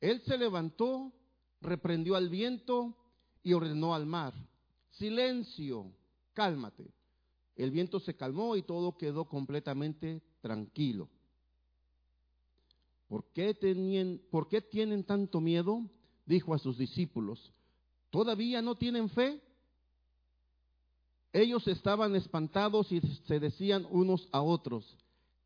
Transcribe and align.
Él 0.00 0.22
se 0.22 0.38
levantó, 0.38 1.12
reprendió 1.60 2.14
al 2.14 2.28
viento 2.28 2.94
y 3.42 3.52
ordenó 3.52 3.94
al 3.94 4.06
mar, 4.06 4.34
silencio, 4.90 5.92
cálmate. 6.34 6.92
El 7.56 7.72
viento 7.72 7.98
se 7.98 8.14
calmó 8.14 8.54
y 8.54 8.62
todo 8.62 8.96
quedó 8.96 9.24
completamente 9.24 10.22
tranquilo. 10.40 11.08
¿Por 13.08 13.24
qué, 13.32 13.54
tenían, 13.54 14.20
¿Por 14.30 14.48
qué 14.48 14.60
tienen 14.60 15.02
tanto 15.02 15.40
miedo? 15.40 15.82
Dijo 16.24 16.54
a 16.54 16.58
sus 16.58 16.78
discípulos. 16.78 17.52
¿Todavía 18.10 18.62
no 18.62 18.76
tienen 18.76 19.08
fe? 19.08 19.42
Ellos 21.32 21.66
estaban 21.66 22.14
espantados 22.14 22.92
y 22.92 23.00
se 23.00 23.40
decían 23.40 23.86
unos 23.90 24.28
a 24.32 24.40
otros, 24.40 24.96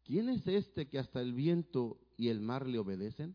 ¿quién 0.04 0.28
es 0.28 0.46
este 0.46 0.88
que 0.88 0.98
hasta 0.98 1.20
el 1.20 1.32
viento 1.32 1.98
y 2.16 2.28
el 2.28 2.40
mar 2.40 2.66
le 2.66 2.78
obedecen? 2.78 3.34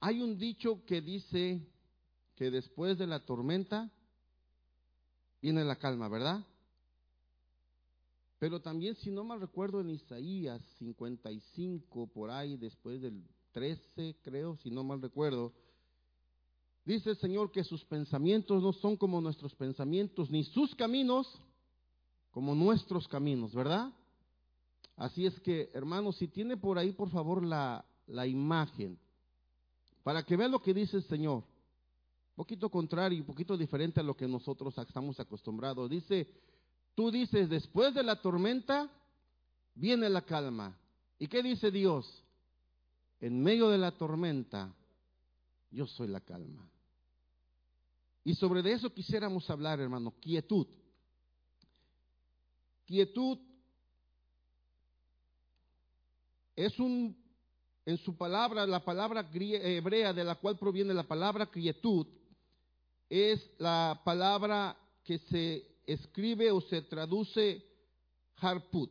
Hay 0.00 0.20
un 0.20 0.38
dicho 0.38 0.84
que 0.86 1.00
dice 1.00 1.60
que 2.36 2.50
después 2.50 2.96
de 2.98 3.06
la 3.06 3.20
tormenta 3.20 3.90
viene 5.42 5.64
la 5.64 5.76
calma, 5.76 6.08
¿verdad? 6.08 6.44
Pero 8.38 8.60
también, 8.60 8.96
si 8.96 9.10
no 9.10 9.22
mal 9.22 9.40
recuerdo, 9.40 9.82
en 9.82 9.90
Isaías 9.90 10.62
55, 10.78 12.06
por 12.06 12.30
ahí, 12.30 12.56
después 12.56 13.02
del 13.02 13.22
13, 13.52 14.16
creo, 14.22 14.56
si 14.56 14.70
no 14.70 14.82
mal 14.82 15.02
recuerdo, 15.02 15.52
dice 16.86 17.10
el 17.10 17.16
Señor 17.18 17.52
que 17.52 17.64
sus 17.64 17.84
pensamientos 17.84 18.62
no 18.62 18.72
son 18.72 18.96
como 18.96 19.20
nuestros 19.20 19.54
pensamientos, 19.54 20.30
ni 20.30 20.44
sus 20.44 20.74
caminos 20.74 21.26
como 22.30 22.54
nuestros 22.54 23.06
caminos, 23.08 23.54
¿verdad? 23.54 23.92
Así 24.96 25.26
es 25.26 25.38
que, 25.40 25.70
hermanos, 25.72 26.16
si 26.16 26.28
tiene 26.28 26.56
por 26.56 26.78
ahí, 26.78 26.92
por 26.92 27.10
favor, 27.10 27.44
la, 27.44 27.84
la 28.06 28.26
imagen, 28.26 28.98
para 30.02 30.22
que 30.22 30.36
vean 30.36 30.50
lo 30.50 30.60
que 30.60 30.74
dice 30.74 30.98
el 30.98 31.04
Señor. 31.04 31.36
Un 31.36 32.36
poquito 32.36 32.70
contrario, 32.70 33.18
un 33.18 33.26
poquito 33.26 33.56
diferente 33.56 34.00
a 34.00 34.02
lo 34.02 34.16
que 34.16 34.26
nosotros 34.26 34.76
estamos 34.78 35.18
acostumbrados. 35.20 35.88
Dice, 35.90 36.26
Tú 36.94 37.10
dices, 37.10 37.48
después 37.48 37.94
de 37.94 38.02
la 38.02 38.20
tormenta 38.20 38.90
viene 39.74 40.08
la 40.08 40.22
calma. 40.22 40.76
¿Y 41.18 41.28
qué 41.28 41.42
dice 41.42 41.70
Dios? 41.70 42.22
En 43.20 43.42
medio 43.42 43.68
de 43.68 43.78
la 43.78 43.92
tormenta, 43.92 44.74
yo 45.70 45.86
soy 45.86 46.08
la 46.08 46.20
calma. 46.20 46.68
Y 48.24 48.34
sobre 48.34 48.62
de 48.62 48.72
eso 48.72 48.92
quisiéramos 48.92 49.48
hablar, 49.48 49.80
hermano, 49.80 50.12
quietud. 50.20 50.66
Quietud 52.84 53.38
es 56.66 56.78
un, 56.78 57.16
en 57.86 57.96
su 57.98 58.16
palabra, 58.16 58.66
la 58.66 58.84
palabra 58.84 59.26
hebrea 59.32 60.12
de 60.12 60.24
la 60.24 60.34
cual 60.34 60.58
proviene 60.58 60.92
la 60.92 61.04
palabra 61.04 61.46
quietud, 61.46 62.06
es 63.08 63.50
la 63.58 64.00
palabra 64.04 64.76
que 65.02 65.18
se 65.18 65.66
escribe 65.86 66.50
o 66.50 66.60
se 66.60 66.82
traduce 66.82 67.64
harput, 68.36 68.90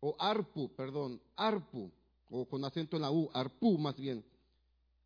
o 0.00 0.16
arpu, 0.18 0.74
perdón, 0.76 1.20
arpu, 1.36 1.90
o 2.30 2.48
con 2.48 2.64
acento 2.64 2.96
en 2.96 3.02
la 3.02 3.10
U, 3.10 3.28
arpu 3.34 3.76
más 3.76 3.96
bien, 3.96 4.24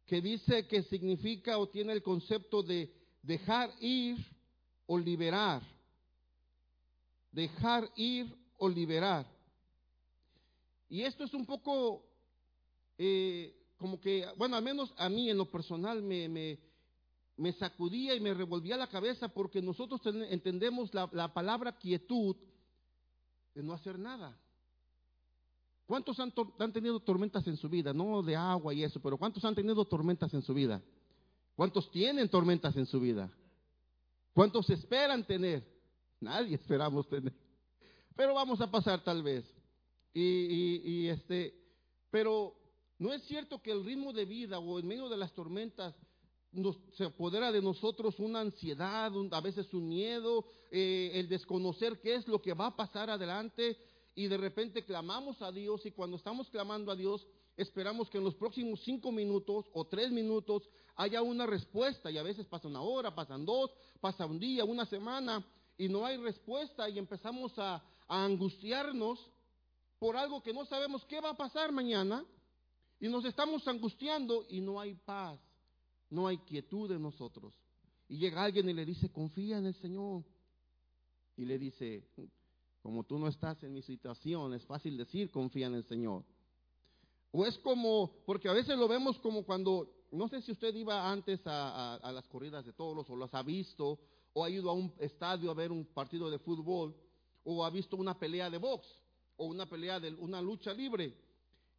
que 0.07 0.21
dice 0.21 0.67
que 0.67 0.83
significa 0.83 1.57
o 1.57 1.69
tiene 1.69 1.95
el 1.95 2.03
concepto 2.03 2.63
de 2.63 2.93
dejar 3.23 3.71
ir 3.81 4.19
o 4.87 4.99
liberar. 4.99 5.63
Dejar 7.33 7.91
ir 7.97 8.27
o 8.59 8.69
liberar. 8.69 9.34
Y 10.89 11.03
esto 11.03 11.25
es 11.25 11.35
un 11.35 11.47
poco 11.47 12.05
eh, 12.99 13.55
como 13.77 14.01
que, 14.01 14.27
bueno, 14.37 14.57
al 14.57 14.63
menos 14.63 14.93
a 14.97 15.09
mí 15.09 15.31
en 15.31 15.37
lo 15.37 15.51
personal 15.51 16.03
me, 16.03 16.29
me, 17.37 17.53
sacudía 17.55 18.15
y 18.15 18.21
me 18.21 18.35
revolvía 18.35 18.77
la 18.77 18.87
cabeza 18.87 19.29
porque 19.29 19.61
nosotros 19.61 20.01
entendemos 20.31 20.93
la, 20.95 21.33
palabra 21.33 21.77
quietud 21.77 22.37
de 23.55 23.63
no 23.63 23.73
hacer 23.73 23.99
nada. 23.99 24.39
¿Cuántos 25.87 26.19
han, 26.19 26.33
han, 26.59 26.73
tenido 26.73 27.01
tormentas 27.01 27.47
en 27.47 27.57
su 27.57 27.69
vida? 27.69 27.93
No 27.93 28.23
de 28.23 28.37
agua 28.37 28.73
y 28.73 28.85
eso, 28.85 29.01
pero 29.01 29.19
¿cuántos 29.19 29.45
han 29.45 29.55
tenido 29.55 29.85
tormentas 29.85 30.33
en 30.33 30.43
su 30.43 30.55
vida? 30.55 30.83
¿Cuántos 31.55 31.91
tienen 31.91 32.29
tormentas 32.29 32.77
en 32.77 32.87
su 32.87 33.01
vida? 33.01 33.31
¿Cuántos 34.33 34.71
esperan 34.71 35.25
tener? 35.25 35.63
Nadie 36.21 36.55
esperamos 36.55 37.09
tener. 37.09 37.35
Pero 38.17 38.35
vamos 38.35 38.61
a 38.61 38.71
pasar 38.71 39.03
tal 39.05 39.23
vez. 39.23 39.45
Y, 40.15 41.09
este, 41.09 41.55
pero 42.11 42.55
no 42.99 43.13
es 43.13 43.23
cierto 43.25 43.61
que 43.61 43.73
el 43.73 43.85
ritmo 43.85 44.13
de 44.13 44.25
vida 44.25 44.61
o 44.61 44.79
en 44.79 44.87
medio 44.87 45.09
de 45.09 45.17
las 45.17 45.33
tormentas 45.35 45.95
se 46.93 47.05
apodera 47.05 47.51
de 47.51 47.61
nosotros 47.61 48.21
una 48.21 48.41
ansiedad, 48.41 49.11
a 49.33 49.41
veces 49.41 49.75
un 49.75 49.89
miedo, 49.89 50.45
eh, 50.71 51.11
el 51.15 51.29
desconocer 51.29 52.01
qué 52.01 52.15
es 52.15 52.29
lo 52.29 52.41
que 52.41 52.55
va 52.55 52.69
a 52.69 52.77
pasar 52.77 53.11
adelante 53.11 53.77
y 54.15 54.29
de 54.29 54.37
repente 54.37 54.85
clamamos 54.85 55.43
a 55.43 55.51
Dios 55.51 55.85
y 55.85 55.91
cuando 55.91 56.17
estamos 56.17 56.49
clamando 56.49 56.93
a 56.93 56.97
Dios 56.97 57.27
esperamos 57.57 58.09
que 58.09 58.19
en 58.19 58.25
los 58.25 58.37
próximos 58.37 58.81
cinco 58.85 59.11
minutos 59.11 59.67
o 59.73 59.85
tres 59.85 60.13
minutos 60.13 60.69
haya 60.95 61.23
una 61.23 61.47
respuesta 61.47 62.09
y 62.09 62.19
a 62.19 62.23
veces 62.23 62.47
pasa 62.47 62.69
una 62.69 62.83
hora, 62.83 63.13
pasan 63.13 63.45
dos, 63.45 63.73
pasa 64.01 64.25
un 64.27 64.39
día, 64.39 64.65
una 64.65 64.87
semana 64.87 65.45
y 65.77 65.89
no 65.89 66.07
hay 66.07 66.19
respuesta 66.19 66.89
y 66.89 66.99
empezamos 67.01 67.53
a 67.59 67.83
angustiarnos 68.07 69.19
por 70.05 70.19
algo 70.19 70.43
que 70.43 70.53
no 70.53 70.67
sabemos 70.67 71.03
qué 71.07 71.19
va 71.19 71.31
a 71.31 71.35
pasar 71.35 71.73
mañana 71.73 72.23
y 73.01 73.09
nos 73.09 73.25
estamos 73.25 73.67
angustiando 73.67 74.45
y 74.51 74.61
no 74.61 74.79
hay 74.79 74.93
paz 74.93 75.41
no 76.11 76.27
hay 76.27 76.37
quietud 76.37 76.93
en 76.93 77.01
nosotros. 77.01 77.55
Y 78.07 78.19
llega 78.19 78.45
alguien 78.45 78.69
y 78.69 78.75
le 78.75 78.85
dice, 78.85 79.11
confía 79.11 79.57
en 79.57 79.65
el 79.65 79.75
Señor. 79.77 80.23
Y 81.39 81.47
le 81.47 81.59
dice, 81.59 82.07
como 82.83 83.05
tú 83.05 83.19
no 83.19 83.29
estás 83.29 83.63
en 83.63 83.73
mi 83.73 83.81
situación, 83.81 84.53
es 84.53 84.67
fácil 84.67 84.99
decir, 84.99 85.31
confía 85.31 85.69
en 85.69 85.75
el 85.75 85.85
Señor. 85.85 86.23
O 87.33 87.47
es 87.47 87.57
como, 87.61 88.13
porque 88.27 88.51
a 88.51 88.53
veces 88.53 88.77
lo 88.77 88.87
vemos 88.87 89.19
como 89.21 89.43
cuando, 89.43 89.89
no 90.13 90.29
sé 90.29 90.43
si 90.43 90.53
usted 90.53 90.75
iba 90.75 91.11
antes 91.11 91.41
a, 91.47 91.99
las 92.13 92.29
corridas 92.29 92.67
de 92.67 92.75
toros 92.75 93.09
o 93.09 93.17
las 93.17 93.33
ha 93.33 93.43
visto, 93.43 93.99
o 94.35 94.45
ha 94.45 94.51
ido 94.51 94.69
a 94.69 94.75
un 94.75 94.93
estadio 94.99 95.51
a 95.51 95.55
ver 95.55 95.73
un 95.73 95.87
partido 95.87 96.31
de 96.31 96.39
fútbol, 96.41 96.95
o 97.43 97.65
ha 97.65 97.71
visto 97.71 97.97
una 97.97 98.19
pelea 98.19 98.51
de 98.51 98.59
box, 98.59 98.87
o 99.37 99.47
una 99.47 99.67
pelea 99.67 100.01
de 100.01 100.15
una 100.15 100.41
lucha 100.41 100.73
libre 100.73 101.15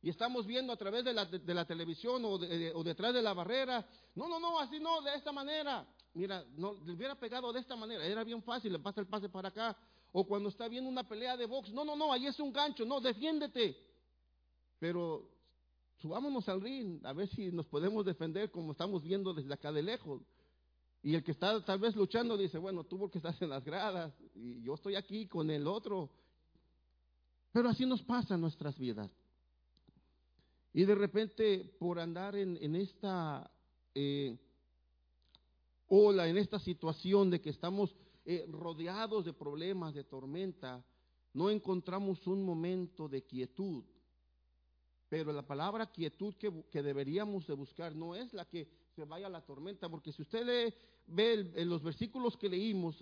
y 0.05 0.09
estamos 0.09 0.45
viendo 0.45 0.71
a 0.71 0.77
través 0.77 1.03
de 1.03 1.13
la, 1.13 1.25
de 1.25 1.53
la 1.55 1.65
televisión 1.65 2.23
o, 2.25 2.33
o, 2.33 2.83
detrás 2.83 3.11
de 3.11 3.23
la 3.23 3.33
barrera, 3.33 3.83
no, 4.13 4.29
no, 4.29 4.39
no, 4.39 4.59
así 4.59 4.79
no, 4.79 5.01
de 5.01 5.15
esta 5.15 5.31
manera. 5.31 5.83
Mira, 6.13 6.45
no, 6.55 6.75
le 6.85 6.93
hubiera 6.93 7.15
pegado 7.15 7.51
de 7.51 7.59
esta 7.59 7.75
manera, 7.75 8.05
era 8.05 8.23
bien 8.23 8.43
fácil, 8.43 8.71
le 8.71 8.77
pasa 8.77 9.01
el 9.01 9.07
pase 9.07 9.29
para 9.29 9.49
acá. 9.49 9.75
O 10.11 10.23
cuando 10.27 10.49
está 10.49 10.67
viendo 10.67 10.87
una 10.91 11.07
pelea 11.07 11.35
de 11.35 11.47
box, 11.47 11.73
no, 11.73 11.83
no, 11.83 11.95
no, 11.95 12.13
ahí 12.13 12.27
es 12.27 12.39
un 12.39 12.53
gancho, 12.53 12.85
no, 12.85 13.01
defiéndete. 13.01 13.75
Pero 14.77 15.27
subámonos 15.97 16.47
al 16.49 16.61
ring, 16.61 17.03
a 17.03 17.11
ver 17.11 17.27
si 17.29 17.51
nos 17.51 17.65
podemos 17.65 18.05
defender 18.05 18.51
como 18.51 18.73
estamos 18.73 19.01
viendo 19.01 19.33
desde 19.33 19.55
acá 19.55 19.71
de 19.71 19.81
lejos. 19.81 20.21
Y 21.01 21.15
el 21.15 21.23
que 21.23 21.31
está 21.31 21.65
tal 21.65 21.79
vez 21.79 21.95
luchando 21.95 22.37
dice, 22.37 22.59
bueno, 22.59 22.83
tú 22.83 22.99
porque 22.99 23.17
estás 23.17 23.41
en 23.41 23.49
las 23.49 23.65
gradas 23.65 24.13
y 24.35 24.61
yo 24.61 24.75
estoy 24.75 24.95
aquí 24.95 25.25
con 25.27 25.49
el 25.49 25.65
otro. 25.65 26.11
Pero 27.55 27.69
así 27.69 27.85
nos 27.85 28.03
pasa 28.03 28.35
nuestras 28.35 28.77
vidas. 28.77 29.09
Y 30.73 30.83
de 30.83 30.93
repente, 30.93 31.73
por 31.79 31.99
andar 31.99 32.35
en, 32.35 32.75
esta 32.75 33.49
eh, 33.93 34.37
ola, 35.87 36.27
en 36.27 36.37
esta 36.37 36.59
situación 36.59 37.29
de 37.29 37.39
que 37.39 37.51
estamos 37.51 37.95
eh, 38.25 38.45
rodeados 38.49 39.23
de 39.23 39.31
problemas, 39.31 39.93
de 39.93 40.03
tormenta, 40.03 40.83
no 41.31 41.49
encontramos 41.49 42.27
un 42.27 42.43
momento 42.43 43.07
de 43.07 43.23
quietud. 43.23 43.85
Pero 45.07 45.31
la 45.31 45.47
palabra 45.47 45.89
quietud 45.89 46.35
que, 46.35 46.83
deberíamos 46.83 47.47
de 47.47 47.53
buscar 47.53 47.95
no 47.95 48.15
es 48.15 48.33
la 48.33 48.43
que 48.43 48.67
se 48.97 49.05
vaya 49.05 49.27
a 49.27 49.29
la 49.29 49.45
tormenta, 49.45 49.87
porque 49.87 50.11
si 50.11 50.23
usted 50.23 50.45
lee, 50.45 50.73
ve 51.07 51.53
en 51.55 51.69
los 51.69 51.81
versículos 51.81 52.35
que 52.35 52.49
leímos, 52.49 53.01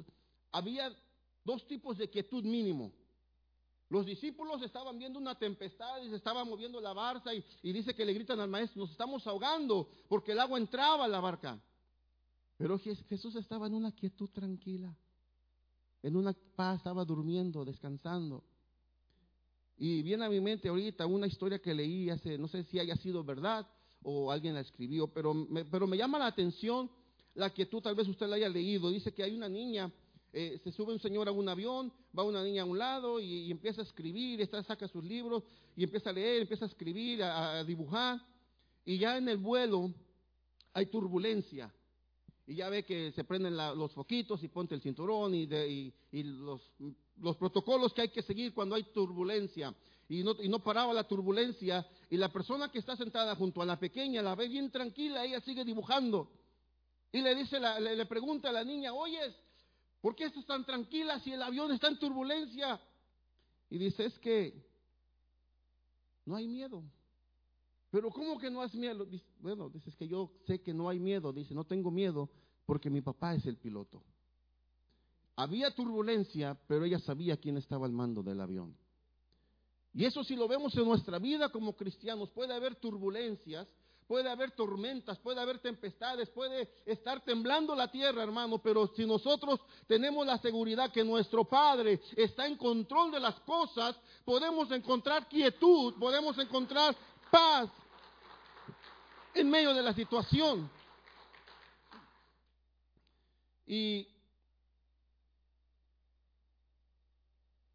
había 0.51 0.95
dos 1.43 1.65
tipos 1.65 1.97
de 1.97 2.07
quietud 2.07 2.43
mínimo. 2.43 2.93
Los 3.93 4.07
discípulos 4.07 4.59
estaban 4.63 4.97
viendo 4.97 5.19
una 5.19 5.35
tempestad 5.35 6.01
y 6.01 6.09
se 6.09 6.15
estaba 6.15 6.43
moviendo 6.43 6.81
la 6.81 6.93
barca 6.93 7.29
y, 7.31 7.71
dice 7.71 7.93
que 7.93 8.03
le 8.03 8.11
gritan 8.15 8.39
al 8.39 8.49
maestro, 8.49 8.81
nos 8.81 8.89
estamos 8.89 9.27
ahogando 9.27 9.87
porque 10.09 10.31
el 10.31 10.39
agua 10.39 10.57
entraba 10.57 11.05
a 11.05 11.07
la 11.07 11.19
barca. 11.19 11.61
Pero 12.57 12.79
Jesús 12.79 13.35
estaba 13.35 13.67
en 13.67 13.75
una 13.75 13.91
quietud 13.91 14.31
tranquila, 14.31 14.97
en 16.01 16.15
una 16.15 16.33
paz, 16.55 16.77
estaba 16.77 17.05
durmiendo, 17.05 17.63
descansando. 17.63 18.43
Y 19.77 20.01
viene 20.01 20.25
a 20.25 20.29
mi 20.29 20.41
mente 20.41 20.69
ahorita 20.69 21.05
una 21.05 21.27
historia 21.27 21.59
que 21.59 21.75
leí 21.75 22.09
hace, 22.09 22.39
no 22.39 22.47
sé 22.47 22.63
si 22.63 22.79
haya 22.79 22.95
sido 22.95 23.23
verdad 23.23 23.67
o 24.01 24.31
alguien 24.31 24.55
la 24.55 24.61
escribió, 24.61 25.05
pero 25.05 25.35
me, 25.35 25.65
pero 25.65 25.85
me 25.85 25.97
llama 25.97 26.17
la 26.17 26.25
atención 26.25 26.89
la 27.35 27.51
quietud, 27.51 27.79
tal 27.83 27.93
vez 27.93 28.07
usted 28.07 28.25
la 28.25 28.37
haya 28.37 28.49
leído. 28.49 28.89
Dice 28.89 29.13
que 29.13 29.21
hay 29.21 29.35
una 29.35 29.49
niña 29.49 29.93
eh, 30.35 30.59
se 30.63 30.71
sube 30.71 30.91
un 30.91 30.99
señor 30.99 31.27
a 31.27 31.31
un 31.31 31.47
avión, 31.47 31.93
va 32.17 32.23
una 32.23 32.43
niña 32.43 32.63
a 32.63 32.65
un 32.65 32.79
lado 32.79 33.19
y, 33.19 33.51
empieza 33.51 33.81
a 33.81 33.83
escribir, 33.83 34.41
está, 34.41 34.63
saca 34.63 34.87
sus 34.87 35.03
libros 35.03 35.43
y 35.75 35.83
empieza 35.83 36.09
a 36.09 36.13
leer, 36.13 36.41
empieza 36.41 36.65
a 36.65 36.69
escribir, 36.69 37.21
a, 37.21 37.63
dibujar. 37.63 38.19
Y 38.83 38.97
ya 38.97 39.15
en 39.17 39.29
el 39.29 39.37
vuelo 39.37 39.93
hay 40.73 40.87
turbulencia. 40.87 41.71
Y 42.47 42.55
ya 42.55 42.67
ve 42.69 42.83
que 42.83 43.11
se 43.11 43.23
prenden 43.23 43.55
los 43.55 43.93
foquitos 43.93 44.43
y 44.43 44.47
ponte 44.47 44.73
el 44.73 44.81
cinturón 44.81 45.35
y, 45.35 45.93
los, 46.11 46.61
los, 47.21 47.37
protocolos 47.37 47.93
que 47.93 48.01
hay 48.01 48.09
que 48.09 48.23
seguir 48.23 48.55
cuando 48.55 48.73
hay 48.73 48.83
turbulencia. 48.85 49.73
Y 50.09 50.23
no, 50.23 50.35
y 50.41 50.49
no, 50.49 50.63
paraba 50.63 50.93
la 50.93 51.07
turbulencia. 51.07 51.87
Y 52.09 52.17
la 52.17 52.33
persona 52.33 52.71
que 52.71 52.79
está 52.79 52.97
sentada 52.97 53.35
junto 53.35 53.61
a 53.61 53.67
la 53.67 53.79
pequeña 53.79 54.23
la 54.23 54.33
ve 54.33 54.47
bien 54.47 54.71
tranquila, 54.71 55.23
ella 55.23 55.39
sigue 55.41 55.63
dibujando. 55.63 56.31
Y 57.11 57.21
le 57.21 57.35
dice, 57.35 57.59
le, 57.59 57.95
le, 57.95 58.05
pregunta 58.07 58.49
a 58.49 58.51
la 58.51 58.63
niña, 58.63 58.91
oyes, 58.91 59.33
¿Por 60.03 60.17
qué 60.17 60.25
estás 60.25 60.45
tan 60.45 60.65
tranquila 60.65 61.17
si 61.21 61.31
el 61.31 61.41
avión 61.41 61.71
está 61.71 61.87
en 61.87 61.97
turbulencia? 61.97 62.77
Y 63.69 63.77
dice, 63.77 64.03
es 64.03 64.19
que 64.19 64.53
no 66.25 66.35
hay 66.35 66.45
miedo. 66.45 66.83
Pero 67.89 68.11
¿cómo 68.11 68.37
que 68.37 68.51
no 68.51 68.61
has 68.61 68.75
miedo? 68.75 69.07
bueno, 69.39 69.69
dice, 69.69 69.93
que 69.97 70.05
yo 70.05 70.29
sé 70.45 70.61
que 70.61 70.73
no 70.73 70.89
hay 70.89 70.99
miedo. 70.99 71.31
Dice, 71.31 71.55
no 71.55 71.63
tengo 71.63 71.89
miedo 71.89 72.29
porque 72.65 72.89
mi 72.89 72.99
papá 72.99 73.33
es 73.33 73.45
el 73.45 73.55
piloto. 73.55 74.03
Había 75.37 75.73
turbulencia, 75.73 76.59
pero 76.67 76.83
ella 76.83 76.99
sabía 76.99 77.37
quién 77.37 77.55
estaba 77.55 77.85
al 77.85 77.93
mando 77.93 78.21
del 78.21 78.41
avión. 78.41 78.75
Y 79.93 80.03
eso 80.03 80.21
si 80.25 80.35
lo 80.35 80.49
vemos 80.49 80.75
en 80.75 80.83
nuestra 80.83 81.17
vida 81.17 81.47
como 81.47 81.77
cristianos, 81.77 82.29
puede 82.31 82.53
haber 82.53 82.75
turbulencias, 82.75 83.69
puede 84.07 84.29
haber 84.29 84.51
tormentas, 84.51 85.17
puede 85.19 85.41
haber 85.41 85.59
tempestades, 85.59 86.29
puede 86.29 86.69
estar 86.85 87.21
temblando 87.21 87.75
la 87.75 87.89
tierra, 87.89 88.23
hermano, 88.23 88.59
pero 88.59 88.87
si 88.95 89.05
nosotros 89.05 89.59
tenemos 89.87 90.25
la 90.25 90.37
seguridad 90.37 90.91
que 90.91 91.03
nuestro 91.03 91.45
Padre 91.45 92.01
está 92.15 92.45
en 92.45 92.57
control 92.57 93.11
de 93.11 93.19
las 93.19 93.39
cosas, 93.41 93.95
podemos 94.25 94.71
encontrar 94.71 95.27
quietud, 95.27 95.95
podemos 95.99 96.37
encontrar 96.37 96.95
paz 97.31 97.69
en 99.33 99.49
medio 99.49 99.73
de 99.73 99.81
la 99.81 99.93
situación. 99.93 100.69
Y 103.65 104.07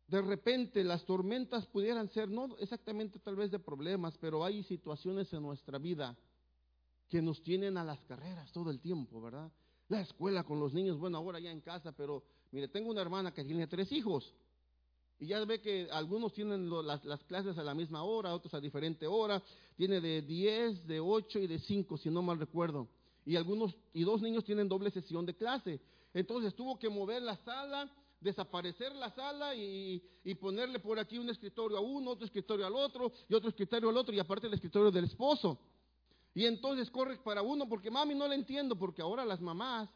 de 0.08 0.22
repente 0.22 0.82
las 0.82 1.04
tormentas 1.04 1.66
pudieran 1.66 2.08
ser, 2.08 2.30
no 2.30 2.56
exactamente 2.58 3.18
tal 3.18 3.36
vez 3.36 3.50
de 3.50 3.58
problemas, 3.58 4.16
pero 4.18 4.42
hay 4.42 4.62
situaciones 4.62 5.30
en 5.34 5.42
nuestra 5.42 5.78
vida 5.78 6.16
que 7.08 7.20
nos 7.20 7.42
tienen 7.42 7.76
a 7.76 7.84
las 7.84 8.00
carreras 8.04 8.50
todo 8.52 8.70
el 8.70 8.80
tiempo, 8.80 9.20
¿verdad? 9.20 9.52
La 9.88 10.00
escuela 10.00 10.44
con 10.44 10.60
los 10.60 10.72
niños, 10.72 10.98
bueno, 10.98 11.18
ahora 11.18 11.38
ya 11.38 11.50
en 11.50 11.60
casa, 11.60 11.92
pero 11.92 12.22
mire, 12.52 12.68
tengo 12.68 12.90
una 12.90 13.02
hermana 13.02 13.32
que 13.32 13.44
tiene 13.44 13.66
tres 13.66 13.92
hijos. 13.92 14.34
Y 15.18 15.26
ya 15.26 15.44
ve 15.44 15.60
que 15.60 15.88
algunos 15.90 16.32
tienen 16.32 16.70
las, 16.86 17.04
las, 17.04 17.22
clases 17.24 17.58
a 17.58 17.62
la 17.62 17.74
misma 17.74 18.02
hora, 18.04 18.34
otros 18.34 18.54
a 18.54 18.60
diferente 18.60 19.06
hora. 19.06 19.42
Tiene 19.76 20.00
de 20.00 20.22
10, 20.22 20.86
de 20.86 21.00
8 21.00 21.40
y 21.40 21.46
de 21.48 21.58
5, 21.58 21.98
si 21.98 22.08
no 22.08 22.22
mal 22.22 22.38
recuerdo. 22.38 22.88
Y 23.26 23.34
algunos, 23.34 23.76
y 23.92 24.04
dos 24.04 24.22
niños 24.22 24.44
tienen 24.44 24.68
doble 24.68 24.90
sesión 24.90 25.26
de 25.26 25.34
clase. 25.34 25.80
Entonces 26.14 26.54
tuvo 26.54 26.78
que 26.78 26.88
mover 26.88 27.22
la 27.22 27.36
sala 27.38 27.90
desaparecer 28.20 28.94
la 28.94 29.10
sala 29.10 29.54
y, 29.54 30.02
ponerle 30.40 30.78
por 30.78 30.98
aquí 30.98 31.18
un 31.18 31.30
escritorio 31.30 31.78
a 31.78 31.80
uno, 31.80 32.10
otro 32.10 32.26
escritorio 32.26 32.66
al 32.66 32.74
otro 32.74 33.10
y 33.28 33.34
otro 33.34 33.48
escritorio 33.48 33.88
al 33.88 33.96
otro 33.96 34.14
y 34.14 34.18
aparte 34.18 34.46
el 34.46 34.54
escritorio 34.54 34.90
del 34.90 35.04
esposo. 35.04 35.58
Y 36.34 36.44
entonces 36.44 36.90
corre 36.90 37.16
para 37.18 37.42
uno 37.42 37.68
porque 37.68 37.90
mami 37.90 38.14
no 38.14 38.28
le 38.28 38.34
entiendo 38.34 38.76
porque 38.76 39.00
ahora 39.00 39.24
las 39.24 39.40
mamás 39.40 39.88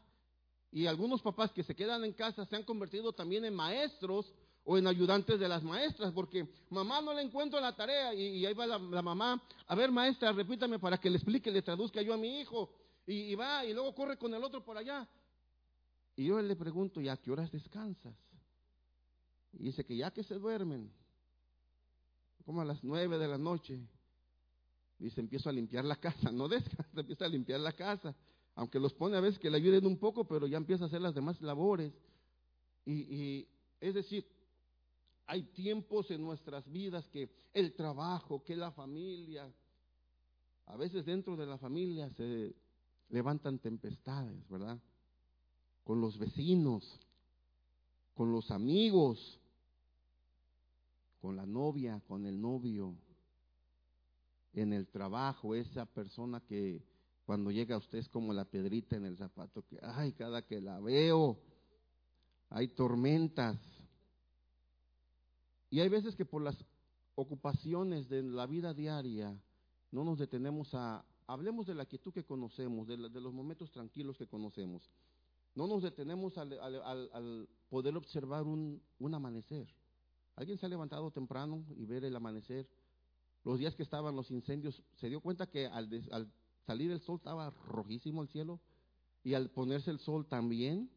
y 0.71 0.87
algunos 0.87 1.21
papás 1.21 1.51
que 1.51 1.63
se 1.63 1.75
quedan 1.75 2.03
en 2.03 2.13
casa 2.13 2.45
se 2.45 2.55
han 2.55 2.63
convertido 2.63 3.13
también 3.13 3.45
en 3.45 3.53
maestros 3.53 4.33
o 4.65 4.77
en 4.77 4.87
ayudantes 4.87 5.39
de 5.39 5.47
las 5.47 5.61
maestras, 5.61 6.11
porque 6.13 6.47
mamá 6.69 7.01
no 7.01 7.13
le 7.13 7.21
encuentro 7.21 7.59
la 7.59 7.75
tarea 7.75 8.13
y, 8.13 8.45
ahí 8.45 8.53
va 8.53 8.65
la, 8.65 8.79
mamá, 8.79 9.41
a 9.67 9.75
ver 9.75 9.91
maestra, 9.91 10.31
repítame 10.31 10.79
para 10.79 10.97
que 10.97 11.09
le 11.09 11.17
explique, 11.17 11.51
le 11.51 11.61
traduzca 11.61 12.01
yo 12.01 12.13
a 12.13 12.17
mi 12.17 12.39
hijo, 12.39 12.71
y, 13.05 13.31
y, 13.31 13.35
va 13.35 13.65
y 13.65 13.73
luego 13.73 13.93
corre 13.93 14.17
con 14.17 14.33
el 14.33 14.43
otro 14.43 14.63
por 14.63 14.77
allá. 14.77 15.07
Y 16.15 16.25
yo 16.25 16.41
le 16.41 16.55
pregunto, 16.55 17.01
¿y 17.01 17.09
a 17.09 17.17
qué 17.17 17.31
horas 17.31 17.51
descansas? 17.51 18.15
Y 19.53 19.63
dice 19.63 19.85
que 19.85 19.95
ya 19.95 20.11
que 20.11 20.23
se 20.23 20.35
duermen, 20.35 20.91
como 22.45 22.61
a 22.61 22.65
las 22.65 22.83
nueve 22.83 23.17
de 23.17 23.27
la 23.27 23.37
noche, 23.37 23.79
dice, 24.99 25.21
empiezo 25.21 25.49
a 25.49 25.53
limpiar 25.53 25.85
la 25.85 25.95
casa, 25.95 26.31
no 26.31 26.47
descansa, 26.49 26.99
empieza 26.99 27.25
a 27.25 27.29
limpiar 27.29 27.59
la 27.59 27.73
casa, 27.73 28.15
aunque 28.55 28.79
los 28.79 28.93
pone 28.93 29.17
a 29.17 29.21
veces 29.21 29.39
que 29.39 29.49
le 29.49 29.57
ayuden 29.57 29.85
un 29.85 29.97
poco, 29.97 30.25
pero 30.25 30.45
ya 30.45 30.57
empieza 30.57 30.83
a 30.83 30.87
hacer 30.87 31.01
las 31.01 31.15
demás 31.15 31.41
labores. 31.41 31.93
Y, 32.85 32.93
y 32.93 33.47
es 33.79 33.93
decir, 33.95 34.27
hay 35.25 35.43
tiempos 35.43 36.11
en 36.11 36.21
nuestras 36.21 36.69
vidas 36.71 37.07
que 37.09 37.29
el 37.53 37.73
trabajo, 37.73 38.43
que 38.43 38.55
la 38.55 38.71
familia, 38.71 39.51
a 40.65 40.77
veces 40.77 41.05
dentro 41.05 41.35
de 41.35 41.45
la 41.45 41.57
familia 41.57 42.09
se 42.11 42.53
levantan 43.09 43.59
tempestades, 43.59 44.47
¿verdad? 44.49 44.79
Con 45.83 46.01
los 46.01 46.17
vecinos, 46.17 46.99
con 48.13 48.31
los 48.31 48.51
amigos, 48.51 49.39
con 51.21 51.35
la 51.35 51.45
novia, 51.45 52.01
con 52.07 52.25
el 52.25 52.39
novio, 52.39 52.95
en 54.53 54.73
el 54.73 54.87
trabajo, 54.87 55.55
esa 55.55 55.85
persona 55.85 56.39
que 56.41 56.83
cuando 57.25 57.51
llega 57.51 57.75
a 57.75 57.79
usted 57.79 57.99
es 57.99 58.09
como 58.09 58.33
la 58.33 58.45
pedrita 58.45 58.95
en 58.95 59.05
el 59.05 59.17
zapato, 59.17 59.65
que, 59.65 59.79
ay, 59.81 60.13
cada 60.13 60.45
que 60.45 60.61
la 60.61 60.79
veo, 60.79 61.39
hay 62.49 62.67
tormentas. 62.67 63.57
Y 65.69 65.79
hay 65.79 65.89
veces 65.89 66.15
que 66.15 66.25
por 66.25 66.41
las 66.43 66.63
ocupaciones 67.15 68.09
de 68.09 68.21
la 68.21 68.45
vida 68.45 68.73
diaria 68.73 69.35
no 69.91 70.03
nos 70.03 70.19
detenemos 70.19 70.73
a, 70.73 71.03
hablemos 71.25 71.65
de 71.65 71.75
la 71.75 71.85
quietud 71.85 72.13
que 72.13 72.25
conocemos, 72.25 72.87
de, 72.87 72.97
de 72.97 73.21
los 73.21 73.33
momentos 73.33 73.71
tranquilos 73.71 74.17
que 74.17 74.27
conocemos. 74.27 74.89
No 75.55 75.67
nos 75.67 75.83
detenemos 75.83 76.37
al, 76.37 77.47
poder 77.69 77.95
observar 77.95 78.43
un, 78.43 78.81
amanecer. 79.13 79.67
¿Alguien 80.35 80.57
se 80.57 80.65
ha 80.65 80.69
levantado 80.69 81.11
temprano 81.11 81.63
y 81.77 81.85
ver 81.85 82.03
el 82.05 82.15
amanecer? 82.15 82.67
Los 83.43 83.59
días 83.59 83.75
que 83.75 83.83
estaban 83.83 84.15
los 84.15 84.31
incendios, 84.31 84.81
¿se 84.95 85.09
dio 85.09 85.21
cuenta 85.21 85.47
que 85.47 85.67
al, 85.67 85.89
salir 86.65 86.91
el 86.91 87.01
sol 87.01 87.17
estaba 87.17 87.51
rojísimo 87.67 88.23
el 88.23 88.29
cielo? 88.29 88.59
Y 89.23 89.35
al 89.35 89.49
ponerse 89.49 89.91
el 89.91 89.99
sol 89.99 90.25
también. 90.25 90.89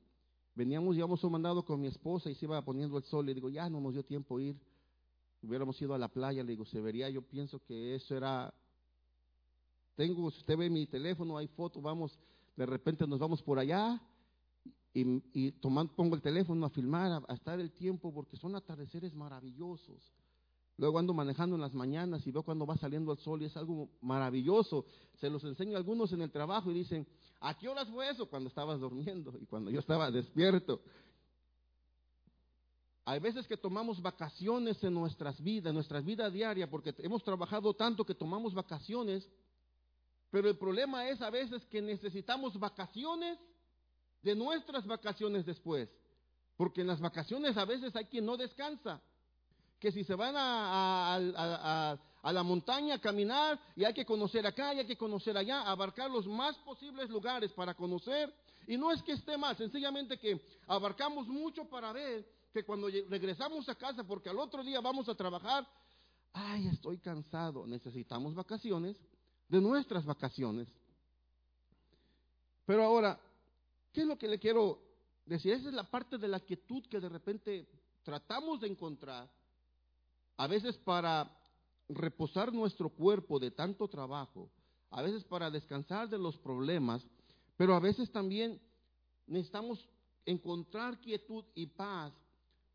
Veníamos, 0.54 0.94
llevamos 0.94 1.22
un 1.22 1.32
mandado 1.32 1.64
con 1.64 1.80
mi 1.80 1.86
esposa 1.86 2.30
y 2.30 2.34
se 2.34 2.46
iba 2.46 2.64
poniendo 2.64 2.96
el 2.96 3.04
sol. 3.04 3.26
Le 3.26 3.34
digo, 3.34 3.50
ya 3.50 3.68
no 3.68 3.80
nos 3.80 3.92
dio 3.92 4.04
tiempo 4.04 4.40
ir. 4.40 4.56
Hubiéramos 5.42 5.80
ido 5.82 5.92
a 5.92 5.98
la 5.98 6.08
playa, 6.08 6.42
le 6.42 6.52
digo, 6.52 6.64
se 6.64 6.80
vería. 6.80 7.10
Yo 7.10 7.20
pienso 7.20 7.60
que 7.62 7.94
eso 7.94 8.16
era. 8.16 8.54
Tengo, 9.96 10.30
si 10.30 10.38
usted 10.38 10.56
ve 10.56 10.70
mi 10.70 10.86
teléfono, 10.86 11.36
hay 11.36 11.46
fotos, 11.46 11.82
vamos, 11.82 12.18
de 12.56 12.66
repente 12.66 13.06
nos 13.06 13.18
vamos 13.18 13.42
por 13.42 13.58
allá 13.58 14.00
y, 14.98 15.52
tomando, 15.52 15.92
pongo 15.92 16.14
el 16.14 16.22
teléfono 16.22 16.64
a 16.64 16.70
filmar, 16.70 17.22
a, 17.28 17.34
estar 17.34 17.60
el 17.60 17.70
tiempo, 17.70 18.14
porque 18.14 18.36
son 18.38 18.56
atardeceres 18.56 19.14
maravillosos. 19.14 20.12
Luego 20.78 20.98
ando 20.98 21.12
manejando 21.12 21.56
en 21.56 21.62
las 21.62 21.74
mañanas 21.74 22.26
y 22.26 22.30
veo 22.30 22.42
cuando 22.42 22.66
va 22.66 22.76
saliendo 22.76 23.12
el 23.12 23.18
sol 23.18 23.42
y 23.42 23.46
es 23.46 23.56
algo 23.56 23.90
maravilloso. 24.00 24.86
Se 25.20 25.28
los 25.28 25.44
enseño 25.44 25.74
a 25.74 25.78
algunos 25.78 26.12
en 26.12 26.22
el 26.22 26.30
trabajo 26.30 26.70
y 26.70 26.74
dicen, 26.74 27.06
¿a 27.40 27.56
qué 27.58 27.68
horas 27.68 27.88
fue 27.88 28.08
eso? 28.08 28.26
Cuando 28.26 28.48
estabas 28.48 28.80
durmiendo 28.80 29.34
y 29.38 29.44
cuando 29.44 29.70
yo 29.70 29.80
estaba 29.80 30.10
despierto. 30.10 30.80
Hay 33.04 33.20
veces 33.20 33.46
que 33.46 33.56
tomamos 33.56 34.00
vacaciones 34.00 34.82
en 34.82 34.94
nuestras 34.94 35.42
vidas, 35.42 35.70
en 35.70 35.74
nuestra 35.74 36.00
vida 36.00 36.30
diaria, 36.30 36.68
porque 36.68 36.94
hemos 36.98 37.22
trabajado 37.22 37.72
tanto 37.74 38.04
que 38.04 38.14
tomamos 38.14 38.52
vacaciones, 38.54 39.28
pero 40.30 40.48
el 40.48 40.56
problema 40.56 41.08
es 41.08 41.20
a 41.20 41.30
veces 41.30 41.64
que 41.66 41.80
necesitamos 41.80 42.58
vacaciones 42.58 43.38
de 44.26 44.34
nuestras 44.34 44.84
vacaciones 44.84 45.46
después. 45.46 45.88
Porque 46.56 46.80
en 46.80 46.88
las 46.88 47.00
vacaciones 47.00 47.56
a 47.56 47.64
veces 47.64 47.94
hay 47.94 48.06
quien 48.06 48.26
no 48.26 48.36
descansa. 48.36 49.00
Que 49.78 49.92
si 49.92 50.02
se 50.02 50.16
van 50.16 50.34
a, 50.36 51.96
la 52.24 52.42
montaña 52.42 52.96
a 52.96 53.00
caminar 53.00 53.56
y 53.76 53.84
hay 53.84 53.94
que 53.94 54.04
conocer 54.04 54.44
acá 54.44 54.74
y 54.74 54.80
hay 54.80 54.86
que 54.86 54.96
conocer 54.96 55.36
allá, 55.36 55.62
abarcar 55.62 56.10
los 56.10 56.26
más 56.26 56.56
posibles 56.58 57.08
lugares 57.08 57.52
para 57.52 57.74
conocer. 57.74 58.34
Y 58.66 58.76
no 58.76 58.90
es 58.90 59.00
que 59.04 59.12
esté 59.12 59.38
mal, 59.38 59.56
sencillamente 59.56 60.18
que 60.18 60.40
abarcamos 60.66 61.28
mucho 61.28 61.64
para 61.66 61.92
ver 61.92 62.26
que 62.52 62.64
cuando 62.64 62.88
regresamos 63.08 63.68
a 63.68 63.76
casa, 63.76 64.02
porque 64.02 64.28
al 64.28 64.40
otro 64.40 64.64
día 64.64 64.80
vamos 64.80 65.08
a 65.08 65.14
trabajar, 65.14 65.64
ay, 66.32 66.66
estoy 66.66 66.98
cansado, 66.98 67.64
necesitamos 67.64 68.34
vacaciones 68.34 68.96
de 69.48 69.60
nuestras 69.60 70.04
vacaciones. 70.04 70.66
Pero 72.64 72.82
ahora, 72.82 73.20
¿Qué 73.96 74.02
es 74.02 74.08
lo 74.08 74.18
que 74.18 74.28
le 74.28 74.38
quiero 74.38 74.78
decir? 75.24 75.54
Esa 75.54 75.68
es 75.68 75.74
la 75.74 75.90
parte 75.90 76.18
de 76.18 76.28
la 76.28 76.40
quietud 76.40 76.84
que 76.84 77.00
de 77.00 77.08
repente 77.08 77.66
tratamos 78.02 78.60
de 78.60 78.66
encontrar, 78.66 79.26
a 80.36 80.46
veces 80.46 80.76
para 80.76 81.34
reposar 81.88 82.52
nuestro 82.52 82.90
cuerpo 82.90 83.38
de 83.38 83.52
tanto 83.52 83.88
trabajo, 83.88 84.50
a 84.90 85.00
veces 85.00 85.24
para 85.24 85.50
descansar 85.50 86.10
de 86.10 86.18
los 86.18 86.36
problemas, 86.36 87.06
pero 87.56 87.74
a 87.74 87.80
veces 87.80 88.12
también 88.12 88.60
necesitamos 89.26 89.88
encontrar 90.26 91.00
quietud 91.00 91.46
y 91.54 91.64
paz 91.64 92.12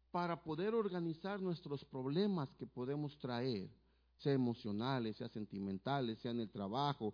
para 0.09 0.41
poder 0.41 0.73
organizar 0.73 1.39
nuestros 1.39 1.85
problemas 1.85 2.49
que 2.55 2.65
podemos 2.65 3.15
traer, 3.19 3.69
sea 4.17 4.33
emocionales, 4.33 5.17
sea 5.17 5.29
sentimentales, 5.29 6.17
sea 6.17 6.31
en 6.31 6.39
el 6.39 6.49
trabajo. 6.49 7.13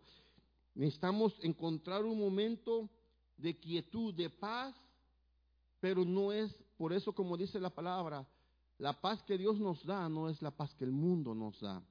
Necesitamos 0.75 1.37
encontrar 1.41 2.05
un 2.05 2.17
momento 2.17 2.89
de 3.37 3.57
quietud, 3.57 4.13
de 4.13 4.29
paz, 4.29 4.75
pero 5.79 6.03
no 6.03 6.31
es, 6.31 6.51
por 6.77 6.93
eso 6.93 7.13
como 7.13 7.37
dice 7.37 7.59
la 7.59 7.69
palabra, 7.69 8.27
la 8.79 8.99
paz 8.99 9.23
que 9.23 9.37
Dios 9.37 9.59
nos 9.59 9.83
da 9.85 10.09
no 10.09 10.29
es 10.29 10.41
la 10.41 10.51
paz 10.51 10.73
que 10.75 10.85
el 10.85 10.91
mundo 10.91 11.33
nos 11.33 11.59
da. 11.59 11.81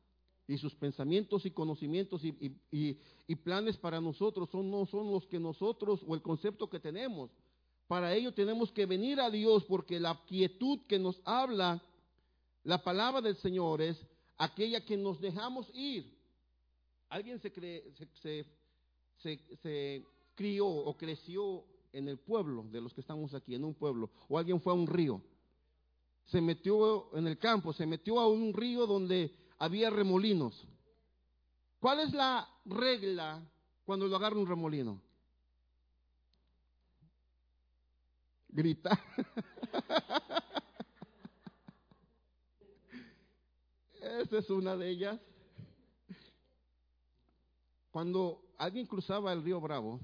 Y 0.48 0.58
sus 0.58 0.74
pensamientos 0.76 1.44
y 1.44 1.50
conocimientos 1.50 2.22
y, 2.24 3.34
planes 3.42 3.76
para 3.76 4.00
nosotros 4.00 4.48
son, 4.50 4.70
no 4.70 4.86
son 4.86 5.10
los 5.10 5.26
que 5.26 5.40
nosotros 5.40 6.00
o 6.06 6.14
el 6.14 6.22
concepto 6.22 6.70
que 6.70 6.78
tenemos. 6.78 7.30
Para 7.88 8.14
ello 8.14 8.32
tenemos 8.32 8.70
que 8.70 8.86
venir 8.86 9.20
a 9.20 9.30
Dios 9.30 9.64
porque 9.64 9.98
la 9.98 10.20
quietud 10.26 10.80
que 10.88 10.98
nos 10.98 11.20
habla 11.24 11.82
la 12.62 12.82
palabra 12.82 13.20
del 13.20 13.36
Señor 13.36 13.80
es 13.80 13.96
aquella 14.38 14.84
que 14.84 14.96
nos 14.96 15.20
dejamos 15.20 15.68
ir. 15.74 16.16
¿Alguien 17.08 17.40
se, 17.40 17.50
se, 19.18 19.38
se 19.62 20.04
crió 20.36 20.68
o 20.68 20.96
creció 20.96 21.64
en 21.92 22.08
el 22.08 22.18
pueblo 22.18 22.64
de 22.70 22.80
los 22.80 22.94
que 22.94 23.00
estamos 23.00 23.34
aquí, 23.34 23.56
en 23.56 23.64
un 23.64 23.74
pueblo? 23.74 24.10
¿O 24.28 24.38
alguien 24.38 24.60
fue 24.60 24.72
a 24.72 24.76
un 24.76 24.86
río? 24.86 25.20
Se 26.26 26.40
metió 26.40 27.12
en 27.16 27.26
el 27.26 27.38
campo, 27.38 27.72
se 27.72 27.86
metió 27.86 28.20
a 28.20 28.28
un 28.28 28.52
río 28.52 28.86
donde 28.86 29.34
había 29.58 29.90
remolinos. 29.90 30.64
¿Cuál 31.80 32.00
es 32.00 32.12
la 32.12 32.48
regla 32.64 33.44
cuando 33.84 34.06
lo 34.06 34.14
agarra 34.14 34.36
un 34.36 34.46
remolino? 34.46 35.00
grita. 38.56 38.98
Esa 44.00 44.38
es 44.38 44.48
una 44.48 44.74
de 44.76 44.88
ellas. 44.88 45.20
Cuando 47.90 48.42
alguien 48.56 48.86
cruzaba 48.86 49.30
el 49.34 49.42
río 49.42 49.60
Bravo, 49.60 50.00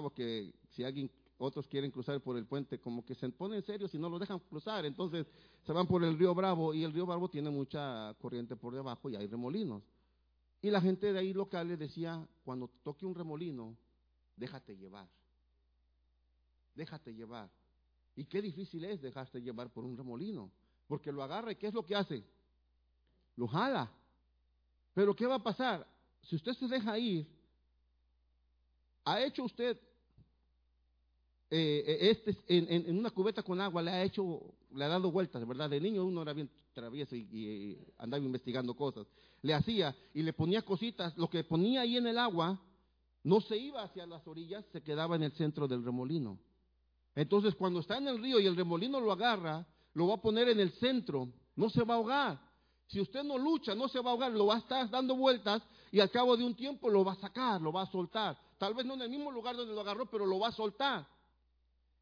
porque 0.00 0.52
si 0.70 0.84
alguien, 0.84 1.10
otros 1.38 1.66
quieren 1.68 1.90
cruzar 1.90 2.20
por 2.20 2.36
el 2.36 2.46
puente, 2.46 2.78
como 2.78 3.04
que 3.04 3.14
se 3.14 3.28
pone 3.28 3.56
en 3.56 3.62
serio 3.62 3.88
si 3.88 3.98
no 3.98 4.08
lo 4.08 4.18
dejan 4.18 4.38
cruzar, 4.38 4.84
entonces 4.84 5.26
se 5.64 5.72
van 5.72 5.86
por 5.86 6.02
el 6.02 6.18
río 6.18 6.34
Bravo 6.34 6.74
y 6.74 6.84
el 6.84 6.92
río 6.92 7.06
Bravo 7.06 7.28
tiene 7.28 7.50
mucha 7.50 8.14
corriente 8.20 8.56
por 8.56 8.74
debajo 8.74 9.10
y 9.10 9.16
hay 9.16 9.26
remolinos. 9.26 9.82
Y 10.62 10.70
la 10.70 10.80
gente 10.80 11.12
de 11.12 11.18
ahí 11.18 11.32
local 11.32 11.68
le 11.68 11.76
decía, 11.76 12.26
cuando 12.44 12.70
toque 12.82 13.04
un 13.04 13.14
remolino, 13.14 13.76
déjate 14.36 14.76
llevar 14.76 15.08
déjate 16.76 17.14
llevar. 17.14 17.50
Y 18.14 18.24
qué 18.26 18.40
difícil 18.40 18.84
es 18.84 19.02
dejarse 19.02 19.40
llevar 19.40 19.70
por 19.70 19.84
un 19.84 19.96
remolino, 19.96 20.50
porque 20.86 21.10
lo 21.10 21.22
agarra 21.22 21.52
y 21.52 21.56
¿qué 21.56 21.66
es 21.66 21.74
lo 21.74 21.84
que 21.84 21.96
hace? 21.96 22.24
Lo 23.36 23.48
jala. 23.48 23.90
Pero 24.94 25.16
¿qué 25.16 25.26
va 25.26 25.36
a 25.36 25.42
pasar? 25.42 25.86
Si 26.22 26.36
usted 26.36 26.52
se 26.52 26.68
deja 26.68 26.98
ir, 26.98 27.26
ha 29.06 29.22
hecho 29.22 29.44
usted 29.44 29.78
eh, 31.48 31.84
eh, 31.86 32.10
este, 32.10 32.36
en, 32.48 32.98
una 32.98 33.10
cubeta 33.10 33.40
con 33.42 33.60
agua, 33.60 33.80
le 33.80 33.92
ha 33.92 34.02
hecho, 34.02 34.42
le 34.74 34.84
ha 34.84 34.88
dado 34.88 35.12
vueltas, 35.12 35.46
¿verdad? 35.46 35.70
De 35.70 35.80
niño 35.80 36.04
uno 36.04 36.22
era 36.22 36.32
bien 36.32 36.50
travieso 36.74 37.14
y, 37.14 37.78
andaba 37.98 38.22
investigando 38.22 38.74
cosas. 38.74 39.06
Le 39.42 39.54
hacía 39.54 39.94
y 40.12 40.22
le 40.22 40.32
ponía 40.32 40.62
cositas, 40.62 41.16
lo 41.16 41.30
que 41.30 41.44
ponía 41.44 41.82
ahí 41.82 41.96
en 41.96 42.08
el 42.08 42.18
agua 42.18 42.60
no 43.22 43.40
se 43.40 43.56
iba 43.56 43.84
hacia 43.84 44.06
las 44.06 44.26
orillas, 44.26 44.64
se 44.72 44.82
quedaba 44.82 45.14
en 45.14 45.22
el 45.22 45.32
centro 45.32 45.68
del 45.68 45.84
remolino. 45.84 46.38
Entonces, 47.14 47.54
cuando 47.54 47.80
está 47.80 47.96
en 47.98 48.08
el 48.08 48.20
río 48.20 48.40
y 48.40 48.46
el 48.46 48.56
remolino 48.56 49.00
lo 49.00 49.12
agarra, 49.12 49.64
lo 49.94 50.08
va 50.08 50.14
a 50.14 50.20
poner 50.20 50.48
en 50.48 50.58
el 50.58 50.72
centro, 50.72 51.28
no 51.54 51.70
se 51.70 51.84
va 51.84 51.94
a 51.94 51.96
ahogar. 51.96 52.40
Si 52.88 53.00
usted 53.00 53.22
no 53.22 53.38
lucha, 53.38 53.74
no 53.74 53.88
se 53.88 54.00
va 54.00 54.10
a 54.10 54.12
ahogar, 54.12 54.32
lo 54.32 54.46
va 54.46 54.56
a 54.56 54.58
estar 54.58 54.90
dando 54.90 55.14
vueltas 55.16 55.62
y 55.92 56.00
al 56.00 56.10
cabo 56.10 56.36
de 56.36 56.44
un 56.44 56.56
tiempo 56.56 56.90
lo 56.90 57.04
va 57.04 57.12
a 57.12 57.20
sacar, 57.20 57.60
lo 57.60 57.72
va 57.72 57.82
a 57.82 57.90
soltar. 57.90 58.36
Tal 58.58 58.74
vez 58.74 58.86
no 58.86 58.94
en 58.94 59.02
el 59.02 59.10
mismo 59.10 59.30
lugar 59.30 59.56
donde 59.56 59.74
lo 59.74 59.80
agarró, 59.80 60.06
pero 60.06 60.26
lo 60.26 60.38
va 60.38 60.48
a 60.48 60.52
soltar. 60.52 61.06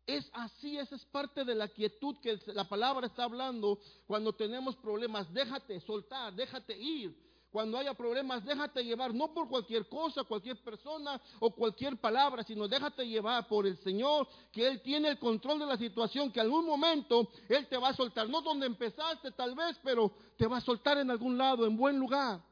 Es 0.07 0.29
así, 0.35 0.77
esa 0.77 0.97
es 0.97 1.05
parte 1.07 1.45
de 1.45 1.55
la 1.55 1.69
quietud 1.69 2.17
que 2.21 2.39
la 2.47 2.69
palabra 2.69 3.07
está 3.07 3.25
hablando 3.25 3.79
cuando 4.07 4.35
tenemos 4.35 4.77
problemas. 4.77 5.33
Déjate 5.33 5.81
soltar, 5.81 6.35
déjate 6.35 6.77
ir, 6.77 7.17
cuando 7.55 7.79
haya 7.79 7.95
problemas, 7.95 8.45
déjate 8.45 8.85
llevar, 8.85 9.15
no 9.15 9.33
por 9.33 9.49
cualquier 9.49 9.89
cosa, 9.89 10.25
cualquier 10.25 10.61
persona 10.65 11.21
o 11.39 11.55
cualquier 11.55 11.97
palabra, 11.97 12.43
sino 12.43 12.67
déjate 12.67 13.07
llevar 13.07 13.47
por 13.47 13.65
el 13.65 13.79
Señor, 13.79 14.27
que 14.51 14.67
Él 14.67 14.83
tiene 14.83 15.11
el 15.11 15.21
control 15.21 15.61
de 15.61 15.67
la 15.67 15.77
situación, 15.77 16.33
que 16.33 16.41
algún 16.41 16.67
momento 16.67 17.31
Él 17.49 17.69
te 17.69 17.77
va 17.77 17.91
a 17.91 17.95
soltar, 17.95 18.29
no 18.29 18.43
donde 18.43 18.67
empezaste 18.67 19.31
tal 19.31 19.55
vez, 19.55 19.79
pero 19.85 20.11
te 20.37 20.49
va 20.49 20.57
a 20.57 20.61
soltar 20.61 20.99
en 20.99 21.13
algún 21.13 21.39
lado, 21.39 21.65
en 21.65 21.77
buen 21.77 21.97
lugar. 21.97 22.43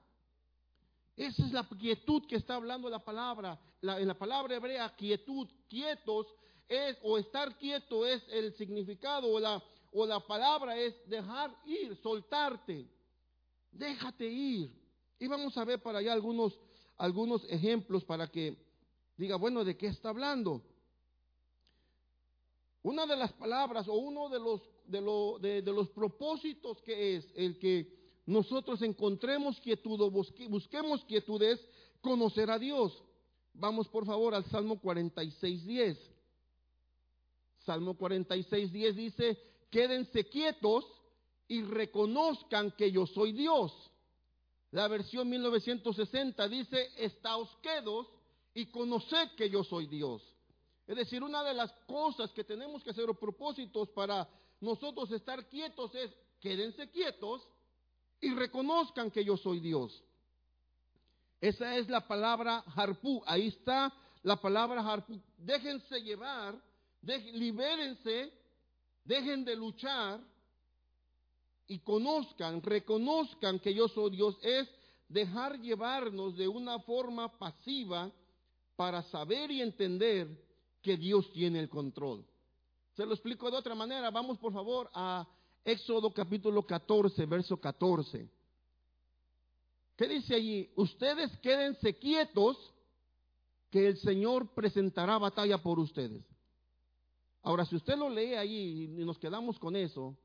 Esa 1.23 1.47
es 1.47 1.53
la 1.53 1.63
quietud 1.69 2.27
que 2.27 2.35
está 2.35 2.57
hablando 2.57 2.91
la 2.91 2.99
palabra. 2.99 3.57
en 3.81 4.09
la 4.09 4.19
palabra 4.19 4.57
hebrea, 4.57 4.93
quietud, 4.97 5.49
quietos, 5.69 6.27
es, 6.69 6.99
o 7.03 7.17
estar 7.17 7.57
quieto 7.59 8.05
es 8.05 8.23
el 8.29 8.53
significado, 8.55 9.29
o 9.29 9.39
la, 9.39 9.63
o 9.93 10.05
la 10.05 10.19
palabra 10.19 10.77
es 10.77 10.95
dejar 11.09 11.57
ir, 11.65 11.95
soltarte. 12.03 12.89
Déjate 13.71 14.27
ir. 14.27 14.73
Y 15.21 15.29
vamos 15.29 15.57
a 15.57 15.65
ver 15.65 15.81
para 15.81 16.01
allá 16.01 16.13
algunos, 16.13 16.59
algunos 16.97 17.45
ejemplos 17.45 18.05
para 18.05 18.27
que 18.27 18.57
diga, 19.17 19.37
bueno, 19.37 19.65
¿de 19.65 19.77
qué 19.77 19.87
está 19.87 20.09
hablando? 20.09 20.61
Una 22.83 23.07
de 23.07 23.17
las 23.17 23.33
palabras 23.33 23.87
o 23.87 23.95
uno 23.95 24.29
de 24.29 24.41
los, 24.41 24.61
de, 24.87 25.63
de, 25.63 25.73
los 25.73 25.89
propósitos 25.91 26.83
que 26.83 27.15
es 27.15 27.33
el 27.37 27.61
que 27.61 28.02
nosotros 28.27 28.83
encontremos 28.83 29.61
quietud 29.61 30.01
o 30.01 30.11
busquemos 30.11 31.05
quietud 31.05 31.43
es 31.43 31.61
conocer 32.01 32.51
a 32.51 32.59
Dios. 32.59 33.03
Vamos 33.55 33.89
por 33.89 34.07
favor 34.07 34.35
al 34.35 34.45
Salmo 34.45 34.81
46.10. 34.81 35.99
Salmo 37.65 37.97
46.10 37.97 38.93
dice, 38.95 39.39
quédense 39.71 40.29
quietos 40.29 40.85
y 41.49 41.63
reconozcan 41.63 42.73
que 42.73 42.91
yo 42.91 43.07
soy 43.07 43.33
Dios. 43.33 43.73
La 44.71 44.89
versión 44.89 45.29
1960 45.29 46.49
dice, 46.49 46.91
estáos 46.97 47.49
quedos 47.61 48.09
y 48.55 48.67
conoced 48.67 49.31
que 49.37 49.51
yo 49.51 49.63
soy 49.65 49.87
Dios. 49.87 50.23
Es 50.87 50.97
decir, 50.97 51.23
una 51.23 51.45
de 51.45 51.55
las 51.55 51.73
cosas 51.87 52.33
que 52.33 52.45
tenemos 52.45 52.83
que 52.83 52.91
hacer 52.91 53.09
o 53.09 53.15
propósitos 53.15 53.91
para 53.91 54.29
nosotros 54.61 55.11
estar 55.13 55.49
quietos 55.49 55.95
es, 55.95 56.11
quédense 56.41 56.91
quietos 56.91 57.47
y 58.23 58.33
reconozcan 58.33 59.11
que 59.11 59.25
yo 59.25 59.37
soy 59.37 59.61
Dios. 59.61 60.03
Esa 61.41 61.77
es 61.77 61.89
la 61.89 62.07
palabra 62.07 62.65
harpú. 62.75 63.23
Ahí 63.27 63.49
está 63.49 63.93
la 64.23 64.37
palabra 64.37 64.81
harpú. 64.81 65.21
Déjense 65.37 66.01
llevar, 66.01 66.57
libérense, 67.03 68.33
dejen 69.05 69.45
de 69.45 69.57
luchar 69.57 70.21
y 71.67 71.81
conozcan, 71.81 72.63
reconozcan 72.63 73.59
que 73.59 73.75
yo 73.75 73.89
soy 73.89 74.13
Dios, 74.13 74.39
es 74.41 74.69
dejar 75.09 75.61
llevarnos 75.61 76.37
de 76.37 76.47
una 76.47 76.79
forma 76.79 77.37
pasiva 77.39 78.11
para 78.77 79.03
saber 79.03 79.51
y 79.51 79.63
entender 79.63 80.29
que 80.81 80.97
Dios 80.97 81.31
tiene 81.33 81.59
el 81.59 81.69
control. 81.69 82.25
Se 82.95 83.05
lo 83.05 83.15
explico 83.15 83.51
de 83.51 83.57
otra 83.57 83.75
manera. 83.75 84.11
Vamos 84.11 84.39
por 84.39 84.53
favor 84.53 84.89
a 84.95 85.27
Éxodo 85.65 86.13
capítulo 86.13 86.67
14, 86.67 87.25
verso 87.27 87.57
14. 87.57 88.29
¿Qué 89.97 90.09
dice 90.09 90.35
allí? 90.35 90.71
Ustedes 90.77 91.37
quédense 91.39 91.97
quietos 91.99 92.57
que 93.71 93.87
el 93.87 93.97
Señor 93.99 94.49
presentará 94.55 95.19
batalla 95.19 95.59
por 95.59 95.79
ustedes. 95.79 96.25
Ahora, 97.43 97.65
si 97.65 97.77
usted 97.77 97.97
lo 97.97 98.09
lee 98.09 98.35
allí 98.35 98.85
y 98.85 99.05
nos 99.05 99.19
quedamos 99.19 99.59
con 99.59 99.77
eso, 99.77 100.17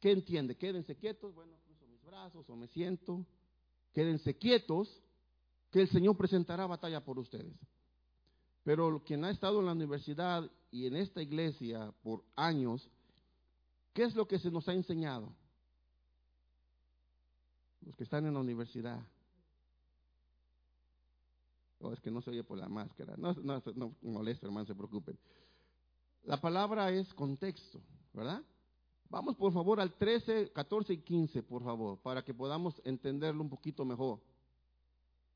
¿Qué 0.00 0.12
entiende? 0.12 0.56
Quédense 0.56 0.96
quietos, 0.96 1.34
bueno, 1.34 1.58
cruzo 1.64 1.86
mis 1.86 2.04
brazos 2.04 2.48
o 2.48 2.56
me 2.56 2.68
siento. 2.68 3.24
Quédense 3.92 4.36
quietos, 4.36 5.02
que 5.72 5.80
el 5.82 5.88
Señor 5.88 6.16
presentará 6.16 6.66
batalla 6.66 7.04
por 7.04 7.18
ustedes. 7.18 7.54
Pero 8.62 9.02
quien 9.04 9.24
ha 9.24 9.30
estado 9.30 9.58
en 9.60 9.66
la 9.66 9.72
universidad 9.72 10.48
y 10.70 10.86
en 10.86 10.96
esta 10.96 11.20
iglesia 11.20 11.92
por 12.02 12.22
años, 12.36 12.88
¿qué 13.98 14.04
es 14.04 14.14
lo 14.14 14.28
que 14.28 14.38
se 14.38 14.48
nos 14.48 14.68
ha 14.68 14.72
enseñado? 14.74 15.28
Los 17.84 17.96
que 17.96 18.04
están 18.04 18.24
en 18.26 18.34
la 18.34 18.38
universidad. 18.38 19.04
Oh, 21.80 21.92
es 21.92 21.98
que 21.98 22.08
no 22.08 22.22
se 22.22 22.30
oye 22.30 22.44
por 22.44 22.58
la 22.58 22.68
máscara. 22.68 23.16
No, 23.16 23.34
no, 23.34 23.60
no 23.74 24.22
hermano, 24.40 24.66
se 24.66 24.74
preocupen. 24.76 25.18
La 26.22 26.40
palabra 26.40 26.92
es 26.92 27.12
contexto, 27.12 27.80
¿verdad? 28.12 28.40
Vamos 29.10 29.34
por 29.34 29.52
favor 29.52 29.80
al 29.80 29.92
13, 29.94 30.52
14 30.52 30.92
y 30.92 30.98
15, 30.98 31.42
por 31.42 31.64
favor, 31.64 31.98
para 31.98 32.22
que 32.22 32.32
podamos 32.32 32.80
entenderlo 32.84 33.42
un 33.42 33.50
poquito 33.50 33.84
mejor. 33.84 34.20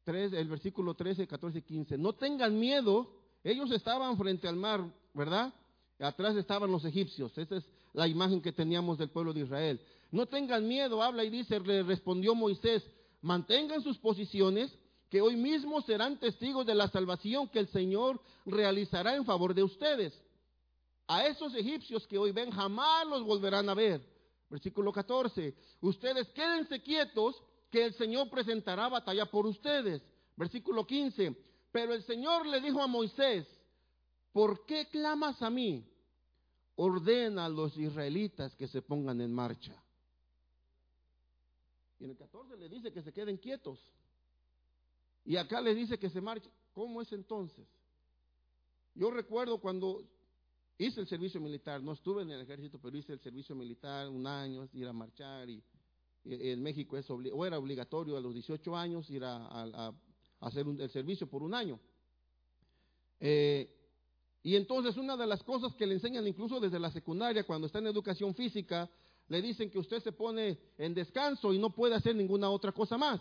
el 0.06 0.48
versículo 0.48 0.94
13, 0.94 1.26
14 1.26 1.58
y 1.58 1.62
15. 1.62 1.98
No 1.98 2.12
tengan 2.12 2.56
miedo, 2.56 3.12
ellos 3.42 3.72
estaban 3.72 4.16
frente 4.16 4.46
al 4.46 4.54
mar 4.54 4.88
¿verdad? 5.14 5.52
Atrás 5.98 6.36
estaban 6.36 6.70
los 6.70 6.84
egipcios. 6.84 7.36
Esa 7.36 7.56
es 7.56 7.64
la 7.92 8.08
imagen 8.08 8.40
que 8.40 8.52
teníamos 8.52 8.98
del 8.98 9.10
pueblo 9.10 9.32
de 9.32 9.40
Israel. 9.40 9.80
No 10.10 10.26
tengan 10.26 10.66
miedo, 10.66 11.02
habla 11.02 11.24
y 11.24 11.30
dice, 11.30 11.60
le 11.60 11.82
respondió 11.82 12.34
Moisés, 12.34 12.82
mantengan 13.20 13.82
sus 13.82 13.98
posiciones, 13.98 14.76
que 15.08 15.20
hoy 15.20 15.36
mismo 15.36 15.82
serán 15.82 16.18
testigos 16.18 16.64
de 16.66 16.74
la 16.74 16.88
salvación 16.88 17.48
que 17.48 17.58
el 17.58 17.68
Señor 17.68 18.20
realizará 18.46 19.14
en 19.14 19.26
favor 19.26 19.52
de 19.52 19.62
ustedes. 19.62 20.18
A 21.06 21.26
esos 21.26 21.54
egipcios 21.54 22.06
que 22.06 22.16
hoy 22.16 22.32
ven 22.32 22.50
jamás 22.50 23.06
los 23.06 23.22
volverán 23.22 23.68
a 23.68 23.74
ver. 23.74 24.00
Versículo 24.48 24.90
14. 24.90 25.54
Ustedes 25.82 26.28
quédense 26.28 26.82
quietos 26.82 27.42
que 27.70 27.84
el 27.84 27.94
Señor 27.94 28.30
presentará 28.30 28.88
batalla 28.88 29.26
por 29.26 29.46
ustedes. 29.46 30.02
Versículo 30.36 30.86
15. 30.86 31.36
Pero 31.70 31.92
el 31.92 32.02
Señor 32.04 32.46
le 32.46 32.60
dijo 32.60 32.82
a 32.82 32.86
Moisés, 32.86 33.46
¿por 34.32 34.64
qué 34.64 34.88
clamas 34.88 35.42
a 35.42 35.50
mí? 35.50 35.86
Ordena 36.76 37.44
a 37.44 37.48
los 37.48 37.76
israelitas 37.76 38.54
que 38.56 38.66
se 38.66 38.82
pongan 38.82 39.20
en 39.20 39.32
marcha. 39.32 39.74
Y 41.98 42.04
en 42.04 42.10
el 42.10 42.16
14 42.16 42.56
le 42.56 42.68
dice 42.68 42.92
que 42.92 43.02
se 43.02 43.12
queden 43.12 43.36
quietos. 43.36 43.78
Y 45.24 45.36
acá 45.36 45.60
le 45.60 45.74
dice 45.74 45.98
que 45.98 46.10
se 46.10 46.20
marchen. 46.20 46.50
¿Cómo 46.72 47.00
es 47.02 47.12
entonces? 47.12 47.66
Yo 48.94 49.10
recuerdo 49.10 49.58
cuando 49.58 50.02
hice 50.78 51.00
el 51.00 51.06
servicio 51.06 51.40
militar, 51.40 51.82
no 51.82 51.92
estuve 51.92 52.22
en 52.22 52.30
el 52.30 52.40
ejército, 52.40 52.78
pero 52.78 52.96
hice 52.96 53.12
el 53.12 53.20
servicio 53.20 53.54
militar 53.54 54.08
un 54.08 54.26
año, 54.26 54.68
ir 54.72 54.88
a 54.88 54.92
marchar 54.92 55.48
y, 55.48 55.62
en 56.24 56.62
México 56.62 56.96
es 56.96 57.10
o 57.10 57.44
era 57.44 57.58
obligatorio 57.58 58.16
a 58.16 58.20
los 58.20 58.32
18 58.32 58.76
años 58.76 59.10
ir 59.10 59.24
a, 59.24 59.92
hacer 60.40 60.64
el 60.66 60.90
servicio 60.90 61.26
por 61.26 61.42
un 61.42 61.52
año. 61.52 61.80
Eh, 63.18 63.81
y 64.42 64.56
entonces 64.56 64.96
una 64.96 65.16
de 65.16 65.26
las 65.26 65.42
cosas 65.42 65.74
que 65.74 65.86
le 65.86 65.94
enseñan 65.94 66.26
incluso 66.26 66.58
desde 66.58 66.78
la 66.78 66.90
secundaria, 66.90 67.44
cuando 67.44 67.66
está 67.66 67.78
en 67.78 67.86
educación 67.86 68.34
física, 68.34 68.90
le 69.28 69.40
dicen 69.40 69.70
que 69.70 69.78
usted 69.78 70.02
se 70.02 70.12
pone 70.12 70.58
en 70.78 70.94
descanso 70.94 71.52
y 71.52 71.58
no 71.58 71.70
puede 71.70 71.94
hacer 71.94 72.16
ninguna 72.16 72.50
otra 72.50 72.72
cosa 72.72 72.98
más. 72.98 73.20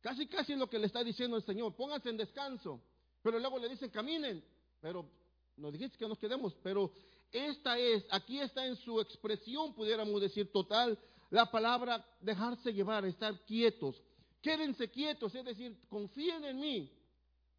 Casi, 0.00 0.26
casi 0.26 0.52
es 0.54 0.58
lo 0.58 0.68
que 0.68 0.78
le 0.78 0.86
está 0.86 1.04
diciendo 1.04 1.36
el 1.36 1.42
Señor, 1.44 1.74
pónganse 1.74 2.08
en 2.08 2.16
descanso. 2.16 2.80
Pero 3.22 3.38
luego 3.38 3.58
le 3.58 3.68
dicen, 3.68 3.90
caminen. 3.90 4.44
Pero 4.80 5.08
nos 5.56 5.72
dijiste 5.72 5.96
que 5.96 6.08
nos 6.08 6.18
quedemos. 6.18 6.54
Pero 6.62 6.92
esta 7.32 7.78
es, 7.78 8.04
aquí 8.10 8.38
está 8.38 8.66
en 8.66 8.76
su 8.76 9.00
expresión, 9.00 9.74
pudiéramos 9.74 10.20
decir 10.20 10.52
total, 10.52 10.98
la 11.30 11.50
palabra 11.50 12.04
dejarse 12.20 12.72
llevar, 12.72 13.04
estar 13.06 13.44
quietos. 13.44 14.00
Quédense 14.42 14.90
quietos, 14.90 15.34
es 15.34 15.44
decir, 15.44 15.76
confíen 15.88 16.44
en 16.44 16.60
mí. 16.60 16.92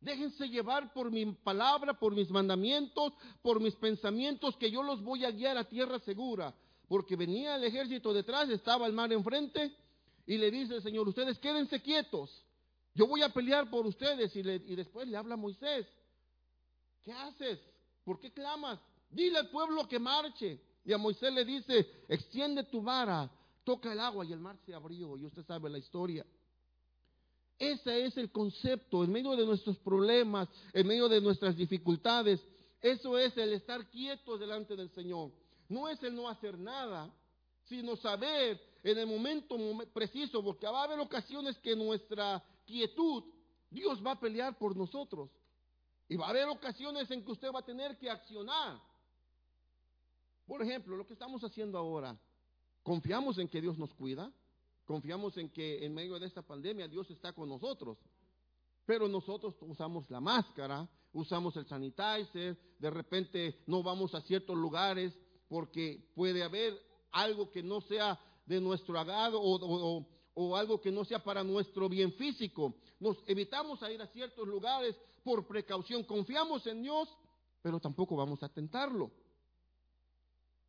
Déjense 0.01 0.47
llevar 0.49 0.93
por 0.93 1.11
mi 1.11 1.25
palabra, 1.25 1.97
por 1.97 2.13
mis 2.13 2.29
mandamientos, 2.29 3.13
por 3.41 3.59
mis 3.59 3.75
pensamientos, 3.75 4.55
que 4.57 4.69
yo 4.69 4.83
los 4.83 5.01
voy 5.01 5.25
a 5.25 5.31
guiar 5.31 5.57
a 5.57 5.67
tierra 5.67 5.99
segura. 5.99 6.53
Porque 6.87 7.15
venía 7.15 7.55
el 7.55 7.63
ejército 7.63 8.13
detrás, 8.13 8.49
estaba 8.49 8.85
el 8.85 8.93
mar 8.93 9.11
enfrente, 9.11 9.75
y 10.27 10.37
le 10.37 10.51
dice 10.51 10.81
Señor, 10.81 11.07
ustedes 11.07 11.39
quédense 11.39 11.81
quietos. 11.81 12.43
Yo 12.93 13.07
voy 13.07 13.21
a 13.21 13.29
pelear 13.29 13.69
por 13.69 13.85
ustedes. 13.85 14.35
Y, 14.35 14.39
y 14.39 14.75
después 14.75 15.07
le 15.07 15.17
habla 15.17 15.35
Moisés. 15.35 15.85
¿Qué 17.03 17.11
haces? 17.11 17.59
¿Por 18.03 18.19
qué 18.19 18.31
clamas? 18.31 18.79
Dile 19.09 19.37
al 19.37 19.49
pueblo 19.49 19.87
que 19.87 19.99
marche. 19.99 20.59
Y 20.83 20.93
a 20.93 20.97
Moisés 20.97 21.33
le 21.33 21.43
dice, 21.43 22.03
extiende 22.07 22.63
tu 22.63 22.81
vara, 22.81 23.29
toca 23.63 23.91
el 23.91 23.99
agua 23.99 24.23
y 24.23 24.31
el 24.31 24.39
mar 24.39 24.57
se 24.65 24.73
abrió. 24.73 25.17
Y 25.17 25.25
usted 25.25 25.43
sabe 25.43 25.69
la 25.69 25.77
historia. 25.77 26.25
Ese 27.57 28.05
es 28.05 28.17
el 28.17 28.31
concepto, 28.31 29.03
en 29.03 29.11
medio 29.11 29.35
de 29.35 29.45
nuestros 29.45 29.77
problemas, 29.77 30.49
en 30.73 30.87
medio 30.87 31.07
de 31.07 31.21
nuestras 31.21 31.55
dificultades. 31.55 32.41
Eso 32.81 33.17
es 33.17 33.35
el 33.37 33.53
estar 33.53 33.89
quietos 33.89 34.39
delante 34.39 34.75
del 34.75 34.89
Señor. 34.89 35.31
No 35.69 35.87
es 35.87 36.01
el 36.03 36.13
no 36.15 36.29
hacer 36.29 36.57
nada, 36.57 37.11
sino 37.63 37.95
saber 37.95 38.61
en 38.83 38.97
el 38.97 39.07
momento 39.07 39.57
preciso, 39.93 40.43
porque 40.43 40.67
va 40.67 40.81
a 40.81 40.83
haber 40.83 40.99
ocasiones 40.99 41.57
que 41.59 41.75
nuestra 41.75 42.43
quietud, 42.65 43.23
Dios 43.69 44.05
va 44.05 44.11
a 44.11 44.19
pelear 44.19 44.57
por 44.57 44.75
nosotros. 44.75 45.31
Y 46.07 46.17
va 46.17 46.27
a 46.27 46.29
haber 46.29 46.47
ocasiones 46.47 47.09
en 47.09 47.23
que 47.23 47.31
usted 47.31 47.51
va 47.51 47.59
a 47.59 47.65
tener 47.65 47.97
que 47.97 48.09
accionar. 48.09 48.79
Por 50.45 50.61
ejemplo, 50.61 50.95
lo 50.95 51.07
que 51.07 51.13
estamos 51.13 51.43
haciendo 51.43 51.77
ahora, 51.77 52.15
confiamos 52.83 53.39
en 53.39 53.47
que 53.47 53.61
Dios 53.61 53.77
nos 53.79 53.93
cuida, 53.95 54.31
Confiamos 54.85 55.35
en 55.37 55.49
que 55.49 55.83
en 55.83 55.93
medio 55.93 56.19
de 56.19 56.27
esta 56.27 56.43
pandemia 56.43 56.87
Dios 56.87 57.09
está 57.09 57.33
con 57.33 57.49
nosotros. 57.49 57.97
Pero 58.85 59.07
nosotros 59.07 59.55
usamos 59.61 60.09
la 60.11 60.21
máscara, 60.21 60.87
usamos 61.11 61.55
el 61.57 61.65
sanitizer, 61.65 62.55
de 62.77 62.89
repente 62.89 63.63
no 63.65 63.81
vamos 63.81 64.13
a 64.13 64.21
ciertos 64.21 64.55
lugares 64.55 65.17
porque 65.47 66.11
puede 66.13 66.43
haber 66.43 66.79
algo 67.11 67.49
que 67.49 67.63
no 67.63 67.81
sea 67.81 68.19
de 68.45 68.61
nuestro 68.61 68.99
agrado 68.99 69.41
o, 69.41 70.05
o, 70.35 70.55
algo 70.55 70.79
que 70.79 70.91
no 70.91 71.03
sea 71.03 71.23
para 71.23 71.43
nuestro 71.43 71.89
bien 71.89 72.13
físico. 72.13 72.75
Nos 72.99 73.17
evitamos 73.27 73.81
a 73.81 73.91
ir 73.91 74.01
a 74.01 74.07
ciertos 74.07 74.47
lugares 74.47 74.95
por 75.23 75.47
precaución. 75.47 76.03
Confiamos 76.03 76.67
en 76.67 76.83
Dios, 76.83 77.09
pero 77.61 77.79
tampoco 77.79 78.15
vamos 78.15 78.43
a 78.43 78.49
tentarlo. 78.49 79.11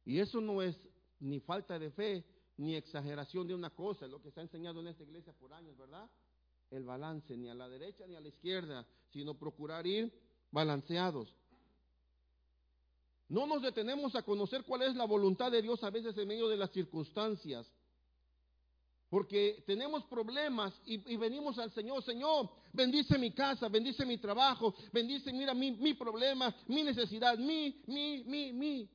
Y 0.04 0.20
eso 0.20 0.40
no 0.40 0.62
es 0.62 0.78
ni 1.18 1.40
falta 1.40 1.78
de 1.78 1.90
fe, 1.90 2.24
ni 2.56 2.74
exageración 2.74 3.46
de 3.46 3.54
una 3.54 3.70
cosa, 3.70 4.06
lo 4.06 4.20
que 4.20 4.30
se 4.30 4.40
ha 4.40 4.42
enseñado 4.42 4.80
en 4.80 4.88
esta 4.88 5.02
iglesia 5.02 5.32
por 5.32 5.52
años, 5.52 5.76
¿verdad? 5.76 6.08
El 6.70 6.84
balance, 6.84 7.36
ni 7.36 7.48
a 7.48 7.54
la 7.54 7.68
derecha 7.68 8.06
ni 8.06 8.16
a 8.16 8.20
la 8.20 8.28
izquierda, 8.28 8.86
sino 9.12 9.34
procurar 9.34 9.86
ir 9.86 10.12
balanceados. 10.50 11.34
No 13.28 13.46
nos 13.46 13.62
detenemos 13.62 14.14
a 14.14 14.22
conocer 14.22 14.64
cuál 14.64 14.82
es 14.82 14.94
la 14.94 15.04
voluntad 15.04 15.50
de 15.50 15.62
Dios 15.62 15.82
a 15.82 15.90
veces 15.90 16.16
en 16.16 16.28
medio 16.28 16.48
de 16.48 16.56
las 16.56 16.70
circunstancias. 16.70 17.70
Porque 19.08 19.62
tenemos 19.66 20.04
problemas 20.04 20.74
y, 20.84 21.16
venimos 21.16 21.58
al 21.58 21.70
Señor, 21.72 22.02
Señor, 22.02 22.50
bendice 22.72 23.18
mi 23.18 23.32
casa, 23.32 23.68
bendice 23.68 24.04
mi 24.04 24.18
trabajo, 24.18 24.74
bendice, 24.92 25.32
mira 25.32 25.54
mi, 25.54 25.72
mi 25.72 25.94
problema, 25.94 26.54
mi 26.66 26.82
necesidad, 26.82 27.38
mi, 27.38 27.82
mi, 27.86 28.24
mi, 28.24 28.52
mi. 28.52 28.90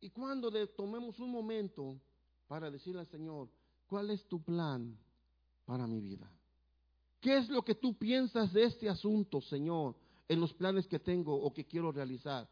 Y 0.00 0.10
cuando 0.10 0.50
tomemos 0.68 1.18
un 1.18 1.30
momento 1.30 2.00
para 2.52 2.70
decirle 2.70 3.00
al 3.00 3.06
Señor, 3.06 3.48
¿cuál 3.86 4.10
es 4.10 4.28
tu 4.28 4.42
plan 4.42 4.94
para 5.64 5.86
mi 5.86 6.00
vida? 6.02 6.30
¿Qué 7.18 7.38
es 7.38 7.48
lo 7.48 7.62
que 7.62 7.74
tú 7.74 7.96
piensas 7.96 8.52
de 8.52 8.64
este 8.64 8.90
asunto, 8.90 9.40
Señor, 9.40 9.96
en 10.28 10.38
los 10.38 10.52
planes 10.52 10.86
que 10.86 10.98
tengo 10.98 11.34
o 11.34 11.50
que 11.54 11.64
quiero 11.64 11.90
realizar? 11.90 12.46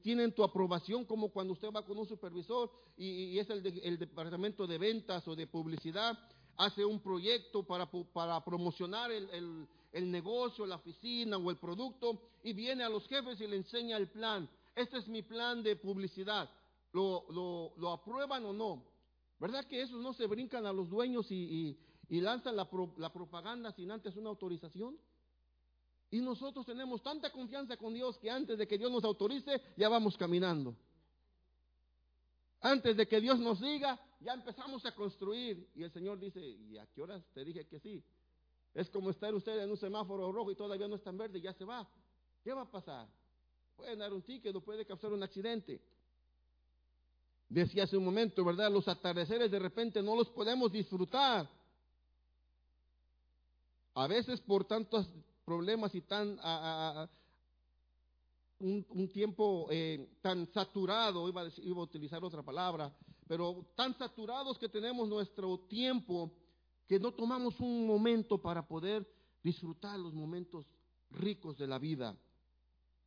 tienen 0.00 0.32
tu 0.32 0.44
aprobación 0.44 1.04
como 1.04 1.30
cuando 1.30 1.54
usted 1.54 1.72
va 1.74 1.84
con 1.84 1.98
un 1.98 2.06
supervisor 2.06 2.70
y, 2.96 3.36
es 3.36 3.50
el, 3.50 3.98
departamento 3.98 4.64
de 4.64 4.78
ventas 4.78 5.26
o 5.26 5.34
de 5.34 5.48
publicidad, 5.48 6.16
hace 6.56 6.84
un 6.84 7.00
proyecto 7.00 7.64
para, 7.64 7.90
para 7.90 8.44
promocionar 8.44 9.10
el, 9.10 9.66
negocio, 10.08 10.66
la 10.66 10.76
oficina 10.76 11.36
o 11.36 11.50
el 11.50 11.56
producto 11.56 12.30
y 12.44 12.52
viene 12.52 12.84
a 12.84 12.88
los 12.88 13.08
jefes 13.08 13.40
y 13.40 13.48
le 13.48 13.56
enseña 13.56 13.96
el 13.96 14.08
plan. 14.08 14.48
Este 14.76 14.98
es 14.98 15.08
mi 15.08 15.22
plan 15.22 15.64
de 15.64 15.74
publicidad. 15.74 16.48
¿Lo, 16.92 17.24
lo, 17.30 17.72
lo 17.78 17.90
aprueban 17.90 18.44
o 18.44 18.52
no? 18.52 18.91
¿Verdad 19.42 19.64
que 19.64 19.82
esos 19.82 20.00
no 20.00 20.12
se 20.12 20.28
brincan 20.28 20.66
a 20.66 20.72
los 20.72 20.88
dueños 20.88 21.26
y, 21.28 21.76
lanzan 22.08 22.54
la, 22.54 22.68
la 22.98 23.12
propaganda 23.12 23.72
sin 23.72 23.90
antes 23.90 24.14
una 24.14 24.28
autorización? 24.28 24.96
Y 26.12 26.20
nosotros 26.20 26.64
tenemos 26.64 27.02
tanta 27.02 27.28
confianza 27.32 27.76
con 27.76 27.92
Dios 27.92 28.16
que 28.18 28.30
antes 28.30 28.56
de 28.56 28.68
que 28.68 28.78
Dios 28.78 28.92
nos 28.92 29.02
autorice, 29.02 29.60
ya 29.76 29.88
vamos 29.88 30.16
caminando. 30.16 30.76
Antes 32.60 32.96
de 32.96 33.08
que 33.08 33.20
Dios 33.20 33.40
nos 33.40 33.60
diga, 33.60 33.98
ya 34.20 34.34
empezamos 34.34 34.86
a 34.86 34.94
construir. 34.94 35.68
Y 35.74 35.82
el 35.82 35.90
Señor 35.90 36.20
dice, 36.20 36.40
¿y 36.40 36.78
a 36.78 36.86
qué 36.86 37.02
horas 37.02 37.24
te 37.34 37.44
dije 37.44 37.66
que 37.66 37.80
sí? 37.80 38.00
Es 38.74 38.88
como 38.90 39.10
estar 39.10 39.34
usted 39.34 39.60
en 39.60 39.70
un 39.70 39.76
semáforo 39.76 40.30
rojo 40.30 40.52
y 40.52 40.54
todavía 40.54 40.86
no 40.86 40.94
está 40.94 41.10
en 41.10 41.18
verde 41.18 41.40
y 41.40 41.42
ya 41.42 41.52
se 41.52 41.64
va. 41.64 41.84
¿Qué 42.44 42.52
va 42.52 42.62
a 42.62 42.70
pasar? 42.70 43.08
Puede 43.74 43.96
dar 43.96 44.12
un 44.12 44.22
ticket 44.22 44.54
o 44.54 44.60
puede 44.60 44.86
causar 44.86 45.12
un 45.12 45.24
accidente. 45.24 45.82
Decía 47.52 47.84
hace 47.84 47.98
un 47.98 48.04
momento, 48.06 48.42
¿verdad? 48.46 48.72
Los 48.72 48.88
atardeceres 48.88 49.50
de 49.50 49.58
repente 49.58 50.00
no 50.02 50.16
los 50.16 50.30
podemos 50.30 50.72
disfrutar. 50.72 51.46
A 53.92 54.06
veces 54.06 54.40
por 54.40 54.64
tantos 54.64 55.06
problemas 55.44 55.94
y 55.94 56.00
tan 56.00 56.38
un, 58.58 59.10
tiempo 59.12 59.68
eh, 59.70 60.16
tan 60.22 60.50
saturado, 60.54 61.28
iba 61.28 61.42
a, 61.42 61.48
iba 61.58 61.78
a 61.78 61.84
utilizar 61.84 62.24
otra 62.24 62.42
palabra, 62.42 62.90
pero 63.28 63.66
tan 63.74 63.98
saturados 63.98 64.58
que 64.58 64.70
tenemos 64.70 65.06
nuestro 65.06 65.58
tiempo 65.68 66.32
que 66.88 66.98
no 66.98 67.12
tomamos 67.12 67.60
un 67.60 67.86
momento 67.86 68.40
para 68.40 68.66
poder 68.66 69.06
disfrutar 69.42 69.98
los 69.98 70.14
momentos 70.14 70.64
ricos 71.10 71.58
de 71.58 71.66
la 71.66 71.78
vida. 71.78 72.16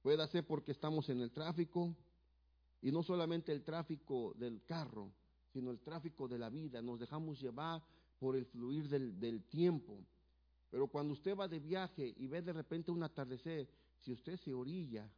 Puede 0.03 0.27
ser 0.27 0.45
porque 0.45 0.71
estamos 0.71 1.09
en 1.09 1.21
el 1.21 1.31
tráfico, 1.31 1.95
y 2.85 2.91
no 2.91 3.01
solamente 3.01 3.51
el 3.51 3.63
tráfico 3.63 4.35
del 4.37 4.63
carro, 4.63 5.11
sino 5.51 5.71
el 5.71 5.79
tráfico 5.79 6.27
de 6.27 6.37
la 6.37 6.51
vida. 6.51 6.83
Nos 6.83 6.99
dejamos 6.99 7.41
llevar 7.41 7.81
por 8.19 8.35
el 8.35 8.45
fluir 8.45 8.87
del, 8.87 9.43
tiempo. 9.45 10.05
Pero 10.69 10.85
cuando 10.85 11.13
usted 11.13 11.35
va 11.35 11.47
de 11.47 11.59
viaje 11.59 12.13
y 12.15 12.27
ve 12.27 12.43
de 12.43 12.53
repente 12.53 12.91
un 12.91 13.01
atardecer, 13.01 13.67
si 14.01 14.11
usted 14.11 14.37
se 14.37 14.53
orilla, 14.53 15.09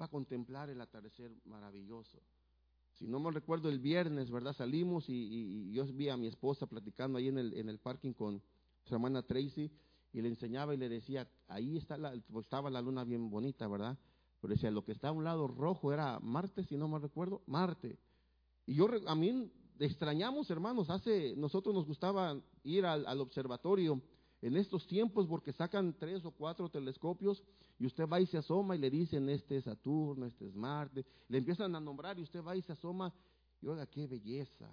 va 0.00 0.06
a 0.06 0.08
contemplar 0.08 0.68
el 0.68 0.80
atardecer 0.80 1.30
maravilloso. 1.44 2.18
Si 2.94 3.06
no 3.06 3.20
me 3.20 3.30
recuerdo, 3.30 3.68
el 3.68 3.78
viernes, 3.78 4.28
¿verdad? 4.28 4.52
Salimos 4.52 5.04
y, 5.08 5.70
yo 5.70 5.86
vi 5.86 6.08
a 6.08 6.16
mi 6.16 6.26
esposa 6.26 6.66
platicando 6.66 7.18
ahí 7.18 7.28
en 7.28 7.38
el, 7.38 7.54
en 7.54 7.68
el 7.68 7.78
parking 7.78 8.14
con 8.14 8.42
su 8.82 8.94
hermana 8.96 9.22
Tracy 9.22 9.70
y 10.12 10.22
le 10.22 10.28
enseñaba 10.28 10.74
y 10.74 10.76
le 10.76 10.88
decía, 10.88 11.30
ahí 11.46 11.76
está 11.76 11.96
pues, 12.32 12.46
estaba 12.46 12.68
la 12.68 12.82
luna 12.82 13.04
bien 13.04 13.30
bonita, 13.30 13.68
¿verdad? 13.68 13.96
Pero 14.40 14.54
decía, 14.54 14.70
lo 14.70 14.84
que 14.84 14.92
está 14.92 15.08
a 15.08 15.12
un 15.12 15.24
lado 15.24 15.46
rojo 15.46 15.92
era 15.92 16.18
Marte, 16.20 16.64
si 16.64 16.76
no 16.76 16.88
me 16.88 16.98
recuerdo, 16.98 17.42
Marte. 17.46 17.98
Y 18.66 18.74
yo, 18.74 18.88
a 19.06 19.14
mí, 19.14 19.50
extrañamos, 19.78 20.50
hermanos, 20.50 20.90
hace, 20.90 21.34
nosotros 21.36 21.74
nos 21.74 21.86
gustaba 21.86 22.40
ir 22.62 22.86
al, 22.86 23.20
observatorio 23.20 24.00
en 24.42 24.56
estos 24.56 24.86
tiempos 24.86 25.26
porque 25.26 25.52
sacan 25.52 25.94
tres 25.98 26.24
o 26.24 26.30
cuatro 26.30 26.70
telescopios 26.70 27.42
y 27.78 27.86
usted 27.86 28.08
va 28.08 28.20
y 28.20 28.26
se 28.26 28.38
asoma 28.38 28.76
y 28.76 28.78
le 28.78 28.90
dicen, 28.90 29.28
este 29.28 29.56
es 29.56 29.64
Saturno, 29.64 30.26
este 30.26 30.46
es 30.46 30.54
Marte, 30.54 31.04
le 31.28 31.38
empiezan 31.38 31.74
a 31.74 31.80
nombrar 31.80 32.18
y 32.18 32.22
usted 32.22 32.42
va 32.42 32.56
y 32.56 32.62
se 32.62 32.72
asoma 32.72 33.12
y 33.60 33.66
oiga, 33.66 33.86
qué 33.86 34.06
belleza. 34.06 34.70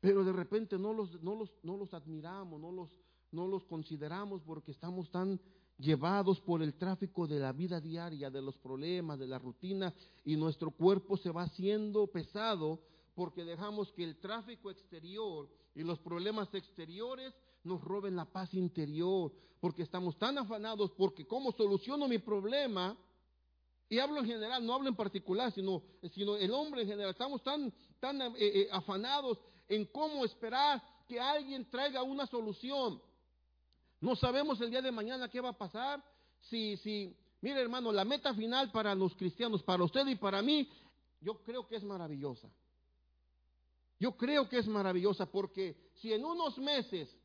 Pero 0.00 0.24
de 0.24 0.32
repente 0.32 0.78
no 0.78 0.92
los, 0.92 1.20
no 1.22 1.34
los, 1.34 1.52
no 1.62 1.76
los 1.76 1.94
admiramos, 1.94 2.60
no 2.60 2.72
los, 2.72 2.90
no 3.30 3.46
los 3.46 3.64
consideramos 3.64 4.42
porque 4.42 4.72
estamos 4.72 5.10
tan 5.10 5.40
llevados 5.78 6.40
por 6.40 6.62
el 6.62 6.74
tráfico 6.74 7.26
de 7.26 7.40
la 7.40 7.52
vida 7.52 7.80
diaria, 7.80 8.30
de 8.30 8.42
los 8.42 8.56
problemas, 8.58 9.18
de 9.18 9.26
la 9.26 9.38
rutina, 9.38 9.92
y 10.24 10.36
nuestro 10.36 10.70
cuerpo 10.70 11.16
se 11.16 11.30
va 11.30 11.42
haciendo 11.42 12.06
pesado 12.06 12.80
porque 13.14 13.44
dejamos 13.44 13.92
que 13.92 14.04
el 14.04 14.16
tráfico 14.16 14.70
exterior 14.70 15.48
y 15.74 15.82
los 15.82 15.98
problemas 15.98 16.52
exteriores 16.54 17.34
nos 17.64 17.82
roben 17.82 18.16
la 18.16 18.24
paz 18.24 18.54
interior, 18.54 19.32
porque 19.60 19.82
estamos 19.82 20.18
tan 20.18 20.38
afanados 20.38 20.90
porque 20.92 21.26
cómo 21.26 21.52
soluciono 21.52 22.08
mi 22.08 22.18
problema, 22.18 22.96
y 23.88 23.98
hablo 23.98 24.20
en 24.20 24.26
general, 24.26 24.64
no 24.64 24.74
hablo 24.74 24.88
en 24.88 24.96
particular, 24.96 25.52
sino, 25.52 25.82
sino 26.14 26.36
el 26.36 26.50
hombre 26.52 26.82
en 26.82 26.88
general, 26.88 27.10
estamos 27.10 27.42
tan, 27.42 27.72
tan 28.00 28.22
eh, 28.22 28.34
eh, 28.38 28.68
afanados 28.72 29.38
en 29.68 29.84
cómo 29.86 30.24
esperar 30.24 30.82
que 31.06 31.20
alguien 31.20 31.68
traiga 31.68 32.02
una 32.02 32.26
solución. 32.26 33.00
No 34.02 34.16
sabemos 34.16 34.60
el 34.60 34.68
día 34.68 34.82
de 34.82 34.90
mañana 34.90 35.30
qué 35.30 35.40
va 35.40 35.50
a 35.50 35.56
pasar. 35.56 36.02
Si, 36.40 36.76
si, 36.78 37.16
mire 37.40 37.60
hermano, 37.60 37.92
la 37.92 38.04
meta 38.04 38.34
final 38.34 38.72
para 38.72 38.96
los 38.96 39.14
cristianos, 39.14 39.62
para 39.62 39.84
usted 39.84 40.04
y 40.08 40.16
para 40.16 40.42
mí, 40.42 40.68
yo 41.20 41.40
creo 41.44 41.68
que 41.68 41.76
es 41.76 41.84
maravillosa. 41.84 42.50
Yo 44.00 44.16
creo 44.16 44.48
que 44.48 44.58
es 44.58 44.66
maravillosa 44.66 45.26
porque 45.26 45.92
si 46.00 46.12
en 46.12 46.24
unos 46.24 46.58
meses 46.58 47.16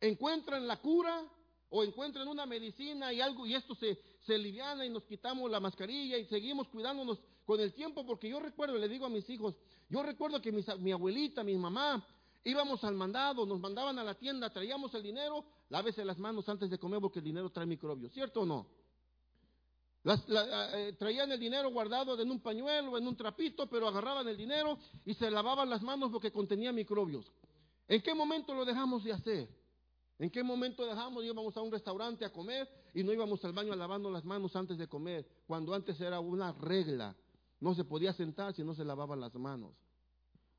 encuentran 0.00 0.68
la 0.68 0.80
cura 0.80 1.24
o 1.70 1.82
encuentran 1.82 2.28
una 2.28 2.46
medicina 2.46 3.12
y 3.12 3.20
algo 3.20 3.44
y 3.44 3.56
esto 3.56 3.74
se, 3.74 3.98
se 4.20 4.38
liviana 4.38 4.86
y 4.86 4.90
nos 4.90 5.02
quitamos 5.02 5.50
la 5.50 5.58
mascarilla 5.58 6.16
y 6.18 6.26
seguimos 6.26 6.68
cuidándonos 6.68 7.18
con 7.44 7.58
el 7.58 7.74
tiempo, 7.74 8.06
porque 8.06 8.28
yo 8.28 8.38
recuerdo, 8.38 8.78
le 8.78 8.88
digo 8.88 9.06
a 9.06 9.10
mis 9.10 9.28
hijos, 9.28 9.56
yo 9.88 10.04
recuerdo 10.04 10.40
que 10.40 10.52
mi 10.52 10.92
abuelita, 10.92 11.42
mi 11.42 11.56
mamá, 11.56 12.06
íbamos 12.44 12.84
al 12.84 12.94
mandado, 12.94 13.44
nos 13.44 13.58
mandaban 13.58 13.98
a 13.98 14.04
la 14.04 14.14
tienda, 14.14 14.50
traíamos 14.50 14.94
el 14.94 15.02
dinero 15.02 15.44
lávese 15.68 16.04
las 16.04 16.18
manos 16.18 16.48
antes 16.48 16.70
de 16.70 16.78
comer 16.78 17.00
porque 17.00 17.18
el 17.18 17.24
dinero 17.24 17.50
trae 17.50 17.66
microbios, 17.66 18.12
¿cierto 18.12 18.42
o 18.42 18.46
no? 18.46 18.66
Eh, 20.06 20.94
traían 20.98 21.32
el 21.32 21.40
dinero 21.40 21.70
guardado 21.70 22.20
en 22.20 22.30
un 22.30 22.40
pañuelo, 22.40 22.96
en 22.96 23.08
un 23.08 23.16
trapito, 23.16 23.68
pero 23.68 23.88
agarraban 23.88 24.28
el 24.28 24.36
dinero 24.36 24.78
y 25.04 25.14
se 25.14 25.28
lavaban 25.30 25.68
las 25.68 25.82
manos 25.82 26.12
porque 26.12 26.30
contenía 26.30 26.72
microbios. 26.72 27.26
¿En 27.88 28.00
qué 28.02 28.14
momento 28.14 28.54
lo 28.54 28.64
dejamos 28.64 29.02
de 29.02 29.12
hacer? 29.12 29.48
¿En 30.18 30.30
qué 30.30 30.42
momento 30.42 30.86
dejamos, 30.86 31.24
íbamos 31.24 31.56
a 31.56 31.60
un 31.60 31.72
restaurante 31.72 32.24
a 32.24 32.32
comer 32.32 32.68
y 32.94 33.02
no 33.02 33.12
íbamos 33.12 33.44
al 33.44 33.52
baño 33.52 33.74
lavando 33.74 34.10
las 34.10 34.24
manos 34.24 34.54
antes 34.54 34.78
de 34.78 34.86
comer? 34.86 35.26
Cuando 35.46 35.74
antes 35.74 36.00
era 36.00 36.20
una 36.20 36.52
regla. 36.52 37.14
No 37.58 37.74
se 37.74 37.84
podía 37.84 38.12
sentar 38.12 38.54
si 38.54 38.62
no 38.62 38.74
se 38.74 38.84
lavaban 38.84 39.20
las 39.20 39.34
manos. 39.34 39.74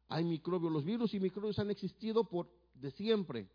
Hay 0.09 0.25
microbios. 0.25 0.71
Los 0.71 0.83
virus 0.83 1.13
y 1.13 1.19
microbios 1.19 1.57
han 1.59 1.71
existido 1.71 2.25
por 2.25 2.49
de 2.73 2.91
siempre. 2.91 3.47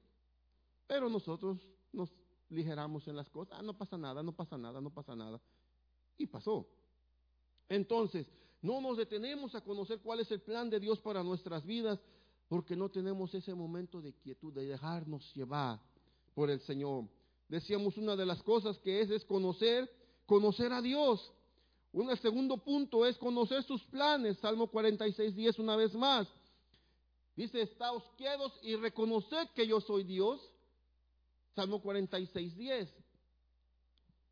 Pero 0.92 1.09
nosotros 1.09 1.59
nos 1.90 2.11
ligeramos 2.50 3.09
en 3.09 3.16
las 3.16 3.31
cosas. 3.31 3.59
Ah, 3.59 3.62
no 3.62 3.72
pasa 3.72 3.96
nada, 3.96 4.22
no 4.22 4.33
pasa 4.33 4.59
nada, 4.59 4.78
no 4.78 4.90
pasa 4.90 5.16
nada. 5.16 5.40
Y 6.18 6.26
pasó. 6.26 6.68
Entonces, 7.66 8.26
no 8.61 8.78
nos 8.78 8.98
detenemos 8.98 9.55
a 9.55 9.62
conocer 9.62 10.00
cuál 10.00 10.20
es 10.20 10.31
el 10.31 10.42
plan 10.42 10.68
de 10.68 10.78
Dios 10.78 11.00
para 11.00 11.22
nuestras 11.22 11.64
vidas, 11.64 11.98
porque 12.46 12.76
no 12.76 12.90
tenemos 12.90 13.33
ese 13.35 13.55
momento 13.55 14.02
de 14.02 14.12
quietud, 14.12 14.52
de 14.52 14.66
dejarnos 14.66 15.35
llevar 15.35 15.81
por 16.35 16.50
el 16.50 16.61
Señor. 16.61 17.09
Decíamos 17.48 17.96
una 17.96 18.14
de 18.14 18.26
las 18.26 18.42
cosas 18.42 18.78
que 18.81 19.00
es, 19.00 19.09
es 19.09 19.24
conocer, 19.24 19.90
conocer 20.26 20.74
a 20.74 20.83
Dios. 20.83 21.33
Un 21.90 22.14
segundo 22.18 22.59
punto 22.59 23.07
es 23.07 23.16
conocer 23.16 23.62
sus 23.62 23.83
planes. 23.85 24.37
Salmo 24.40 24.66
46, 24.66 25.35
10 25.35 25.59
una 25.59 25.74
vez 25.74 25.94
más. 25.94 26.28
Dice, 27.35 27.62
estáos 27.62 28.02
quietos 28.18 28.52
y 28.62 28.76
reconoced 28.76 29.48
que 29.55 29.66
yo 29.66 29.81
soy 29.81 30.05
Dios. 30.05 30.52
Salmo 31.55 31.81
46, 31.81 32.57
10. 32.57 32.88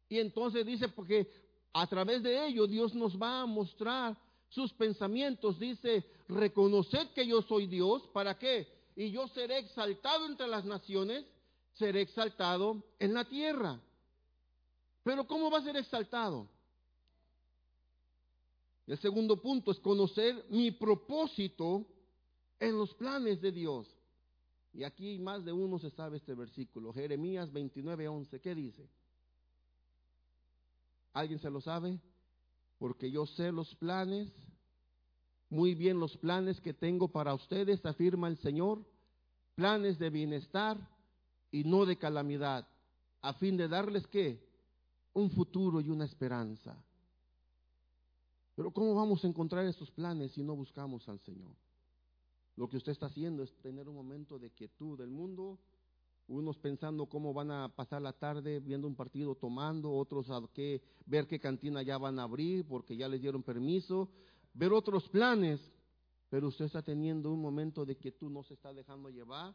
Y 0.09 0.18
entonces 0.18 0.66
dice, 0.66 0.88
porque 0.88 1.30
a 1.72 1.87
través 1.87 2.22
de 2.22 2.46
ello 2.46 2.66
Dios 2.66 2.94
nos 2.94 3.20
va 3.20 3.42
a 3.42 3.46
mostrar 3.46 4.16
sus 4.48 4.72
pensamientos. 4.72 5.59
Dice, 5.59 6.04
reconoced 6.28 7.11
que 7.14 7.26
yo 7.26 7.42
soy 7.42 7.66
Dios, 7.66 8.02
¿para 8.12 8.38
qué? 8.38 8.66
Y 8.96 9.11
yo 9.11 9.28
seré 9.28 9.59
exaltado 9.59 10.26
entre 10.26 10.48
las 10.48 10.64
naciones, 10.64 11.24
seré 11.74 12.02
exaltado 12.02 12.83
en 12.98 13.14
la 13.14 13.24
tierra. 13.24 13.80
Pero 15.02 15.26
¿cómo 15.26 15.50
va 15.50 15.59
a 15.59 15.62
ser 15.62 15.76
exaltado? 15.76 16.48
El 18.87 18.98
segundo 18.98 19.40
punto 19.40 19.70
es 19.70 19.78
conocer 19.78 20.44
mi 20.50 20.72
propósito 20.72 21.87
en 22.59 22.76
los 22.76 22.92
planes 22.94 23.40
de 23.40 23.52
Dios. 23.52 23.87
Y 24.72 24.85
aquí 24.85 25.18
más 25.18 25.44
de 25.44 25.52
uno 25.52 25.78
se 25.78 25.90
sabe 25.90 26.18
este 26.18 26.35
versículo, 26.35 26.92
Jeremías 26.92 27.52
29, 27.52 28.09
11. 28.09 28.40
¿Qué 28.40 28.54
dice? 28.54 28.88
¿Alguien 31.12 31.40
se 31.40 31.50
lo 31.50 31.61
sabe? 31.61 31.98
Porque 32.78 33.11
yo 33.11 33.26
sé 33.26 33.50
los 33.50 33.74
planes, 33.74 34.33
muy 35.48 35.74
bien 35.74 35.98
los 35.98 36.16
planes 36.16 36.61
que 36.61 36.72
tengo 36.72 37.09
para 37.09 37.35
ustedes, 37.35 37.85
afirma 37.85 38.28
el 38.28 38.38
Señor, 38.38 38.85
planes 39.56 39.98
de 39.98 40.09
bienestar 40.09 40.78
y 41.50 41.64
no 41.64 41.85
de 41.85 41.98
calamidad, 41.98 42.66
a 43.22 43.35
fin 43.35 43.56
de 43.56 43.68
darles 43.68 44.06
qué? 44.06 44.40
Un 45.12 45.30
futuro 45.30 45.80
y 45.80 45.90
una 45.90 46.04
esperanza. 46.04 46.76
Pero 48.54 48.70
¿cómo 48.70 48.94
vamos 48.94 49.24
a 49.24 49.26
encontrar 49.26 49.66
esos 49.66 49.90
planes 49.90 50.33
si 50.33 50.42
no 50.42 50.54
buscamos 50.54 51.09
al 51.09 51.18
Señor? 51.20 51.54
Lo 52.60 52.68
que 52.68 52.76
usted 52.76 52.92
está 52.92 53.06
haciendo 53.06 53.42
es 53.42 53.56
tener 53.62 53.88
un 53.88 53.94
momento 53.94 54.38
de 54.38 54.50
quietud 54.50 54.98
del 54.98 55.08
mundo, 55.08 55.58
unos 56.28 56.58
pensando 56.58 57.06
cómo 57.06 57.32
van 57.32 57.50
a 57.50 57.74
pasar 57.74 58.02
la 58.02 58.12
tarde 58.12 58.60
viendo 58.60 58.86
un 58.86 58.94
partido 58.94 59.34
tomando, 59.34 59.90
otros 59.90 60.28
a 60.28 60.42
qué, 60.52 60.82
ver 61.06 61.26
qué 61.26 61.40
cantina 61.40 61.80
ya 61.82 61.96
van 61.96 62.18
a 62.18 62.24
abrir 62.24 62.66
porque 62.66 62.98
ya 62.98 63.08
les 63.08 63.22
dieron 63.22 63.42
permiso, 63.42 64.10
ver 64.52 64.74
otros 64.74 65.08
planes, 65.08 65.58
pero 66.28 66.48
usted 66.48 66.66
está 66.66 66.82
teniendo 66.82 67.32
un 67.32 67.40
momento 67.40 67.86
de 67.86 67.96
quietud, 67.96 68.30
no 68.30 68.42
se 68.42 68.52
está 68.52 68.74
dejando 68.74 69.08
llevar 69.08 69.54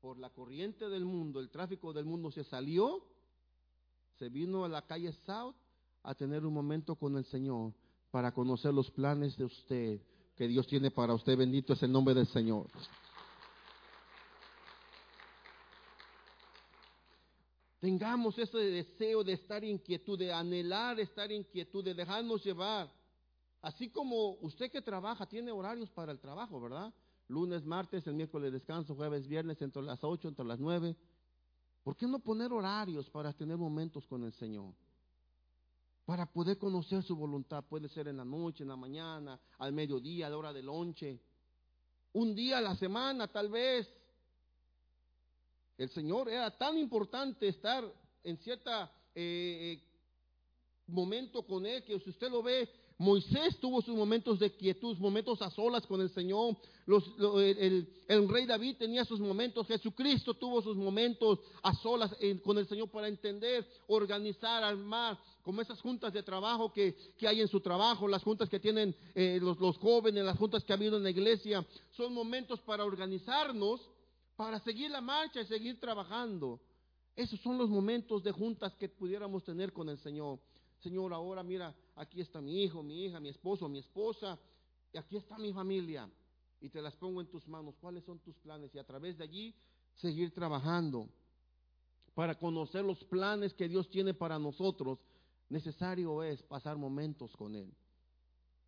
por 0.00 0.18
la 0.18 0.28
corriente 0.28 0.88
del 0.88 1.04
mundo, 1.04 1.38
el 1.38 1.48
tráfico 1.48 1.92
del 1.92 2.06
mundo 2.06 2.32
se 2.32 2.42
salió, 2.42 3.06
se 4.18 4.28
vino 4.30 4.64
a 4.64 4.68
la 4.68 4.82
calle 4.84 5.12
South 5.12 5.54
a 6.02 6.12
tener 6.16 6.44
un 6.44 6.54
momento 6.54 6.96
con 6.96 7.16
el 7.16 7.24
Señor 7.24 7.72
para 8.10 8.34
conocer 8.34 8.74
los 8.74 8.90
planes 8.90 9.36
de 9.36 9.44
usted, 9.44 10.00
que 10.42 10.48
Dios 10.48 10.66
tiene 10.66 10.90
para 10.90 11.14
usted. 11.14 11.38
Bendito 11.38 11.72
es 11.72 11.82
el 11.84 11.92
nombre 11.92 12.14
del 12.14 12.26
Señor. 12.26 12.66
Tengamos 17.78 18.36
ese 18.36 18.58
deseo 18.58 19.22
de 19.22 19.34
estar 19.34 19.62
en 19.62 19.78
quietud, 19.78 20.18
de 20.18 20.32
anhelar 20.32 20.98
estar 20.98 21.30
en 21.30 21.44
quietud, 21.44 21.84
de 21.84 21.94
dejarnos 21.94 22.42
llevar. 22.42 22.90
Así 23.60 23.88
como 23.88 24.32
usted 24.40 24.68
que 24.68 24.82
trabaja, 24.82 25.26
tiene 25.26 25.52
horarios 25.52 25.88
para 25.90 26.10
el 26.10 26.18
trabajo, 26.18 26.60
¿verdad? 26.60 26.92
Lunes, 27.28 27.64
martes, 27.64 28.04
el 28.08 28.14
miércoles 28.14 28.52
descanso, 28.52 28.96
jueves, 28.96 29.28
viernes, 29.28 29.62
entre 29.62 29.82
las 29.82 30.02
8, 30.02 30.26
entre 30.26 30.44
las 30.44 30.58
9. 30.58 30.96
¿Por 31.84 31.94
qué 31.94 32.08
no 32.08 32.18
poner 32.18 32.52
horarios 32.52 33.08
para 33.10 33.32
tener 33.32 33.56
momentos 33.56 34.08
con 34.08 34.24
el 34.24 34.32
Señor? 34.32 34.74
Para 36.04 36.26
poder 36.26 36.58
conocer 36.58 37.02
su 37.02 37.16
voluntad. 37.16 37.64
Puede 37.64 37.88
ser 37.88 38.08
en 38.08 38.16
la 38.16 38.24
noche, 38.24 38.64
en 38.64 38.68
la 38.68 38.76
mañana, 38.76 39.38
al 39.58 39.72
mediodía, 39.72 40.26
a 40.26 40.30
la 40.30 40.36
hora 40.36 40.52
del 40.52 40.66
lonche. 40.66 41.20
Un 42.12 42.34
día 42.34 42.58
a 42.58 42.60
la 42.60 42.76
semana, 42.76 43.28
tal 43.28 43.48
vez. 43.48 43.88
El 45.78 45.90
Señor 45.90 46.28
era 46.28 46.50
tan 46.56 46.76
importante 46.76 47.48
estar 47.48 47.84
en 48.22 48.36
cierto 48.38 48.70
eh, 48.70 48.88
eh, 49.14 49.82
momento 50.86 51.44
con 51.44 51.66
Él 51.66 51.82
que 51.84 51.98
si 51.98 52.10
usted 52.10 52.30
lo 52.30 52.42
ve, 52.42 52.68
Moisés 52.98 53.58
tuvo 53.58 53.82
sus 53.82 53.96
momentos 53.96 54.38
de 54.38 54.54
quietud, 54.54 54.96
momentos 54.98 55.42
a 55.42 55.50
solas 55.50 55.84
con 55.86 56.00
el 56.00 56.10
Señor. 56.10 56.56
Los, 56.86 57.04
el, 57.18 57.88
el, 58.06 58.28
rey 58.28 58.46
David 58.46 58.76
tenía 58.76 59.04
sus 59.04 59.18
momentos. 59.18 59.66
Jesucristo 59.66 60.34
tuvo 60.34 60.62
sus 60.62 60.76
momentos 60.76 61.40
a 61.62 61.74
solas 61.74 62.14
con 62.44 62.58
el 62.58 62.68
Señor 62.68 62.90
para 62.90 63.08
entender, 63.08 63.66
organizar, 63.88 64.62
armar, 64.62 65.18
como 65.42 65.60
esas 65.60 65.80
juntas 65.80 66.12
de 66.12 66.22
trabajo 66.22 66.72
que, 66.72 66.94
que 67.18 67.26
hay 67.26 67.40
en 67.40 67.48
su 67.48 67.60
trabajo, 67.60 68.06
las 68.06 68.22
juntas 68.22 68.48
que 68.48 68.60
tienen 68.60 68.94
eh, 69.14 69.38
los, 69.40 69.58
los 69.58 69.76
jóvenes, 69.78 70.24
las 70.24 70.38
juntas 70.38 70.64
que 70.64 70.72
ha 70.72 70.76
habido 70.76 70.96
en 70.96 71.02
la 71.02 71.10
iglesia. 71.10 71.66
Son 71.90 72.14
momentos 72.14 72.60
para 72.60 72.84
organizarnos, 72.84 73.80
para 74.36 74.60
seguir 74.60 74.90
la 74.90 75.00
marcha 75.00 75.40
y 75.40 75.46
seguir 75.46 75.80
trabajando. 75.80 76.60
Esos 77.14 77.40
son 77.40 77.58
los 77.58 77.68
momentos 77.68 78.22
de 78.22 78.32
juntas 78.32 78.74
que 78.76 78.88
pudiéramos 78.88 79.44
tener 79.44 79.72
con 79.72 79.88
el 79.88 79.98
Señor. 79.98 80.38
Señor, 80.80 81.12
ahora 81.12 81.42
mira, 81.42 81.74
aquí 81.96 82.20
está 82.20 82.40
mi 82.40 82.62
hijo, 82.62 82.82
mi 82.82 83.04
hija, 83.04 83.20
mi 83.20 83.28
esposo, 83.28 83.68
mi 83.68 83.78
esposa, 83.78 84.38
y 84.92 84.98
aquí 84.98 85.16
está 85.16 85.38
mi 85.38 85.52
familia, 85.52 86.08
y 86.60 86.68
te 86.68 86.80
las 86.80 86.94
pongo 86.96 87.20
en 87.20 87.28
tus 87.28 87.46
manos. 87.48 87.74
¿Cuáles 87.80 88.04
son 88.04 88.18
tus 88.20 88.36
planes? 88.36 88.74
Y 88.74 88.78
a 88.78 88.84
través 88.84 89.18
de 89.18 89.24
allí 89.24 89.54
seguir 89.96 90.32
trabajando 90.32 91.08
para 92.14 92.34
conocer 92.38 92.84
los 92.84 93.02
planes 93.04 93.54
que 93.54 93.68
Dios 93.68 93.88
tiene 93.90 94.14
para 94.14 94.38
nosotros. 94.38 94.98
Necesario 95.52 96.22
es 96.22 96.42
pasar 96.44 96.78
momentos 96.78 97.36
con 97.36 97.54
Él. 97.54 97.70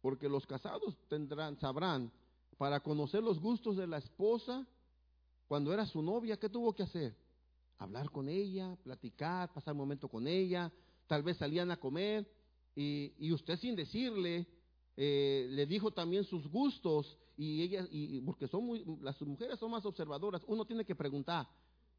Porque 0.03 0.29
los 0.29 0.47
casados 0.47 0.95
tendrán, 1.09 1.59
sabrán, 1.59 2.13
para 2.59 2.81
conocer 2.81 3.23
los 3.23 3.41
gustos 3.41 3.79
de 3.79 3.87
la 3.87 3.97
esposa, 3.97 4.67
cuando 5.49 5.73
era 5.73 5.87
su 5.87 6.03
novia, 6.03 6.37
¿qué 6.37 6.51
tuvo 6.51 6.75
que 6.75 6.83
hacer? 6.83 7.17
Hablar 7.79 8.11
con 8.11 8.29
ella, 8.29 8.77
platicar, 8.85 9.51
pasar 9.55 9.75
momento 9.75 10.09
con 10.09 10.29
ella, 10.29 10.71
tal 11.07 11.23
vez 11.23 11.39
salían 11.39 11.71
a 11.71 11.79
comer 11.79 12.31
y, 12.77 13.33
usted 13.33 13.57
sin 13.57 13.75
decirle 13.75 14.47
eh, 14.97 15.47
le 15.51 15.65
dijo 15.65 15.91
también 15.91 16.25
sus 16.25 16.47
gustos 16.49 17.17
y 17.37 17.63
ella 17.63 17.87
y 17.91 18.21
porque 18.21 18.47
son 18.47 18.65
muy 18.65 18.85
las 19.01 19.21
mujeres 19.23 19.59
son 19.59 19.71
más 19.71 19.85
observadoras 19.85 20.43
uno 20.47 20.65
tiene 20.65 20.85
que 20.85 20.95
preguntar 20.95 21.49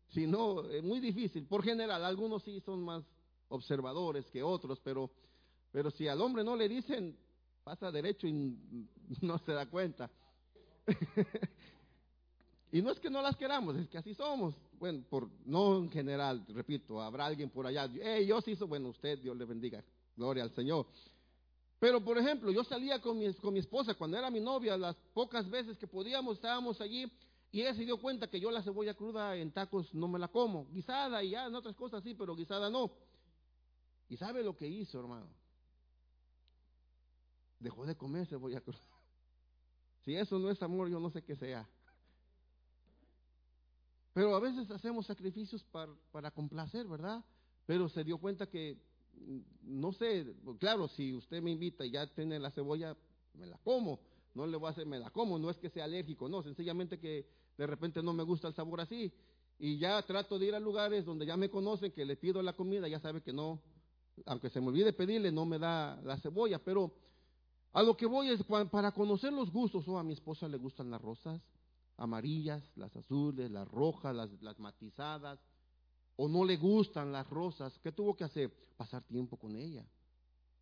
si 0.09 0.27
no 0.27 0.69
es 0.69 0.81
muy 0.81 0.99
difícil 0.99 1.45
por 1.45 1.61
general 1.63 2.05
algunos 2.05 2.43
sí 2.43 2.61
son 2.61 2.83
más 2.83 3.03
observadores 3.49 4.29
que 4.31 4.43
otros 4.43 4.79
pero 4.81 5.09
pero 5.71 5.91
si 5.91 6.07
al 6.07 6.21
hombre 6.21 6.43
no 6.43 6.55
le 6.55 6.69
dicen 6.69 7.17
pasa 7.63 7.91
derecho 7.91 8.27
y 8.27 8.57
no 9.21 9.37
se 9.39 9.51
da 9.53 9.65
cuenta 9.67 10.09
y 12.71 12.81
no 12.81 12.91
es 12.91 12.99
que 12.99 13.09
no 13.09 13.21
las 13.21 13.35
queramos 13.35 13.75
es 13.77 13.87
que 13.89 13.97
así 13.97 14.13
somos 14.13 14.55
bueno, 14.79 15.03
por, 15.09 15.29
no 15.45 15.77
en 15.77 15.89
general, 15.89 16.45
repito, 16.49 17.01
habrá 17.01 17.25
alguien 17.25 17.49
por 17.49 17.65
allá, 17.65 17.89
hey, 18.01 18.25
yo 18.25 18.41
sí 18.41 18.51
hizo, 18.51 18.67
bueno, 18.67 18.89
usted, 18.89 19.19
Dios 19.19 19.35
le 19.37 19.45
bendiga, 19.45 19.83
gloria 20.15 20.43
al 20.43 20.51
Señor. 20.51 20.85
Pero, 21.79 22.03
por 22.03 22.17
ejemplo, 22.17 22.51
yo 22.51 22.63
salía 22.63 23.01
con 23.01 23.17
mi, 23.17 23.33
con 23.35 23.53
mi 23.53 23.59
esposa 23.59 23.93
cuando 23.93 24.17
era 24.17 24.29
mi 24.29 24.39
novia, 24.39 24.77
las 24.77 24.95
pocas 25.13 25.49
veces 25.49 25.77
que 25.77 25.87
podíamos, 25.87 26.35
estábamos 26.35 26.79
allí, 26.81 27.11
y 27.51 27.61
ella 27.61 27.73
se 27.73 27.85
dio 27.85 27.97
cuenta 27.97 28.27
que 28.27 28.39
yo 28.39 28.51
la 28.51 28.63
cebolla 28.63 28.93
cruda 28.93 29.35
en 29.35 29.51
tacos 29.51 29.93
no 29.93 30.07
me 30.07 30.19
la 30.19 30.27
como, 30.27 30.67
guisada 30.71 31.23
y 31.23 31.31
ya 31.31 31.45
en 31.45 31.55
otras 31.55 31.75
cosas 31.75 32.03
sí, 32.03 32.13
pero 32.13 32.35
guisada 32.35 32.69
no. 32.69 32.91
¿Y 34.09 34.17
sabe 34.17 34.43
lo 34.43 34.55
que 34.55 34.67
hizo, 34.67 34.99
hermano? 34.99 35.27
Dejó 37.59 37.85
de 37.85 37.95
comer 37.95 38.27
cebolla. 38.27 38.61
Si 40.03 40.15
eso 40.15 40.37
no 40.37 40.51
es 40.51 40.61
amor, 40.61 40.87
yo 40.87 40.99
no 40.99 41.09
sé 41.09 41.23
qué 41.23 41.35
sea. 41.35 41.67
Pero 44.13 44.35
a 44.35 44.39
veces 44.39 44.69
hacemos 44.69 45.07
sacrificios 45.07 45.63
para, 45.63 45.91
para 46.11 46.29
complacer, 46.29 46.87
¿verdad? 46.87 47.25
Pero 47.65 47.89
se 47.89 48.03
dio 48.03 48.19
cuenta 48.19 48.45
que, 48.45 48.77
mm, 49.13 49.39
no 49.63 49.91
sé, 49.93 50.31
claro, 50.59 50.87
si 50.87 51.11
usted 51.15 51.41
me 51.41 51.49
invita 51.49 51.83
y 51.83 51.89
ya 51.89 52.05
tiene 52.05 52.37
la 52.37 52.51
cebolla, 52.51 52.95
me 53.33 53.47
la 53.47 53.57
como. 53.57 53.99
No 54.35 54.45
le 54.45 54.57
voy 54.57 54.67
a 54.67 54.71
hacer, 54.71 54.85
me 54.85 54.99
la 54.99 55.09
como. 55.09 55.39
No 55.39 55.49
es 55.49 55.57
que 55.57 55.71
sea 55.71 55.85
alérgico, 55.85 56.29
no, 56.29 56.43
sencillamente 56.43 56.99
que 56.99 57.27
de 57.57 57.65
repente 57.65 58.03
no 58.03 58.13
me 58.13 58.21
gusta 58.23 58.47
el 58.47 58.53
sabor 58.53 58.81
así. 58.81 59.11
Y 59.57 59.79
ya 59.79 60.01
trato 60.03 60.37
de 60.37 60.47
ir 60.47 60.55
a 60.55 60.59
lugares 60.59 61.03
donde 61.05 61.25
ya 61.25 61.35
me 61.35 61.49
conocen, 61.49 61.91
que 61.91 62.05
le 62.05 62.15
pido 62.15 62.41
la 62.41 62.53
comida, 62.53 62.87
ya 62.87 62.99
sabe 62.99 63.21
que 63.21 63.33
no, 63.33 63.61
aunque 64.25 64.49
se 64.49 64.61
me 64.61 64.67
olvide 64.67 64.93
pedirle, 64.93 65.31
no 65.31 65.45
me 65.45 65.59
da 65.59 65.99
la 66.03 66.17
cebolla. 66.17 66.59
Pero 66.63 66.93
a 67.73 67.83
lo 67.83 67.95
que 67.97 68.05
voy 68.05 68.29
es 68.29 68.43
para 68.43 68.91
conocer 68.91 69.33
los 69.33 69.51
gustos. 69.51 69.87
o 69.87 69.93
oh, 69.93 69.97
a 69.97 70.03
mi 70.03 70.13
esposa 70.13 70.47
le 70.47 70.57
gustan 70.57 70.89
las 70.89 71.01
rosas, 71.01 71.41
amarillas, 71.97 72.63
las 72.75 72.95
azules, 72.95 73.51
las 73.51 73.67
rojas, 73.67 74.15
las, 74.15 74.59
matizadas, 74.59 75.39
o 76.15 76.27
no 76.27 76.45
le 76.45 76.57
gustan 76.57 77.11
las 77.11 77.29
rosas, 77.29 77.77
¿qué 77.79 77.91
tuvo 77.91 78.15
que 78.15 78.23
hacer? 78.23 78.53
Pasar 78.77 79.03
tiempo 79.03 79.37
con 79.37 79.55
ella. 79.55 79.85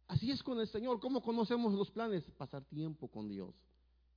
Así 0.08 0.32
es 0.32 0.44
con 0.44 0.60
el 0.60 0.68
Señor. 0.68 1.00
¿Cómo 1.00 1.22
conocemos 1.22 1.74
los 1.74 1.89
planes? 1.92 2.24
Pasar 2.38 2.63
tiempo 2.66 3.08
con 3.08 3.30
Dios. 3.30 3.56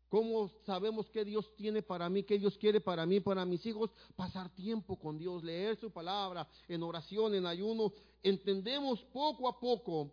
¿Cómo 0.08 0.48
sabemos 0.64 1.08
qué 1.10 1.24
Dios 1.24 1.54
tiene 1.56 1.82
para 1.82 2.08
mí, 2.08 2.22
qué 2.22 2.38
Dios 2.38 2.56
quiere 2.58 2.80
para 2.80 3.04
mí, 3.06 3.20
para 3.20 3.44
mis 3.44 3.64
hijos? 3.66 3.90
Pasar 4.14 4.54
tiempo 4.54 4.96
con 4.96 5.18
Dios, 5.18 5.42
leer 5.42 5.76
su 5.76 5.90
palabra 5.90 6.48
en 6.68 6.82
oración, 6.82 7.34
en 7.34 7.46
ayuno. 7.46 7.92
Entendemos 8.22 9.02
poco 9.12 9.48
a 9.48 9.58
poco. 9.58 10.12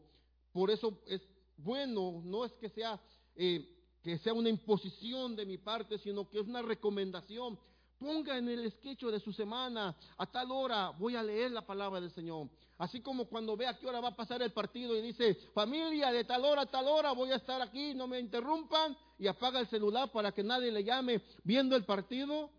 Por 0.51 0.71
eso 0.71 0.99
es 1.07 1.21
bueno, 1.57 2.21
no 2.25 2.45
es 2.45 2.51
que 2.53 2.69
sea 2.69 2.99
eh, 3.35 3.69
que 4.03 4.17
sea 4.19 4.33
una 4.33 4.49
imposición 4.49 5.35
de 5.35 5.45
mi 5.45 5.57
parte, 5.57 5.97
sino 5.97 6.29
que 6.29 6.39
es 6.39 6.47
una 6.47 6.61
recomendación. 6.61 7.57
Ponga 8.03 8.37
en 8.37 8.49
el 8.49 8.65
esquecho 8.65 9.09
de 9.09 9.21
su 9.21 9.31
semana, 9.31 9.95
a 10.17 10.25
tal 10.25 10.51
hora 10.51 10.89
voy 10.89 11.15
a 11.15 11.23
leer 11.23 11.51
la 11.51 11.65
palabra 11.65 12.01
del 12.01 12.11
Señor. 12.11 12.49
Así 12.77 12.99
como 12.99 13.29
cuando 13.29 13.55
ve 13.55 13.65
a 13.65 13.79
qué 13.79 13.87
hora 13.87 14.01
va 14.01 14.09
a 14.09 14.15
pasar 14.15 14.41
el 14.41 14.51
partido 14.51 14.93
y 14.97 15.01
dice, 15.01 15.35
familia, 15.53 16.11
de 16.11 16.25
tal 16.25 16.43
hora 16.43 16.63
a 16.63 16.65
tal 16.65 16.85
hora 16.89 17.13
voy 17.13 17.31
a 17.31 17.37
estar 17.37 17.61
aquí, 17.61 17.93
no 17.93 18.05
me 18.05 18.19
interrumpan, 18.19 18.97
y 19.17 19.27
apaga 19.27 19.61
el 19.61 19.67
celular 19.67 20.11
para 20.11 20.33
que 20.33 20.43
nadie 20.43 20.69
le 20.69 20.83
llame 20.83 21.21
viendo 21.45 21.77
el 21.77 21.85
partido. 21.85 22.49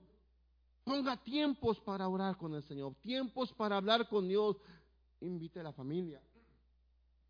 Ponga 0.83 1.22
tiempos 1.22 1.78
para 1.80 2.09
orar 2.09 2.38
con 2.38 2.54
el 2.54 2.62
Señor, 2.62 2.94
tiempos 3.02 3.52
para 3.52 3.76
hablar 3.76 4.09
con 4.09 4.26
Dios. 4.26 4.57
Invite 5.20 5.61
a 5.61 5.64
la 5.64 5.72
familia. 5.74 6.22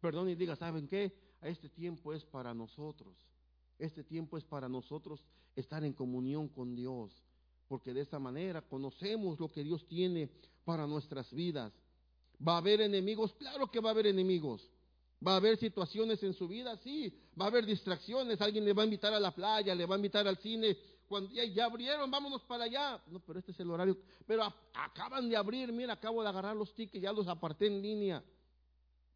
Perdón 0.01 0.29
y 0.29 0.37
diga, 0.37 0.55
¿saben 0.55 0.87
qué? 0.87 1.13
Este 1.43 1.69
tiempo 1.69 2.13
es 2.13 2.25
para 2.25 2.55
nosotros. 2.55 3.17
Este 3.77 4.05
tiempo 4.05 4.39
es 4.39 4.45
para 4.45 4.69
nosotros 4.69 5.25
estar 5.57 5.83
en 5.83 5.93
comunión 5.93 6.47
con 6.47 6.77
Dios, 6.77 7.25
porque 7.69 7.95
de 7.95 8.03
esa 8.03 8.19
manera 8.19 8.63
conocemos 8.63 9.39
lo 9.41 9.51
que 9.51 9.63
Dios 9.65 9.87
tiene 9.87 10.29
para 10.65 10.87
nuestras 10.87 11.33
vidas. 11.33 11.73
¿Va 12.47 12.55
a 12.55 12.59
haber 12.59 12.81
enemigos? 12.81 13.33
Claro 13.35 13.71
que 13.71 13.81
va 13.81 13.91
a 13.91 13.93
haber 13.93 14.07
enemigos. 14.07 14.69
¿Va 15.27 15.33
a 15.33 15.37
haber 15.37 15.57
situaciones 15.57 16.23
en 16.23 16.35
su 16.35 16.49
vida? 16.49 16.77
Sí. 16.79 17.13
¿Va 17.41 17.47
a 17.47 17.49
haber 17.49 17.65
distracciones? 17.65 18.41
Alguien 18.41 18.65
le 18.65 18.73
va 18.73 18.83
a 18.83 18.87
invitar 18.87 19.15
a 19.15 19.21
la 19.21 19.35
playa, 19.35 19.75
le 19.75 19.87
va 19.87 19.95
a 19.95 19.99
invitar 19.99 20.27
al 20.27 20.37
cine. 20.39 20.77
Cuando 21.07 21.31
ya, 21.33 21.65
abrieron, 21.65 22.11
vámonos 22.11 22.43
para 22.43 22.65
allá. 22.65 23.03
No, 23.07 23.21
pero 23.21 23.39
este 23.39 23.53
es 23.53 23.61
el 23.61 23.71
horario. 23.71 23.97
Pero 24.27 24.53
acaban 24.75 25.29
de 25.29 25.37
abrir, 25.37 25.73
mira, 25.73 25.95
acabo 25.95 26.23
de 26.23 26.29
agarrar 26.29 26.57
los 26.57 26.75
tickets, 26.75 27.03
ya 27.03 27.13
los 27.13 27.29
aparté 27.29 27.67
en 27.67 27.81
línea. 27.81 28.23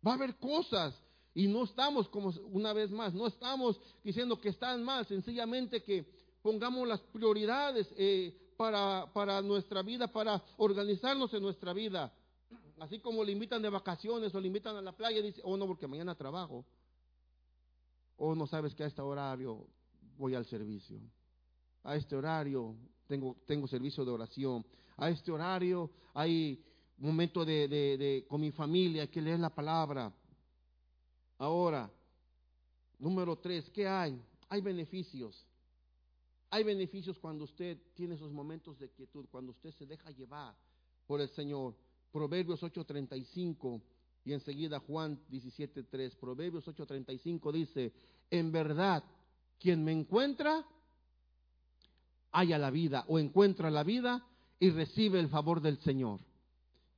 Va 0.06 0.12
a 0.12 0.14
haber 0.14 0.37
cosas 0.37 0.94
y 1.34 1.46
no 1.46 1.64
estamos, 1.64 2.08
como 2.08 2.32
una 2.52 2.72
vez 2.72 2.90
más, 2.90 3.12
no 3.14 3.26
estamos 3.26 3.80
diciendo 4.02 4.40
que 4.40 4.48
están 4.48 4.82
mal, 4.82 5.06
sencillamente 5.06 5.82
que 5.82 6.06
pongamos 6.42 6.87
las 6.87 7.01
prioridades 7.01 7.88
eh, 7.96 8.35
para, 8.57 9.11
para 9.12 9.40
nuestra 9.42 9.83
vida, 9.83 10.09
para 10.09 10.42
organizarnos 10.57 11.33
en 11.35 11.42
nuestra 11.42 11.72
vida. 11.72 12.12
Así 12.81 13.01
como 13.01 13.24
le 13.24 13.33
invitan 13.33 13.62
de 13.62 13.70
vacaciones 13.70 14.35
o 14.35 14.40
le 14.40 14.46
invitan 14.46 14.77
a 14.77 14.83
la 14.83 14.92
playa, 14.92 15.20
dice, 15.20 15.40
oh 15.44 15.57
no, 15.57 15.66
porque 15.66 15.87
mañana 15.87 16.14
trabajo. 16.14 16.64
O 18.16 18.31
oh, 18.31 18.35
no 18.35 18.46
sabes 18.46 18.74
que 18.74 18.85
a 18.85 18.87
este 18.87 19.01
horario 19.01 19.66
voy 20.16 20.35
al 20.35 20.44
servicio. 20.46 21.01
A 21.85 21.96
este 21.96 22.16
horario 22.16 22.74
tengo, 23.07 23.37
tengo 23.46 23.66
servicio 23.66 24.05
de 24.05 24.11
oración. 24.11 24.64
A 24.96 25.09
este 25.11 25.31
horario 25.31 25.90
hay 26.14 26.64
momento 26.98 27.44
de, 27.44 27.68
de, 27.68 28.27
con 28.29 28.40
mi 28.40 28.51
familia, 28.51 29.03
hay 29.03 29.09
que 29.09 29.22
leer 29.22 29.38
la 29.38 29.55
palabra. 29.55 30.12
Ahora, 31.38 31.90
número 32.98 33.37
tres, 33.38 33.70
¿qué 33.70 33.87
hay? 33.87 34.20
Hay 34.48 34.61
beneficios. 34.61 35.47
Hay 36.50 36.64
beneficios 36.64 37.18
cuando 37.18 37.44
usted 37.44 37.78
tiene 37.94 38.14
esos 38.14 38.32
momentos 38.32 38.78
de 38.78 38.90
quietud, 38.90 39.26
cuando 39.30 39.52
usted 39.52 39.70
se 39.72 39.87
deja 39.87 40.11
llevar 40.11 40.56
por 41.06 41.20
el 41.20 41.28
Señor. 41.30 41.74
Proverbios 42.11 42.62
8:35 42.62 43.82
y 44.24 44.32
enseguida 44.32 44.80
Juan 44.80 45.20
17:3. 45.28 46.16
Proverbios 46.16 46.66
8:35 46.66 47.52
dice, 47.52 47.92
en 48.30 48.50
verdad, 48.50 49.04
quien 49.58 49.84
me 49.84 49.92
encuentra, 49.92 50.66
haya 52.32 52.58
la 52.58 52.70
vida 52.70 53.04
o 53.08 53.18
encuentra 53.18 53.70
la 53.70 53.84
vida 53.84 54.26
y 54.58 54.70
recibe 54.70 55.20
el 55.20 55.28
favor 55.28 55.61
del 55.61 55.78
Señor. 55.78 56.20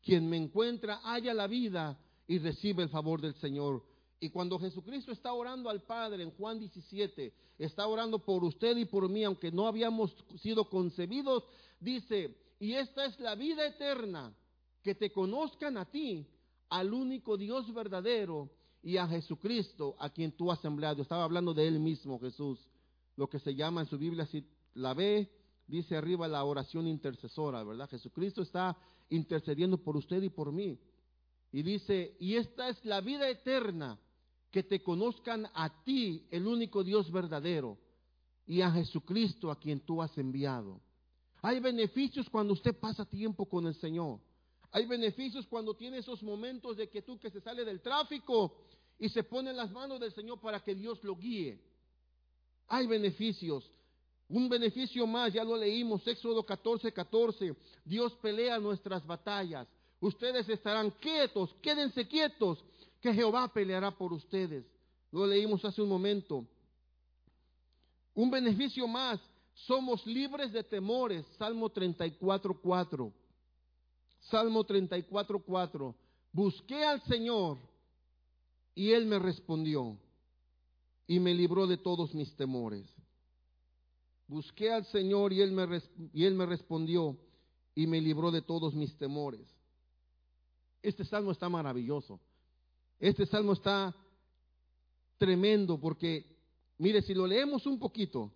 Quien 0.02 0.28
me 0.28 0.36
encuentra, 0.36 1.00
haya 1.04 1.34
la 1.34 1.46
vida 1.46 1.98
y 2.26 2.38
recibe 2.38 2.84
el 2.84 2.88
favor 2.88 3.20
del 3.20 3.34
Señor. 3.34 3.84
Y 4.20 4.28
cuando 4.28 4.58
Jesucristo 4.58 5.12
está 5.12 5.32
orando 5.32 5.70
al 5.70 5.80
Padre 5.82 6.22
en 6.22 6.30
Juan 6.32 6.58
17, 6.58 7.32
está 7.58 7.86
orando 7.86 8.18
por 8.18 8.44
usted 8.44 8.76
y 8.76 8.84
por 8.84 9.08
mí, 9.08 9.24
aunque 9.24 9.50
no 9.50 9.66
habíamos 9.66 10.14
sido 10.42 10.68
concebidos, 10.68 11.44
dice, 11.80 12.36
y 12.58 12.74
esta 12.74 13.06
es 13.06 13.18
la 13.18 13.34
vida 13.34 13.66
eterna, 13.66 14.34
que 14.82 14.94
te 14.94 15.10
conozcan 15.10 15.78
a 15.78 15.86
ti, 15.86 16.26
al 16.68 16.92
único 16.92 17.38
Dios 17.38 17.72
verdadero, 17.72 18.50
y 18.82 18.96
a 18.96 19.06
Jesucristo 19.06 19.96
a 19.98 20.10
quien 20.10 20.32
tú 20.32 20.50
has 20.50 20.64
empleado. 20.64 21.02
Estaba 21.02 21.24
hablando 21.24 21.52
de 21.52 21.66
él 21.66 21.78
mismo, 21.78 22.18
Jesús. 22.18 22.58
Lo 23.16 23.28
que 23.28 23.38
se 23.38 23.54
llama 23.54 23.82
en 23.82 23.86
su 23.86 23.98
Biblia, 23.98 24.26
si 24.26 24.44
la 24.74 24.94
ve, 24.94 25.30
dice 25.66 25.96
arriba 25.96 26.28
la 26.28 26.44
oración 26.44 26.86
intercesora, 26.86 27.62
¿verdad? 27.62 27.88
Jesucristo 27.90 28.42
está 28.42 28.76
intercediendo 29.10 29.78
por 29.78 29.96
usted 29.96 30.22
y 30.22 30.30
por 30.30 30.52
mí. 30.52 30.78
Y 31.52 31.62
dice, 31.62 32.16
y 32.20 32.36
esta 32.36 32.68
es 32.68 32.82
la 32.84 33.00
vida 33.00 33.28
eterna, 33.28 33.98
que 34.50 34.62
te 34.62 34.82
conozcan 34.82 35.48
a 35.54 35.82
ti, 35.84 36.26
el 36.30 36.46
único 36.46 36.82
Dios 36.82 37.10
verdadero, 37.10 37.78
y 38.46 38.62
a 38.62 38.70
Jesucristo 38.70 39.50
a 39.50 39.58
quien 39.58 39.80
tú 39.80 40.02
has 40.02 40.16
enviado. 40.18 40.80
Hay 41.42 41.60
beneficios 41.60 42.28
cuando 42.28 42.52
usted 42.52 42.76
pasa 42.78 43.04
tiempo 43.04 43.46
con 43.46 43.66
el 43.66 43.74
Señor. 43.76 44.18
Hay 44.72 44.86
beneficios 44.86 45.46
cuando 45.46 45.74
tiene 45.74 45.98
esos 45.98 46.22
momentos 46.22 46.76
de 46.76 46.88
que 46.88 47.02
tú 47.02 47.18
que 47.18 47.30
se 47.30 47.40
sale 47.40 47.64
del 47.64 47.80
tráfico 47.80 48.56
y 48.98 49.08
se 49.08 49.24
pone 49.24 49.50
en 49.50 49.56
las 49.56 49.70
manos 49.70 50.00
del 50.00 50.12
Señor 50.12 50.40
para 50.40 50.60
que 50.60 50.74
Dios 50.74 51.02
lo 51.02 51.16
guíe. 51.16 51.60
Hay 52.68 52.86
beneficios. 52.86 53.70
Un 54.28 54.48
beneficio 54.48 55.06
más, 55.06 55.32
ya 55.32 55.42
lo 55.42 55.56
leímos, 55.56 56.06
Éxodo 56.06 56.44
14, 56.44 56.92
14. 56.92 57.56
Dios 57.84 58.12
pelea 58.16 58.58
nuestras 58.58 59.04
batallas. 59.04 59.66
Ustedes 60.00 60.48
estarán 60.48 60.90
quietos, 60.92 61.54
quédense 61.60 62.06
quietos, 62.06 62.64
que 63.00 63.12
Jehová 63.14 63.48
peleará 63.52 63.90
por 63.90 64.12
ustedes. 64.12 64.64
Lo 65.10 65.26
leímos 65.26 65.64
hace 65.64 65.82
un 65.82 65.88
momento. 65.88 66.46
Un 68.14 68.30
beneficio 68.30 68.86
más, 68.86 69.20
somos 69.54 70.06
libres 70.06 70.52
de 70.52 70.62
temores. 70.62 71.24
Salmo 71.38 71.70
34, 71.70 72.60
4. 72.60 73.12
Salmo 74.30 74.64
34, 74.64 75.38
4. 75.40 75.94
Busqué 76.32 76.84
al 76.84 77.00
Señor 77.02 77.58
y 78.74 78.92
Él 78.92 79.06
me 79.06 79.18
respondió 79.18 79.96
y 81.06 81.18
me 81.18 81.34
libró 81.34 81.66
de 81.66 81.76
todos 81.76 82.14
mis 82.14 82.34
temores. 82.36 82.86
Busqué 84.28 84.70
al 84.72 84.84
Señor 84.86 85.32
y 85.32 85.40
Él 85.40 85.50
me, 85.50 85.66
y 86.12 86.24
él 86.24 86.36
me 86.36 86.46
respondió 86.46 87.16
y 87.74 87.88
me 87.88 88.00
libró 88.00 88.30
de 88.30 88.42
todos 88.42 88.74
mis 88.74 88.96
temores. 88.96 89.44
Este 90.82 91.04
salmo 91.04 91.32
está 91.32 91.48
maravilloso. 91.48 92.20
Este 93.00 93.24
salmo 93.24 93.54
está 93.54 93.96
tremendo 95.16 95.80
porque, 95.80 96.26
mire, 96.76 97.00
si 97.00 97.14
lo 97.14 97.26
leemos 97.26 97.64
un 97.64 97.78
poquito, 97.78 98.30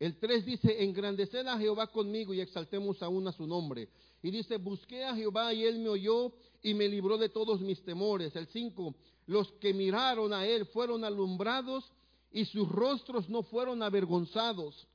el 0.00 0.18
3 0.18 0.44
dice, 0.44 0.82
engrandeced 0.82 1.46
a 1.46 1.58
Jehová 1.58 1.86
conmigo 1.86 2.34
y 2.34 2.40
exaltemos 2.40 3.00
aún 3.02 3.28
a 3.28 3.32
su 3.32 3.46
nombre. 3.46 3.88
Y 4.22 4.30
dice, 4.30 4.56
busqué 4.56 5.04
a 5.04 5.14
Jehová 5.14 5.52
y 5.54 5.64
él 5.64 5.78
me 5.78 5.90
oyó 5.90 6.32
y 6.62 6.74
me 6.74 6.88
libró 6.88 7.16
de 7.16 7.28
todos 7.28 7.60
mis 7.60 7.80
temores. 7.84 8.34
El 8.34 8.48
5, 8.48 8.94
los 9.26 9.52
que 9.52 9.72
miraron 9.72 10.32
a 10.32 10.44
él 10.44 10.66
fueron 10.66 11.04
alumbrados 11.04 11.92
y 12.32 12.44
sus 12.46 12.68
rostros 12.68 13.28
no 13.28 13.42
fueron 13.44 13.82
avergonzados. 13.82 14.88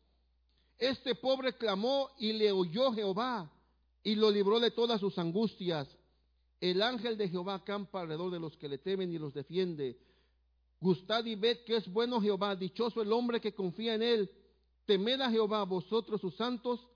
Este 0.77 1.15
pobre 1.15 1.53
clamó 1.53 2.09
y 2.19 2.33
le 2.33 2.51
oyó 2.51 2.91
Jehová 2.91 3.49
y 4.03 4.15
lo 4.15 4.29
libró 4.29 4.59
de 4.59 4.71
todas 4.71 4.99
sus 4.99 5.17
angustias. 5.17 5.87
El 6.59 6.81
ángel 6.81 7.17
de 7.17 7.29
Jehová 7.29 7.55
acampa 7.55 8.01
alrededor 8.01 8.31
de 8.31 8.39
los 8.39 8.55
que 8.57 8.69
le 8.69 8.77
temen 8.77 9.11
y 9.11 9.17
los 9.17 9.33
defiende. 9.33 9.97
Gustad 10.79 11.25
y 11.25 11.35
ved 11.35 11.63
que 11.65 11.77
es 11.77 11.91
bueno 11.91 12.21
Jehová, 12.21 12.55
dichoso 12.55 13.01
el 13.01 13.11
hombre 13.11 13.41
que 13.41 13.53
confía 13.53 13.95
en 13.95 14.01
él. 14.01 14.31
Temed 14.85 15.21
a 15.21 15.31
Jehová 15.31 15.63
vosotros 15.63 16.21
sus 16.21 16.35
santos, 16.35 16.87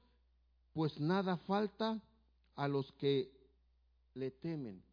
pues 0.73 0.99
nada 0.99 1.37
falta 1.37 2.01
a 2.55 2.67
los 2.67 2.91
que 2.93 3.31
le 4.13 4.31
temen. 4.31 4.83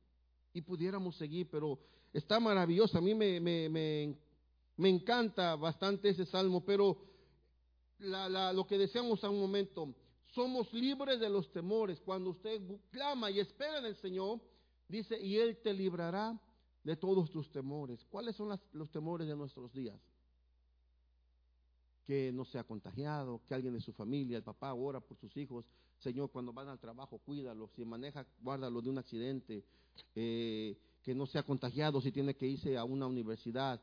Y 0.54 0.62
pudiéramos 0.62 1.16
seguir, 1.16 1.48
pero 1.50 1.78
está 2.12 2.40
maravilloso. 2.40 2.96
A 2.96 3.02
mí 3.02 3.14
me, 3.14 3.38
me, 3.40 3.68
me, 3.68 4.88
encanta 4.88 5.56
bastante 5.56 6.08
ese 6.08 6.24
salmo, 6.24 6.64
pero 6.64 6.96
lo 7.98 8.66
que 8.66 8.78
deseamos 8.78 9.22
a 9.22 9.30
un 9.30 9.40
momento, 9.40 9.94
somos 10.32 10.72
libres 10.72 11.20
de 11.20 11.28
los 11.28 11.52
temores. 11.52 12.00
Cuando 12.00 12.30
usted 12.30 12.60
clama 12.90 13.30
y 13.30 13.40
espera 13.40 13.78
en 13.78 13.86
el 13.86 13.96
Señor, 13.96 14.40
dice, 14.88 15.20
y 15.20 15.36
Él 15.36 15.58
te 15.62 15.72
librará 15.72 16.40
de 16.84 16.96
todos 16.96 17.30
tus 17.30 17.50
temores. 17.50 18.04
¿Cuáles 18.10 18.36
son 18.36 18.58
los 18.72 18.90
temores 18.90 19.26
de 19.26 19.36
nuestros 19.36 19.72
días? 19.72 20.00
que 22.06 22.30
no 22.32 22.44
sea 22.44 22.62
contagiado, 22.62 23.40
que 23.48 23.54
alguien 23.54 23.74
de 23.74 23.80
su 23.80 23.92
familia, 23.92 24.36
el 24.36 24.44
papá 24.44 24.72
ora 24.72 25.00
por 25.00 25.16
sus 25.18 25.36
hijos, 25.36 25.66
Señor, 25.98 26.30
cuando 26.30 26.52
van 26.52 26.68
al 26.68 26.78
trabajo, 26.78 27.18
cuídalo, 27.18 27.68
si 27.74 27.84
maneja, 27.84 28.24
guárdalo 28.40 28.80
de 28.80 28.90
un 28.90 28.98
accidente, 28.98 29.64
eh, 30.14 30.78
que 31.02 31.14
no 31.14 31.26
sea 31.26 31.42
contagiado 31.42 32.00
si 32.00 32.12
tiene 32.12 32.36
que 32.36 32.46
irse 32.46 32.76
a 32.76 32.84
una 32.84 33.06
universidad. 33.06 33.80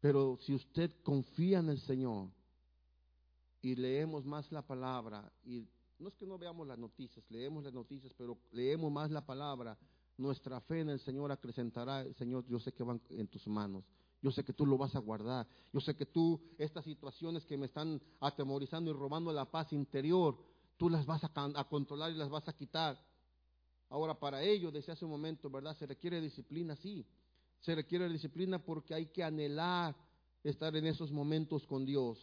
Pero 0.00 0.38
si 0.42 0.54
usted 0.54 0.90
confía 1.02 1.60
en 1.60 1.70
el 1.70 1.80
Señor 1.80 2.28
y 3.62 3.74
leemos 3.76 4.26
más 4.26 4.52
la 4.52 4.62
palabra, 4.62 5.32
y 5.44 5.66
no 5.98 6.08
es 6.08 6.14
que 6.16 6.26
no 6.26 6.38
veamos 6.38 6.66
las 6.66 6.78
noticias, 6.78 7.24
leemos 7.30 7.64
las 7.64 7.72
noticias, 7.72 8.12
pero 8.16 8.36
leemos 8.52 8.92
más 8.92 9.10
la 9.10 9.24
palabra, 9.24 9.78
nuestra 10.18 10.60
fe 10.60 10.80
en 10.80 10.90
el 10.90 11.00
Señor 11.00 11.32
acrecentará, 11.32 12.04
Señor, 12.14 12.44
yo 12.46 12.58
sé 12.58 12.72
que 12.72 12.82
van 12.82 13.00
en 13.10 13.28
tus 13.28 13.46
manos. 13.46 13.84
Yo 14.20 14.32
sé 14.32 14.44
que 14.44 14.52
tú 14.52 14.66
lo 14.66 14.76
vas 14.76 14.94
a 14.96 14.98
guardar. 14.98 15.46
Yo 15.72 15.80
sé 15.80 15.94
que 15.94 16.04
tú, 16.04 16.40
estas 16.58 16.84
situaciones 16.84 17.46
que 17.46 17.56
me 17.56 17.66
están 17.66 18.02
atemorizando 18.20 18.90
y 18.90 18.94
robando 18.94 19.32
la 19.32 19.44
paz 19.44 19.72
interior, 19.72 20.36
tú 20.76 20.90
las 20.90 21.06
vas 21.06 21.22
a, 21.22 21.64
controlar 21.64 22.10
y 22.10 22.16
las 22.16 22.28
vas 22.28 22.48
a 22.48 22.52
quitar. 22.52 23.00
Ahora, 23.88 24.18
para 24.18 24.42
ello, 24.42 24.72
decía 24.72 24.94
hace 24.94 25.04
un 25.04 25.12
momento, 25.12 25.48
¿verdad? 25.48 25.76
Se 25.76 25.86
requiere 25.86 26.20
disciplina, 26.20 26.74
sí. 26.76 27.06
Se 27.60 27.74
requiere 27.74 28.08
disciplina 28.08 28.58
porque 28.58 28.94
hay 28.94 29.06
que 29.06 29.22
anhelar 29.22 29.96
estar 30.42 30.74
en 30.74 30.86
esos 30.86 31.12
momentos 31.12 31.64
con 31.66 31.86
Dios. 31.86 32.18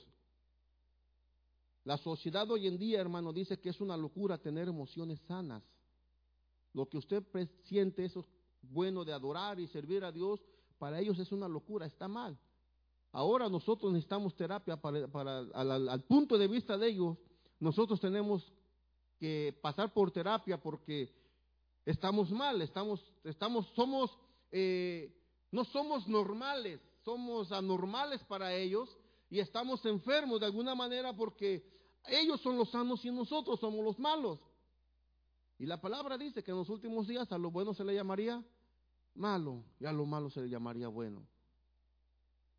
La 1.86 1.98
sociedad 1.98 2.50
hoy 2.52 2.68
en 2.68 2.78
día, 2.78 3.00
hermano, 3.00 3.32
dice 3.32 3.60
que 3.60 3.70
es 3.70 3.80
una 3.80 3.96
locura 3.96 4.38
tener 4.38 4.68
emociones 4.68 5.22
sanas. 5.22 5.64
Lo 6.76 6.90
que 6.90 6.98
usted 6.98 7.24
siente, 7.64 8.04
eso 8.04 8.26
bueno 8.62 9.06
de 9.06 9.14
adorar 9.14 9.62
y 9.62 9.68
servir 9.68 10.04
a 10.04 10.12
Dios, 10.12 10.42
para 10.78 11.00
ellos 11.00 11.18
es 11.20 11.32
una 11.32 11.48
locura, 11.48 11.86
está 11.86 12.10
mal. 12.10 12.38
Ahora 13.14 13.48
nosotros 13.48 13.94
necesitamos 13.94 14.36
terapia 14.36 14.76
para, 14.76 15.40
al, 15.54 16.04
punto 16.04 16.38
de 16.38 16.50
vista 16.50 16.78
de 16.78 16.90
ellos, 16.90 17.18
nosotros 17.62 18.02
tenemos 18.02 18.52
que 19.18 19.58
pasar 19.62 19.94
por 19.94 20.12
terapia 20.12 20.62
porque 20.62 21.16
estamos 21.86 22.30
mal, 22.30 22.62
estamos, 22.62 23.02
estamos, 23.24 23.68
somos, 23.74 24.12
eh, 24.52 25.16
no 25.52 25.64
somos 25.64 26.10
normales, 26.10 26.82
somos 27.06 27.54
anormales 27.54 28.22
para 28.26 28.54
ellos 28.54 28.98
y 29.30 29.40
estamos 29.40 29.86
enfermos 29.86 30.42
de 30.42 30.48
alguna 30.48 30.76
manera 30.76 31.16
porque 31.16 31.66
ellos 32.10 32.42
son 32.42 32.58
los 32.58 32.70
sanos 32.70 33.06
y 33.06 33.12
nosotros 33.12 33.62
somos 33.62 33.82
los 33.82 33.98
malos. 33.98 34.42
Y 35.58 35.66
la 35.66 35.80
palabra 35.80 36.18
dice 36.18 36.44
que 36.44 36.52
en 36.52 36.58
los 36.58 36.70
últimos 36.70 37.08
días 37.08 37.32
a 37.32 37.38
lo 37.38 37.50
bueno 37.52 37.74
se 37.74 37.84
le 37.84 37.94
llamaría 37.94 38.44
malo 39.14 39.64
y 39.80 39.86
a 39.86 39.92
lo 39.92 40.06
malo 40.06 40.30
se 40.30 40.42
le 40.42 40.50
llamaría 40.50 40.88
bueno. 40.88 41.26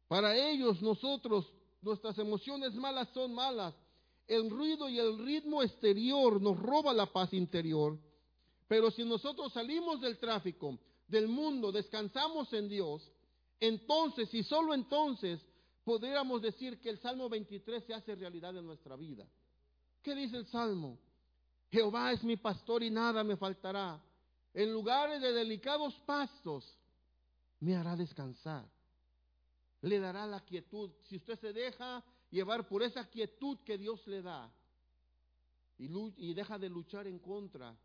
Para 0.08 0.36
ellos, 0.36 0.80
nosotros, 0.80 1.52
nuestras 1.82 2.16
emociones 2.18 2.74
malas 2.74 3.08
son 3.12 3.34
malas. 3.34 3.74
El 4.26 4.50
ruido 4.50 4.88
y 4.88 4.98
el 4.98 5.18
ritmo 5.24 5.62
exterior 5.62 6.40
nos 6.40 6.58
roba 6.58 6.92
la 6.92 7.12
paz 7.12 7.32
interior. 7.32 7.98
Pero 8.68 8.90
si 8.90 9.04
nosotros 9.04 9.52
salimos 9.52 10.00
del 10.00 10.18
tráfico, 10.18 10.78
del 11.06 11.28
mundo, 11.28 11.70
descansamos 11.70 12.52
en 12.52 12.68
Dios, 12.68 13.12
entonces 13.60 14.32
y 14.34 14.42
solo 14.42 14.74
entonces 14.74 15.40
podríamos 15.84 16.42
decir 16.42 16.80
que 16.80 16.90
el 16.90 16.98
Salmo 16.98 17.28
23 17.28 17.84
se 17.84 17.94
hace 17.94 18.14
realidad 18.16 18.56
en 18.56 18.66
nuestra 18.66 18.96
vida. 18.96 19.28
¿Qué 20.02 20.14
dice 20.14 20.36
el 20.36 20.46
Salmo? 20.46 20.98
Jehová 21.70 22.12
es 22.12 22.22
mi 22.22 22.36
pastor 22.36 22.82
y 22.82 22.90
nada 22.90 23.24
me 23.24 23.36
faltará 23.36 24.00
en 24.56 24.72
lugares 24.72 25.20
de 25.20 25.34
delicados 25.34 25.94
pastos, 26.06 26.64
me 27.60 27.76
hará 27.76 27.94
descansar. 27.94 28.66
Le 29.82 30.00
dará 30.00 30.26
la 30.26 30.40
quietud. 30.46 30.90
Si 31.02 31.16
usted 31.16 31.38
se 31.38 31.52
deja 31.52 32.02
llevar 32.30 32.66
por 32.66 32.82
esa 32.82 33.06
quietud 33.10 33.58
que 33.66 33.76
Dios 33.76 34.06
le 34.06 34.22
da 34.22 34.50
y, 35.76 36.32
deja 36.32 36.58
de 36.58 36.70
luchar 36.70 37.06
en 37.06 37.18
contra, 37.18 37.76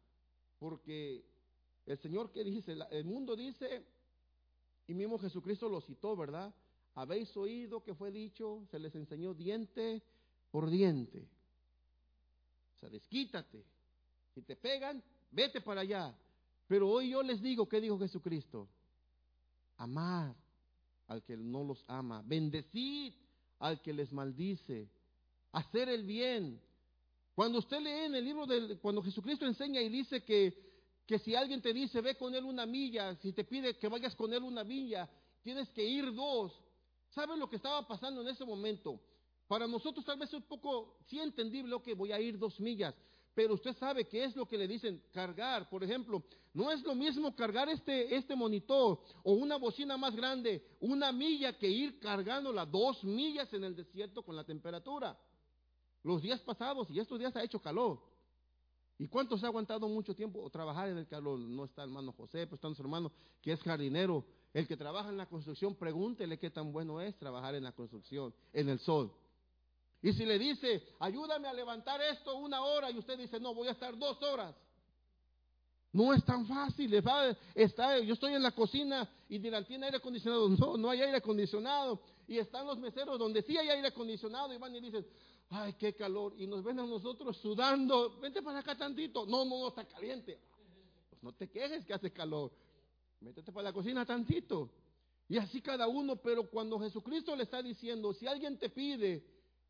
porque 0.59 1.25
el 1.85 1.97
Señor 1.97 2.31
que 2.31 2.45
dice, 2.45 2.77
el 2.89 3.03
mundo 3.03 3.35
dice, 3.35 3.85
y 4.87 4.93
mismo 4.93 5.19
Jesucristo 5.19 5.67
lo 5.67 5.81
citó, 5.81 6.15
¿verdad? 6.15 6.55
Habéis 6.95 7.35
oído 7.35 7.83
que 7.83 7.93
fue 7.93 8.11
dicho, 8.11 8.65
se 8.71 8.79
les 8.79 8.95
enseñó 8.95 9.33
diente 9.33 10.01
por 10.51 10.69
diente. 10.69 11.27
Desquítate. 12.89 13.63
Si 14.33 14.41
te 14.41 14.55
pegan, 14.55 15.03
vete 15.31 15.61
para 15.61 15.81
allá. 15.81 16.15
Pero 16.67 16.89
hoy 16.89 17.09
yo 17.09 17.21
les 17.21 17.41
digo, 17.41 17.67
¿qué 17.67 17.81
dijo 17.81 17.99
Jesucristo? 17.99 18.67
Amar 19.77 20.35
al 21.07 21.23
que 21.23 21.35
no 21.35 21.63
los 21.63 21.83
ama, 21.87 22.23
bendecid 22.25 23.13
al 23.59 23.81
que 23.81 23.93
les 23.93 24.11
maldice, 24.11 24.89
hacer 25.51 25.89
el 25.89 26.03
bien. 26.03 26.61
Cuando 27.35 27.59
usted 27.59 27.79
lee 27.79 28.05
en 28.05 28.15
el 28.15 28.23
libro 28.23 28.45
de, 28.45 28.77
cuando 28.79 29.03
Jesucristo 29.03 29.45
enseña 29.45 29.81
y 29.81 29.89
dice 29.89 30.23
que, 30.23 31.03
que 31.05 31.19
si 31.19 31.35
alguien 31.35 31.61
te 31.61 31.73
dice 31.73 32.01
ve 32.01 32.15
con 32.15 32.33
él 32.33 32.43
una 32.45 32.65
milla, 32.65 33.15
si 33.17 33.33
te 33.33 33.43
pide 33.43 33.77
que 33.77 33.87
vayas 33.87 34.15
con 34.15 34.33
él 34.33 34.43
una 34.43 34.63
milla, 34.63 35.09
tienes 35.43 35.69
que 35.69 35.83
ir 35.83 36.13
dos. 36.13 36.53
¿Saben 37.09 37.39
lo 37.39 37.49
que 37.49 37.57
estaba 37.57 37.85
pasando 37.87 38.21
en 38.21 38.29
ese 38.29 38.45
momento? 38.45 38.99
Para 39.51 39.67
nosotros 39.67 40.05
tal 40.05 40.17
vez 40.17 40.29
es 40.29 40.35
un 40.35 40.43
poco, 40.43 40.95
sí 41.07 41.19
entendible, 41.19 41.75
que 41.83 41.93
voy 41.93 42.13
a 42.13 42.21
ir 42.21 42.39
dos 42.39 42.57
millas, 42.61 42.95
pero 43.33 43.55
usted 43.55 43.75
sabe 43.75 44.07
qué 44.07 44.23
es 44.23 44.33
lo 44.33 44.45
que 44.45 44.57
le 44.57 44.65
dicen 44.65 45.03
cargar. 45.11 45.69
Por 45.69 45.83
ejemplo, 45.83 46.23
no 46.53 46.71
es 46.71 46.81
lo 46.83 46.95
mismo 46.95 47.35
cargar 47.35 47.67
este, 47.67 48.15
este 48.15 48.33
monitor 48.33 49.01
o 49.23 49.33
una 49.33 49.57
bocina 49.57 49.97
más 49.97 50.15
grande, 50.15 50.65
una 50.79 51.11
milla, 51.11 51.51
que 51.57 51.67
ir 51.67 51.99
cargándola 51.99 52.65
dos 52.65 53.03
millas 53.03 53.51
en 53.51 53.65
el 53.65 53.75
desierto 53.75 54.23
con 54.23 54.37
la 54.37 54.45
temperatura. 54.45 55.19
Los 56.01 56.21
días 56.21 56.39
pasados 56.39 56.89
y 56.89 57.01
estos 57.01 57.19
días 57.19 57.35
ha 57.35 57.43
hecho 57.43 57.59
calor. 57.59 57.99
¿Y 58.99 59.09
cuántos 59.09 59.43
ha 59.43 59.47
aguantado 59.47 59.89
mucho 59.89 60.15
tiempo 60.15 60.49
trabajar 60.49 60.87
en 60.87 60.97
el 60.97 61.07
calor? 61.07 61.37
No 61.37 61.65
está 61.65 61.83
el 61.83 61.89
hermano 61.89 62.13
José, 62.13 62.47
pues 62.47 62.57
está 62.59 62.69
nuestro 62.69 62.85
hermano 62.85 63.11
que 63.41 63.51
es 63.51 63.61
jardinero. 63.63 64.23
El 64.53 64.65
que 64.65 64.77
trabaja 64.77 65.09
en 65.09 65.17
la 65.17 65.25
construcción, 65.25 65.75
pregúntele 65.75 66.39
qué 66.39 66.49
tan 66.49 66.71
bueno 66.71 67.01
es 67.01 67.17
trabajar 67.17 67.55
en 67.55 67.65
la 67.65 67.73
construcción, 67.73 68.33
en 68.53 68.69
el 68.69 68.79
sol. 68.79 69.11
Y 70.01 70.13
si 70.13 70.25
le 70.25 70.39
dice, 70.39 70.83
ayúdame 70.99 71.47
a 71.47 71.53
levantar 71.53 72.01
esto 72.01 72.35
una 72.37 72.61
hora, 72.63 72.89
y 72.89 72.97
usted 72.97 73.17
dice, 73.17 73.39
no, 73.39 73.53
voy 73.53 73.67
a 73.67 73.71
estar 73.71 73.97
dos 73.97 74.21
horas. 74.23 74.55
No 75.93 76.13
es 76.13 76.23
tan 76.23 76.47
fácil. 76.47 76.93
Está, 77.53 77.99
yo 77.99 78.13
estoy 78.13 78.33
en 78.33 78.41
la 78.41 78.51
cocina 78.51 79.07
y 79.27 79.39
dirán, 79.39 79.65
¿tiene 79.65 79.85
aire 79.85 79.97
acondicionado? 79.97 80.49
No, 80.49 80.77
no 80.77 80.89
hay 80.89 81.01
aire 81.01 81.17
acondicionado. 81.17 82.01
Y 82.27 82.37
están 82.37 82.65
los 82.65 82.79
meseros 82.79 83.19
donde 83.19 83.41
sí 83.41 83.57
hay 83.57 83.69
aire 83.69 83.89
acondicionado 83.89 84.53
y 84.53 84.57
van 84.57 84.73
y 84.73 84.79
dicen, 84.79 85.05
ay, 85.49 85.73
qué 85.73 85.93
calor. 85.93 86.33
Y 86.37 86.47
nos 86.47 86.63
ven 86.63 86.79
a 86.79 86.85
nosotros 86.85 87.37
sudando, 87.37 88.17
vente 88.19 88.41
para 88.41 88.59
acá 88.59 88.77
tantito. 88.77 89.25
No, 89.25 89.43
no, 89.43 89.59
no, 89.59 89.67
está 89.67 89.83
caliente. 89.85 90.39
Pues 91.09 91.21
no 91.21 91.33
te 91.33 91.49
quejes 91.49 91.85
que 91.85 91.93
hace 91.93 92.11
calor. 92.11 92.51
Métete 93.19 93.51
para 93.51 93.65
la 93.65 93.73
cocina 93.73 94.05
tantito. 94.05 94.71
Y 95.27 95.37
así 95.37 95.61
cada 95.61 95.87
uno, 95.87 96.15
pero 96.15 96.49
cuando 96.49 96.79
Jesucristo 96.79 97.35
le 97.35 97.43
está 97.43 97.61
diciendo, 97.61 98.13
si 98.13 98.27
alguien 98.27 98.57
te 98.57 98.69
pide, 98.69 99.23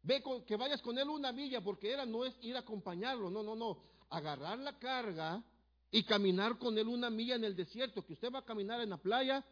ve 0.04 0.24
que 0.46 0.56
vayas 0.56 0.82
con 0.82 0.98
él 0.98 1.10
una 1.10 1.32
milla, 1.32 1.62
porque 1.62 1.92
era 1.92 2.06
no 2.06 2.26
es 2.26 2.36
ir 2.42 2.56
a 2.56 2.60
acompañarlo, 2.60 3.30
no, 3.30 3.44
no, 3.44 3.56
no, 3.56 3.78
agarrar 4.10 4.60
la 4.60 4.78
carga 4.78 5.44
y 5.92 6.04
caminar 6.04 6.58
con 6.58 6.78
él 6.78 6.88
una 6.88 7.10
milla 7.10 7.36
en 7.36 7.44
el 7.44 7.56
desierto, 7.56 8.06
que 8.06 8.14
usted 8.14 8.32
va 8.32 8.40
a 8.40 8.46
caminar 8.46 8.82
en 8.82 8.90
la 8.90 8.98
playa, 8.98 9.46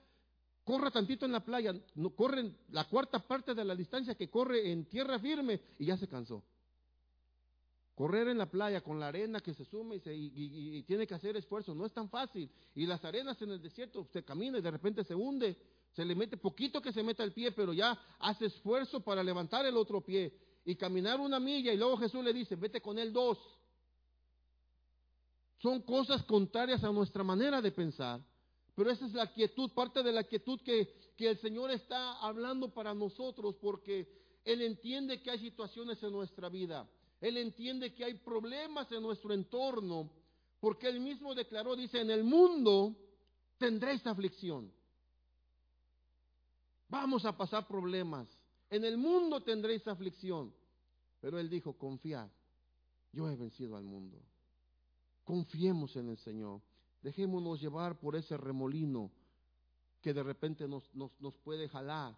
corra 0.64 0.92
tantito 0.92 1.26
en 1.26 1.32
la 1.32 1.44
playa, 1.44 1.74
no, 1.96 2.12
corre 2.12 2.52
la 2.70 2.88
cuarta 2.88 3.20
parte 3.20 3.54
de 3.54 3.66
la 3.66 3.76
distancia 3.76 4.16
que 4.16 4.30
corre 4.30 4.72
en 4.72 4.86
tierra 4.86 5.20
firme 5.20 5.60
y 5.78 5.86
ya 5.86 5.98
se 5.98 6.08
cansó. 6.08 6.44
Correr 7.96 8.30
en 8.30 8.38
la 8.38 8.50
playa 8.50 8.80
con 8.80 8.98
la 8.98 9.10
arena 9.10 9.42
que 9.42 9.54
se 9.54 9.66
sume 9.66 9.98
y, 9.98 10.00
se, 10.00 10.16
y, 10.16 10.84
tiene 10.84 11.06
que 11.06 11.16
hacer 11.16 11.36
esfuerzo, 11.36 11.76
no 11.76 11.86
es 11.86 11.92
tan 11.92 12.10
fácil. 12.10 12.50
Y 12.74 12.86
las 12.86 13.04
arenas 13.04 13.42
en 13.42 13.52
el 13.52 13.62
desierto, 13.62 14.00
usted 14.00 14.24
camina 14.24 14.58
y 14.58 14.62
de 14.62 14.72
repente 14.72 15.04
se 15.04 15.14
hunde, 15.14 15.58
se 15.94 16.06
le 16.06 16.16
mete 16.16 16.38
poquito 16.38 16.82
que 16.82 16.94
se 16.94 17.04
meta 17.04 17.24
el 17.24 17.34
pie, 17.34 17.52
pero 17.52 17.74
ya 17.74 17.98
hace 18.20 18.46
esfuerzo 18.46 19.02
para 19.02 19.24
levantar 19.24 19.66
el 19.66 19.76
otro 19.76 20.02
pie 20.02 20.34
y 20.66 20.76
caminar 20.76 21.20
una 21.20 21.40
milla 21.40 21.74
y 21.74 21.78
luego 21.78 21.98
Jesús 21.98 22.24
le 22.24 22.34
dice, 22.34 22.56
vete 22.56 22.82
con 22.82 23.00
él 23.00 23.12
dos. 23.12 23.38
Son 25.58 25.82
cosas 25.82 26.24
contrarias 26.24 26.84
a 26.84 26.92
nuestra 26.92 27.24
manera 27.24 27.62
de 27.62 27.72
pensar, 27.72 28.22
pero 28.76 28.92
esa 28.92 29.06
es 29.06 29.14
la 29.14 29.28
quietud, 29.34 29.72
parte 29.72 30.02
de 30.04 30.12
la 30.12 30.24
quietud 30.24 30.62
que, 30.62 31.10
el 31.18 31.38
Señor 31.40 31.70
está 31.72 32.14
hablando 32.20 32.74
para 32.74 32.94
nosotros, 32.94 33.56
porque 33.60 34.08
Él 34.46 34.62
entiende 34.62 35.22
que 35.22 35.30
hay 35.30 35.40
situaciones 35.40 36.02
en 36.02 36.14
nuestra 36.14 36.48
vida, 36.48 36.90
Él 37.20 37.36
entiende 37.36 37.94
que 37.94 38.06
hay 38.06 38.14
problemas 38.14 38.90
en 38.94 39.04
nuestro 39.04 39.34
entorno, 39.34 40.10
porque 40.62 40.88
Él 40.88 41.02
mismo 41.02 41.36
declaró, 41.36 41.76
dice, 41.76 42.00
en 42.00 42.10
el 42.10 42.24
mundo 42.24 42.96
tendréis 43.58 44.08
aflicción. 44.08 44.72
Vamos 46.90 47.24
a 47.26 47.38
pasar 47.38 47.68
problemas. 47.68 48.28
En 48.70 48.84
el 48.84 48.98
mundo 48.98 49.42
tendréis 49.42 49.88
aflicción. 49.88 50.54
Pero 51.22 51.40
Él 51.40 51.50
dijo, 51.50 51.74
confiad, 51.74 52.30
yo 53.12 53.30
he 53.30 53.36
vencido 53.36 53.78
al 53.78 53.84
mundo. 53.84 54.22
Confiemos 55.24 55.96
en 55.96 56.10
el 56.10 56.18
Señor. 56.18 56.62
Dejémonos 57.02 57.62
llevar 57.62 58.00
por 58.00 58.16
ese 58.16 58.36
remolino 58.38 59.12
que 60.02 60.14
de 60.14 60.24
repente 60.24 60.68
nos, 60.68 60.84
nos, 60.96 61.36
puede 61.38 61.68
jalar. 61.68 62.18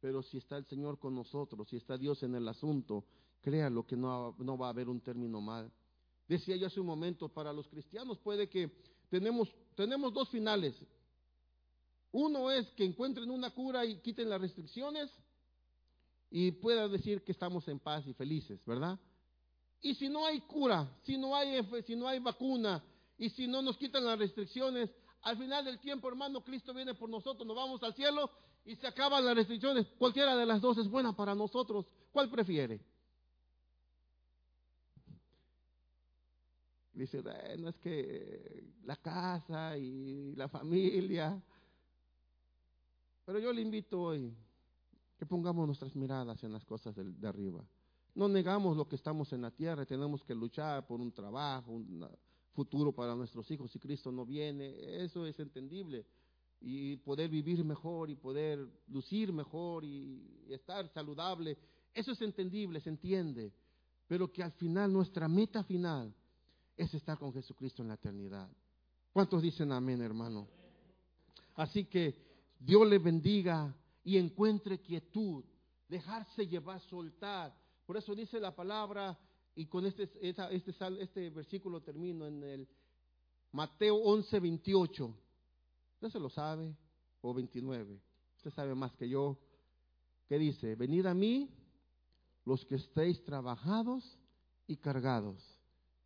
Pero 0.00 0.22
si 0.22 0.38
está 0.38 0.56
el 0.56 0.66
Señor 0.66 0.98
con 0.98 1.14
nosotros, 1.14 1.68
si 1.68 1.76
está 1.76 1.96
Dios 1.96 2.22
en 2.22 2.34
el 2.34 2.46
asunto, 2.48 3.04
créalo 3.40 3.86
que 3.86 3.96
no, 3.96 4.34
no 4.38 4.58
va 4.58 4.66
a 4.66 4.70
haber 4.70 4.88
un 4.88 5.00
término 5.00 5.40
mal. 5.40 5.70
Decía 6.26 6.56
yo 6.56 6.66
hace 6.66 6.80
un 6.80 6.86
momento, 6.86 7.28
para 7.28 7.52
los 7.52 7.68
cristianos 7.68 8.18
puede 8.18 8.48
que 8.48 8.70
tenemos, 9.08 9.54
tenemos 9.74 10.12
dos 10.12 10.28
finales. 10.28 10.74
Uno 12.12 12.50
es 12.50 12.66
que 12.72 12.84
encuentren 12.84 13.30
una 13.30 13.50
cura 13.50 13.84
y 13.84 14.00
quiten 14.00 14.28
las 14.28 14.40
restricciones 14.40 15.10
y 16.30 16.52
puedan 16.52 16.90
decir 16.90 17.22
que 17.22 17.32
estamos 17.32 17.66
en 17.68 17.78
paz 17.78 18.06
y 18.06 18.14
felices, 18.14 18.64
¿verdad? 18.64 18.98
Y 19.82 19.94
si 19.94 20.08
no 20.08 20.26
hay 20.26 20.40
cura, 20.40 20.88
si 21.02 21.16
no 21.16 21.34
hay, 21.34 21.62
si 21.86 21.96
no 21.96 22.08
hay 22.08 22.18
vacuna 22.18 22.82
y 23.16 23.30
si 23.30 23.46
no 23.46 23.62
nos 23.62 23.76
quitan 23.76 24.04
las 24.04 24.18
restricciones, 24.18 24.90
al 25.22 25.36
final 25.36 25.64
del 25.64 25.78
tiempo, 25.78 26.08
hermano, 26.08 26.42
Cristo 26.42 26.72
viene 26.72 26.94
por 26.94 27.08
nosotros, 27.08 27.46
nos 27.46 27.56
vamos 27.56 27.82
al 27.82 27.94
cielo 27.94 28.30
y 28.64 28.76
se 28.76 28.86
acaban 28.86 29.24
las 29.24 29.34
restricciones. 29.34 29.86
Cualquiera 29.98 30.36
de 30.36 30.46
las 30.46 30.60
dos 30.60 30.78
es 30.78 30.88
buena 30.88 31.14
para 31.14 31.34
nosotros. 31.34 31.86
¿Cuál 32.12 32.30
prefiere? 32.30 32.80
Dice, 36.92 37.22
no 37.58 37.68
es 37.68 37.78
que 37.78 38.64
la 38.84 38.96
casa 38.96 39.76
y 39.78 40.34
la 40.36 40.48
familia. 40.48 41.40
Pero 43.30 43.38
yo 43.38 43.52
le 43.52 43.62
invito 43.62 44.02
hoy 44.02 44.34
que 45.16 45.24
pongamos 45.24 45.64
nuestras 45.64 45.94
miradas 45.94 46.42
en 46.42 46.52
las 46.52 46.64
cosas 46.64 46.96
de 46.96 47.28
arriba. 47.28 47.64
No 48.16 48.28
negamos 48.28 48.76
lo 48.76 48.88
que 48.88 48.96
estamos 48.96 49.32
en 49.32 49.42
la 49.42 49.52
tierra, 49.52 49.86
tenemos 49.86 50.24
que 50.24 50.34
luchar 50.34 50.84
por 50.84 51.00
un 51.00 51.12
trabajo, 51.12 51.70
un 51.70 52.08
futuro 52.52 52.90
para 52.90 53.14
nuestros 53.14 53.48
hijos. 53.52 53.70
Si 53.70 53.78
Cristo 53.78 54.10
no 54.10 54.26
viene, 54.26 54.74
eso 55.04 55.24
es 55.26 55.38
entendible. 55.38 56.04
Y 56.60 56.96
poder 56.96 57.30
vivir 57.30 57.64
mejor 57.64 58.10
y 58.10 58.16
poder 58.16 58.68
lucir 58.88 59.32
mejor 59.32 59.84
y 59.84 60.48
estar 60.48 60.88
saludable, 60.88 61.56
eso 61.94 62.10
es 62.10 62.20
entendible, 62.22 62.80
se 62.80 62.88
entiende. 62.88 63.52
Pero 64.08 64.32
que 64.32 64.42
al 64.42 64.50
final, 64.50 64.92
nuestra 64.92 65.28
meta 65.28 65.62
final 65.62 66.12
es 66.76 66.92
estar 66.94 67.16
con 67.16 67.32
Jesucristo 67.32 67.80
en 67.80 67.88
la 67.90 67.94
eternidad. 67.94 68.50
¿Cuántos 69.12 69.40
dicen 69.40 69.70
amén, 69.70 70.02
hermano? 70.02 70.48
Así 71.54 71.84
que 71.84 72.29
Dios 72.60 72.86
le 72.86 72.98
bendiga 72.98 73.74
y 74.04 74.16
encuentre 74.16 74.80
quietud, 74.80 75.44
dejarse 75.88 76.46
llevar, 76.46 76.80
soltar 76.82 77.52
por 77.90 77.96
eso 77.96 78.14
dice 78.14 78.38
la 78.38 78.54
palabra, 78.54 79.18
y 79.56 79.66
con 79.66 79.84
este, 79.84 80.08
este, 80.20 81.02
este 81.02 81.30
versículo 81.30 81.80
termino 81.80 82.24
en 82.24 82.40
el 82.44 82.68
Mateo 83.50 83.96
11, 83.96 84.38
28. 84.38 85.12
Usted 85.94 86.08
se 86.08 86.20
lo 86.20 86.30
sabe, 86.30 86.72
o 87.20 87.34
29. 87.34 88.00
Usted 88.36 88.52
sabe 88.52 88.76
más 88.76 88.92
que 88.92 89.08
yo. 89.08 89.36
¿Qué 90.28 90.38
dice? 90.38 90.76
Venid 90.76 91.04
a 91.06 91.14
mí 91.14 91.50
los 92.44 92.64
que 92.64 92.76
estéis 92.76 93.24
trabajados 93.24 94.20
y 94.68 94.76
cargados, 94.76 95.58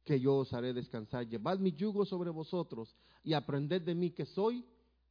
que 0.06 0.18
yo 0.18 0.36
os 0.36 0.54
haré 0.54 0.72
descansar. 0.72 1.28
Llevad 1.28 1.58
mi 1.58 1.72
yugo 1.72 2.06
sobre 2.06 2.30
vosotros 2.30 2.96
y 3.22 3.34
aprended 3.34 3.82
de 3.82 3.94
mí 3.94 4.10
que 4.12 4.24
soy 4.24 4.64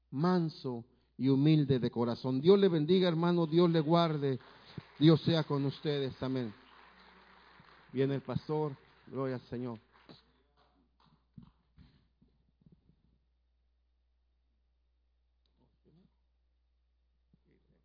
manso 0.10 0.86
y 1.18 1.30
humilde 1.30 1.80
de 1.80 1.92
corazón. 1.92 2.42
Dios 2.42 2.60
le 2.60 2.68
bendiga, 2.68 3.08
hermano, 3.08 3.46
Dios 3.46 3.70
le 3.70 3.80
guarde, 3.80 4.40
Dios 5.00 5.22
sea 5.22 5.44
con 5.44 5.66
ustedes. 5.66 6.22
Amén. 6.22 6.54
Viene 7.92 8.16
el 8.16 8.22
pastor, 8.22 8.76
gloria 9.08 9.36
al 9.36 9.42
Señor. 9.42 9.80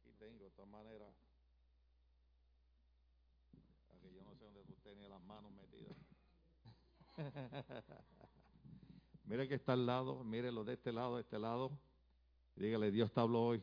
Aquí 0.00 0.12
tengo 0.18 0.44
de 0.44 0.50
todas 0.52 0.70
maneras, 0.70 1.12
aquí 3.94 4.08
yo 4.14 4.24
no 4.24 4.34
sé 4.36 4.44
dónde 4.44 4.62
tú 4.64 4.74
tenías 4.82 5.10
las 5.10 5.22
manos 5.22 5.52
metidas. 5.52 5.96
mire 9.26 9.46
que 9.46 9.56
está 9.56 9.74
al 9.74 9.84
lado, 9.84 10.24
mire 10.24 10.50
lo 10.50 10.64
de 10.64 10.72
este 10.74 10.92
lado, 10.92 11.16
de 11.16 11.22
este 11.22 11.38
lado. 11.38 11.70
Dígale, 12.58 12.90
Dios 12.90 13.12
te 13.12 13.20
habló 13.20 13.40
hoy. 13.42 13.62